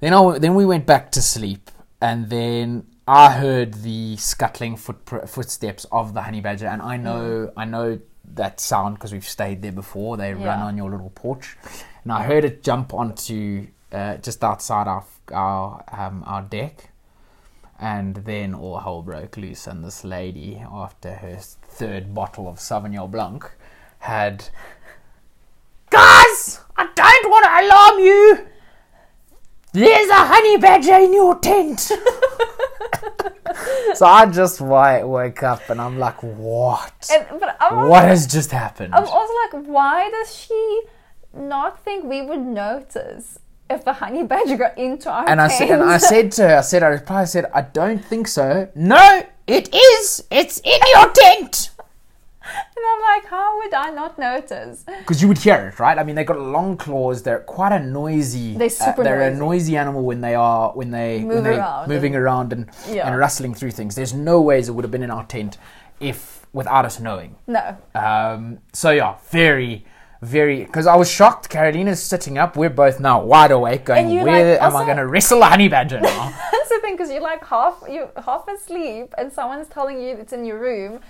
Then 0.00 0.14
I, 0.14 0.38
then 0.38 0.54
we 0.54 0.64
went 0.64 0.86
back 0.86 1.12
to 1.12 1.22
sleep, 1.22 1.70
and 2.00 2.30
then 2.30 2.86
I 3.06 3.32
heard 3.32 3.74
the 3.74 4.16
scuttling 4.16 4.76
foot, 4.76 5.28
footsteps 5.28 5.86
of 5.92 6.14
the 6.14 6.22
honey 6.22 6.40
badger, 6.40 6.66
and 6.66 6.82
I 6.82 6.96
know 6.96 7.52
I 7.56 7.64
know 7.64 8.00
that 8.34 8.60
sound 8.60 8.94
because 8.94 9.12
we've 9.12 9.28
stayed 9.28 9.62
there 9.62 9.72
before. 9.72 10.16
They 10.16 10.34
run 10.34 10.60
on 10.60 10.76
your 10.76 10.90
little 10.90 11.10
porch, 11.10 11.56
and 12.02 12.12
I 12.12 12.22
heard 12.22 12.44
it 12.44 12.62
jump 12.62 12.94
onto 12.94 13.66
uh, 13.92 14.16
just 14.18 14.42
outside 14.44 14.86
our 14.88 15.04
our 15.32 15.84
um, 15.92 16.22
our 16.26 16.42
deck, 16.42 16.90
and 17.78 18.16
then 18.16 18.54
all 18.54 18.78
hell 18.78 19.02
broke 19.02 19.36
loose, 19.36 19.66
and 19.66 19.84
this 19.84 20.04
lady, 20.04 20.62
after 20.72 21.14
her 21.14 21.36
third 21.68 22.14
bottle 22.14 22.48
of 22.48 22.56
Sauvignon 22.56 23.10
Blanc, 23.10 23.50
had. 24.00 24.44
Guys, 25.90 26.60
I 26.76 26.86
don't 26.94 27.30
want 27.30 27.44
to 27.44 27.66
alarm 27.66 27.98
you. 27.98 28.46
There's 29.72 30.08
a 30.08 30.14
honey 30.14 30.56
badger 30.56 30.94
in 30.98 31.12
your 31.12 31.36
tent. 31.38 31.80
so 33.94 34.06
I 34.06 34.26
just 34.26 34.60
wa- 34.60 35.04
woke 35.04 35.42
up 35.42 35.68
and 35.68 35.80
I'm 35.80 35.98
like, 35.98 36.22
what? 36.22 37.10
And, 37.12 37.26
but 37.40 37.56
I'm 37.60 37.78
also, 37.78 37.90
What 37.90 38.04
has 38.04 38.26
just 38.26 38.50
happened? 38.52 38.94
I'm 38.94 39.04
also 39.06 39.34
like, 39.44 39.66
why 39.66 40.08
does 40.10 40.34
she 40.34 40.82
not 41.34 41.82
think 41.84 42.04
we 42.04 42.22
would 42.22 42.40
notice 42.40 43.38
if 43.70 43.84
the 43.84 43.92
honey 43.94 44.22
badger 44.24 44.56
got 44.56 44.76
into 44.76 45.10
our 45.10 45.28
And 45.28 45.40
I 45.40 45.48
tent? 45.48 45.58
said, 45.58 45.70
and 45.80 45.90
I 45.90 45.96
said 45.98 46.32
to 46.32 46.48
her, 46.48 46.56
I 46.58 46.60
said, 46.60 46.82
I 46.82 46.88
replied, 46.88 47.22
I 47.22 47.24
said, 47.24 47.50
I 47.54 47.62
don't 47.62 48.04
think 48.04 48.28
so. 48.28 48.68
No, 48.74 49.22
it 49.46 49.72
is. 49.74 50.24
It's 50.30 50.58
in 50.60 50.80
your 50.94 51.10
tent. 51.12 51.70
And 52.42 52.84
I'm 52.84 53.00
like, 53.02 53.30
how 53.30 53.58
would 53.58 53.74
I 53.74 53.90
not 53.90 54.18
notice? 54.18 54.82
Because 54.84 55.20
you 55.22 55.28
would 55.28 55.38
hear 55.38 55.68
it, 55.68 55.78
right? 55.78 55.96
I 55.98 56.02
mean, 56.02 56.16
they 56.16 56.24
got 56.24 56.40
long 56.40 56.76
claws. 56.76 57.22
They're 57.22 57.40
quite 57.40 57.70
a 57.70 57.78
noisy. 57.78 58.56
They're 58.56 58.68
super 58.70 59.04
they're 59.04 59.20
a 59.20 59.30
noisy. 59.30 59.40
noisy 59.40 59.76
animal 59.76 60.02
when 60.02 60.20
they 60.22 60.34
are 60.34 60.70
when 60.72 60.90
they 60.90 61.18
when 61.22 61.28
Move 61.36 61.44
they 61.44 61.56
around 61.58 61.88
moving 61.88 62.16
around 62.16 62.52
and 62.52 62.68
Yeah. 62.88 63.06
and 63.06 63.16
rustling 63.16 63.54
through 63.54 63.72
things. 63.72 63.94
There's 63.94 64.14
no 64.14 64.40
ways 64.40 64.68
it 64.68 64.72
would 64.72 64.84
have 64.84 64.90
been 64.90 65.02
in 65.04 65.10
our 65.12 65.24
tent 65.26 65.58
if 66.00 66.44
without 66.52 66.84
us 66.86 66.98
knowing. 66.98 67.36
No. 67.46 67.76
Um, 67.94 68.58
so 68.72 68.90
yeah, 68.90 69.16
very, 69.30 69.84
very. 70.22 70.64
Because 70.64 70.86
I 70.86 70.96
was 70.96 71.10
shocked. 71.10 71.48
Karolina's 71.50 72.02
sitting 72.02 72.38
up. 72.38 72.56
We're 72.56 72.70
both 72.70 73.00
now 73.00 73.22
wide 73.22 73.50
awake, 73.50 73.84
going, 73.86 74.08
"Where 74.22 74.52
like, 74.54 74.62
am 74.62 74.76
I 74.76 74.84
going 74.84 74.96
to 74.98 75.06
wrestle 75.06 75.42
a 75.42 75.46
honey 75.46 75.68
badger 75.68 76.00
now?" 76.00 76.32
That's 76.52 76.68
the 76.68 76.78
thing, 76.80 76.94
because 76.94 77.10
you're 77.10 77.22
like 77.22 77.44
half 77.46 77.82
you 77.88 78.08
half 78.24 78.46
asleep, 78.48 79.14
and 79.18 79.32
someone's 79.32 79.68
telling 79.68 80.00
you 80.00 80.16
it's 80.16 80.32
in 80.32 80.44
your 80.44 80.58
room, 80.58 81.00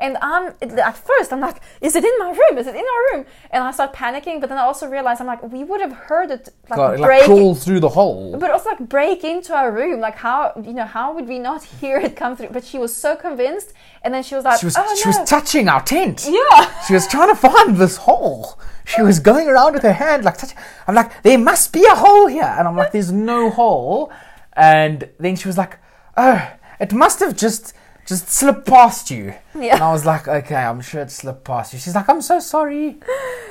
and 0.00 0.16
I'm 0.22 0.52
at 0.60 0.96
first 0.96 1.32
I'm 1.32 1.40
like, 1.40 1.60
is 1.80 1.96
it 1.96 2.04
in 2.04 2.12
my 2.18 2.30
room? 2.30 2.58
Is 2.58 2.66
it 2.66 2.76
in 2.76 2.84
our 2.94 3.16
room? 3.16 3.26
And 3.50 3.64
I 3.64 3.70
start 3.72 3.92
panicking, 3.92 4.40
but 4.40 4.48
then 4.48 4.58
I 4.58 4.62
also 4.62 4.86
realize 4.88 5.20
I'm 5.20 5.26
like, 5.26 5.42
we 5.42 5.64
would 5.64 5.80
have 5.80 5.92
heard 5.92 6.30
it 6.30 6.48
like 6.70 6.76
Got, 6.76 7.00
like 7.00 7.24
crawl 7.24 7.54
through 7.54 7.80
the 7.80 7.88
hole. 7.88 8.36
but 8.38 8.50
also 8.50 8.70
like 8.70 8.88
break 8.88 9.24
into 9.24 9.54
our 9.54 9.72
room. 9.72 10.00
Like 10.00 10.16
how 10.16 10.52
you 10.62 10.72
know 10.72 10.84
how 10.86 11.12
would 11.14 11.26
we 11.26 11.38
not 11.38 11.64
hear 11.64 11.98
it 11.98 12.14
come 12.16 12.36
through? 12.36 12.50
But 12.50 12.64
she 12.64 12.78
was 12.78 12.94
so 12.94 13.16
convinced, 13.16 13.72
and 14.02 14.14
then 14.14 14.22
she 14.22 14.34
was 14.34 14.44
like, 14.44 14.60
She 14.60 14.66
was 14.66 14.76
oh 14.78 14.94
she 14.96 15.08
no, 15.10 15.18
was 15.18 15.28
touching 15.28 15.68
our 15.68 15.82
tent. 15.82 16.26
yeah. 16.28 16.82
She 16.86 16.94
was 16.94 17.06
trying 17.06 17.28
to 17.28 17.34
find 17.34 17.76
this 17.76 17.96
hole. 17.98 18.58
She 18.86 19.02
was 19.02 19.20
going 19.20 19.48
around 19.48 19.74
with 19.74 19.82
her 19.82 19.92
hand 19.92 20.24
like 20.24 20.38
touch. 20.38 20.52
I'm 20.86 20.94
like, 20.94 21.22
there 21.22 21.36
must 21.38 21.72
be 21.72 21.84
a 21.84 21.94
hole 21.94 22.26
here, 22.26 22.42
and 22.58 22.66
I'm 22.66 22.74
like, 22.76 22.92
there's 22.92 23.12
no 23.12 23.50
hole. 23.50 24.10
And 24.54 25.08
then 25.20 25.36
she 25.36 25.46
was 25.46 25.58
like, 25.58 25.78
oh, 26.16 26.50
it 26.80 26.92
must 26.92 27.20
have 27.20 27.36
just 27.36 27.74
just 28.06 28.30
slipped 28.30 28.66
past 28.66 29.10
you. 29.10 29.34
Yeah. 29.54 29.74
And 29.74 29.82
I 29.82 29.92
was 29.92 30.06
like, 30.06 30.26
okay, 30.26 30.54
I'm 30.56 30.80
sure 30.80 31.02
it 31.02 31.10
slipped 31.10 31.44
past 31.44 31.74
you. 31.74 31.78
She's 31.78 31.94
like, 31.94 32.08
I'm 32.08 32.22
so 32.22 32.40
sorry. 32.40 32.98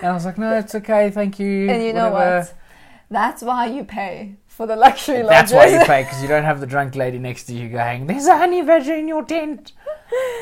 And 0.01 0.05
I 0.09 0.13
was 0.13 0.25
like, 0.25 0.39
no, 0.39 0.57
it's 0.57 0.73
okay, 0.73 1.11
thank 1.11 1.37
you. 1.39 1.69
And 1.69 1.83
you 1.83 1.93
know 1.93 2.09
what? 2.11 2.53
That's 3.11 3.43
why 3.43 3.67
you 3.67 3.83
pay 3.83 4.35
for 4.57 4.65
the 4.65 4.75
luxury 4.75 5.21
That's 5.21 5.53
why 5.53 5.67
you 5.67 5.85
pay 5.85 6.01
because 6.03 6.19
you 6.19 6.27
don't 6.27 6.43
have 6.43 6.59
the 6.59 6.65
drunk 6.65 6.95
lady 6.95 7.19
next 7.19 7.43
to 7.43 7.53
you 7.53 7.69
going, 7.69 8.07
"There's 8.07 8.25
a 8.25 8.35
honey 8.35 8.63
badger 8.63 8.95
in 8.95 9.07
your 9.07 9.23
tent." 9.23 9.71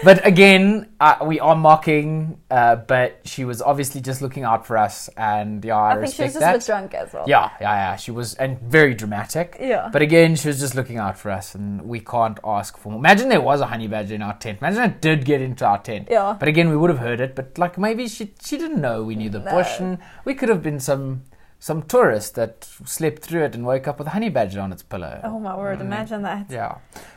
but 0.05 0.25
again, 0.25 0.87
uh, 1.01 1.17
we 1.25 1.41
are 1.41 1.55
mocking, 1.55 2.39
uh, 2.49 2.77
but 2.77 3.19
she 3.25 3.43
was 3.43 3.61
obviously 3.61 3.99
just 3.99 4.21
looking 4.21 4.43
out 4.43 4.65
for 4.65 4.77
us, 4.77 5.09
and 5.17 5.65
yeah, 5.65 5.75
I, 5.75 5.91
I 5.91 6.01
think 6.01 6.15
she 6.15 6.23
was 6.23 6.33
just 6.33 6.39
that. 6.39 6.55
a 6.55 6.57
bit 6.59 6.65
drunk 6.65 6.93
as 6.93 7.11
well. 7.11 7.25
Yeah, 7.27 7.49
yeah, 7.59 7.73
yeah. 7.73 7.95
She 7.97 8.11
was, 8.11 8.35
and 8.35 8.57
very 8.61 8.93
dramatic. 8.93 9.57
Yeah. 9.59 9.89
But 9.91 10.01
again, 10.01 10.37
she 10.37 10.47
was 10.47 10.61
just 10.61 10.75
looking 10.75 10.97
out 10.97 11.17
for 11.17 11.29
us, 11.29 11.53
and 11.53 11.81
we 11.81 11.99
can't 11.99 12.39
ask 12.45 12.77
for 12.77 12.91
more. 12.91 12.99
Imagine 12.99 13.27
there 13.27 13.41
was 13.41 13.59
a 13.59 13.67
honey 13.67 13.89
badger 13.89 14.15
in 14.15 14.21
our 14.21 14.37
tent. 14.37 14.59
Imagine 14.61 14.83
it 14.83 15.01
did 15.01 15.25
get 15.25 15.41
into 15.41 15.65
our 15.65 15.81
tent. 15.81 16.07
Yeah. 16.09 16.37
But 16.39 16.47
again, 16.47 16.69
we 16.69 16.77
would 16.77 16.89
have 16.89 16.99
heard 16.99 17.19
it. 17.19 17.35
But 17.35 17.57
like 17.57 17.77
maybe 17.77 18.07
she 18.07 18.33
she 18.41 18.57
didn't 18.57 18.79
know 18.79 19.03
we 19.03 19.15
knew 19.15 19.29
the 19.29 19.41
bush, 19.41 19.77
and 19.81 19.97
we 20.23 20.35
could 20.35 20.47
have 20.47 20.63
been 20.63 20.79
some 20.79 21.23
some 21.65 21.81
tourist 21.81 22.35
that 22.35 22.63
slept 22.85 23.23
through 23.23 23.43
it 23.43 23.55
and 23.55 23.65
woke 23.65 23.87
up 23.87 23.97
with 23.97 24.05
a 24.05 24.11
honey 24.11 24.29
badger 24.29 24.61
on 24.61 24.71
its 24.71 24.83
pillow. 24.83 25.19
Oh 25.23 25.39
my 25.39 25.57
word! 25.57 25.81
Imagine 25.81 26.21
that. 26.21 26.45
Yeah. 26.51 26.75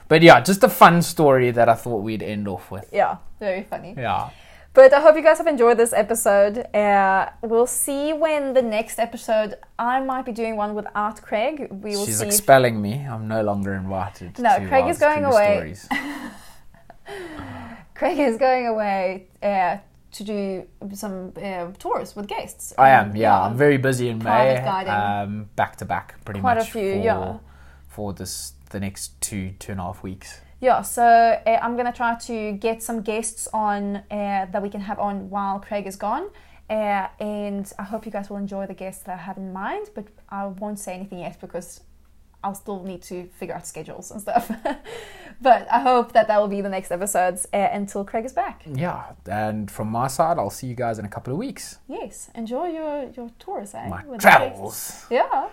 But 0.09 0.23
yeah, 0.23 0.41
just 0.41 0.65
a 0.65 0.71
fun 0.71 1.03
story 1.03 1.51
that 1.51 1.69
I 1.69 1.75
thought 1.75 1.99
we'd 2.03 2.23
end 2.23 2.49
off 2.49 2.71
with. 2.71 2.89
Yeah, 2.91 3.19
very 3.41 3.65
funny. 3.65 3.95
Yeah. 3.95 4.31
But 4.73 4.95
I 4.95 5.01
hope 5.03 5.17
you 5.17 5.23
guys 5.23 5.37
have 5.37 5.49
enjoyed 5.49 5.77
this 5.77 5.93
episode. 5.93 6.65
Uh, 6.75 7.29
we'll 7.43 7.67
see 7.67 8.15
when 8.15 8.55
the 8.55 8.63
next 8.63 8.99
episode. 8.99 9.57
I 9.79 10.01
might 10.01 10.25
be 10.25 10.33
doing 10.33 10.57
one 10.57 10.75
without 10.75 11.21
Craig. 11.21 11.69
We 11.71 11.95
will 11.97 12.07
She's 12.07 12.21
see. 12.21 12.25
if- 12.25 12.29
expelling 12.33 12.81
me. 12.81 13.05
I'm 13.07 13.29
no 13.29 13.43
longer 13.43 13.75
invited. 13.75 14.39
No, 14.39 14.67
Craig 14.67 14.87
is 14.89 14.99
going 14.99 15.27
away. 15.27 15.75
Craig 17.95 18.19
is 18.19 18.39
going 18.39 18.67
away 18.67 19.27
uh, 19.43 19.77
to 20.13 20.25
do 20.25 20.67
some 20.95 21.33
uh, 21.37 21.67
tours 21.79 22.17
with 22.17 22.27
guests. 22.27 22.73
I 22.79 22.91
am, 22.91 23.15
yeah. 23.15 23.41
I'm 23.41 23.57
very 23.57 23.77
busy 23.77 24.09
in 24.09 24.19
May. 24.19 24.57
Um, 24.59 25.51
back 25.57 25.77
to 25.77 25.85
back, 25.85 26.25
pretty 26.25 26.41
Quite 26.41 26.57
a 26.59 26.61
much. 26.61 26.71
few, 26.71 26.95
for, 26.95 26.99
yeah. 27.01 27.39
For 27.89 28.13
this, 28.13 28.53
the 28.71 28.81
next 28.81 29.21
two, 29.21 29.53
two 29.59 29.73
and 29.73 29.81
a 29.81 29.85
half 29.85 30.03
weeks. 30.03 30.41
Yeah, 30.61 30.83
so 30.83 31.05
uh, 31.05 31.59
I'm 31.63 31.77
gonna 31.77 31.93
try 31.93 32.17
to 32.17 32.53
get 32.53 32.83
some 32.83 33.03
guests 33.03 33.47
on 33.53 33.97
uh, 33.97 34.47
that 34.51 34.61
we 34.61 34.69
can 34.71 34.81
have 34.81 34.99
on 34.99 35.31
while 35.31 35.61
Craig 35.61 35.87
is 35.87 35.97
gone. 35.97 36.31
Uh, 36.69 37.07
and 37.21 37.73
I 37.79 37.85
hope 37.85 38.05
you 38.05 38.13
guys 38.13 38.29
will 38.29 38.37
enjoy 38.37 38.67
the 38.67 38.75
guests 38.75 39.05
that 39.05 39.15
I 39.15 39.23
have 39.23 39.37
in 39.39 39.53
mind, 39.53 39.91
but 39.95 40.05
I 40.29 40.47
won't 40.47 40.79
say 40.79 40.95
anything 40.95 41.21
yet 41.21 41.41
because 41.41 41.81
I'll 42.45 42.55
still 42.55 42.83
need 42.83 43.03
to 43.03 43.27
figure 43.39 43.55
out 43.55 43.67
schedules 43.67 44.11
and 44.11 44.21
stuff. 44.21 44.51
but 45.41 45.67
I 45.71 45.81
hope 45.81 46.13
that 46.13 46.29
that 46.29 46.41
will 46.41 46.49
be 46.49 46.61
the 46.61 46.69
next 46.69 46.91
episodes 46.91 47.47
uh, 47.53 47.69
until 47.73 48.05
Craig 48.05 48.25
is 48.25 48.33
back. 48.33 48.63
Yeah. 48.67 49.13
And 49.31 49.71
from 49.71 49.89
my 49.89 50.09
side, 50.09 50.39
I'll 50.39 50.51
see 50.51 50.67
you 50.67 50.75
guys 50.75 50.99
in 50.99 51.05
a 51.05 51.09
couple 51.09 51.33
of 51.33 51.39
weeks. 51.39 51.79
Yes, 51.89 52.31
enjoy 52.35 52.69
your, 52.69 53.11
your 53.17 53.31
tours, 53.39 53.75
eh? 53.75 53.89
My 53.89 54.05
with 54.07 54.21
travels. 54.21 55.07
Yeah, 55.11 55.49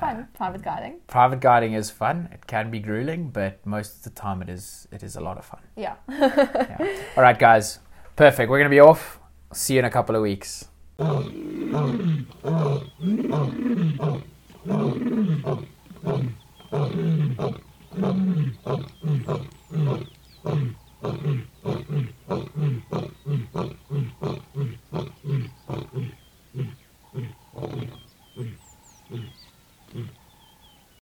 fun. 0.00 0.28
Private 0.34 0.62
guiding. 0.62 1.00
Private 1.06 1.40
guiding 1.40 1.74
is 1.74 1.90
fun. 1.90 2.28
It 2.32 2.46
can 2.46 2.70
be 2.70 2.80
grueling, 2.80 3.30
but 3.30 3.64
most 3.64 3.96
of 3.96 4.02
the 4.02 4.10
time 4.10 4.42
it 4.42 4.48
is 4.48 4.88
it 4.92 5.02
is 5.02 5.16
a 5.16 5.20
lot 5.20 5.38
of 5.38 5.44
fun. 5.44 5.60
Yeah. 5.76 5.94
Yeah. 6.08 7.02
All 7.16 7.22
right, 7.22 7.38
guys. 7.38 7.78
Perfect. 8.16 8.50
We're 8.50 8.58
gonna 8.58 8.70
be 8.70 8.80
off. 8.80 9.20
See 9.52 9.74
you 9.74 9.80
in 9.80 9.84
a 9.84 9.90
couple 9.90 10.16
of 10.16 10.22
weeks. 10.22 10.66
Mm. 17.94 18.60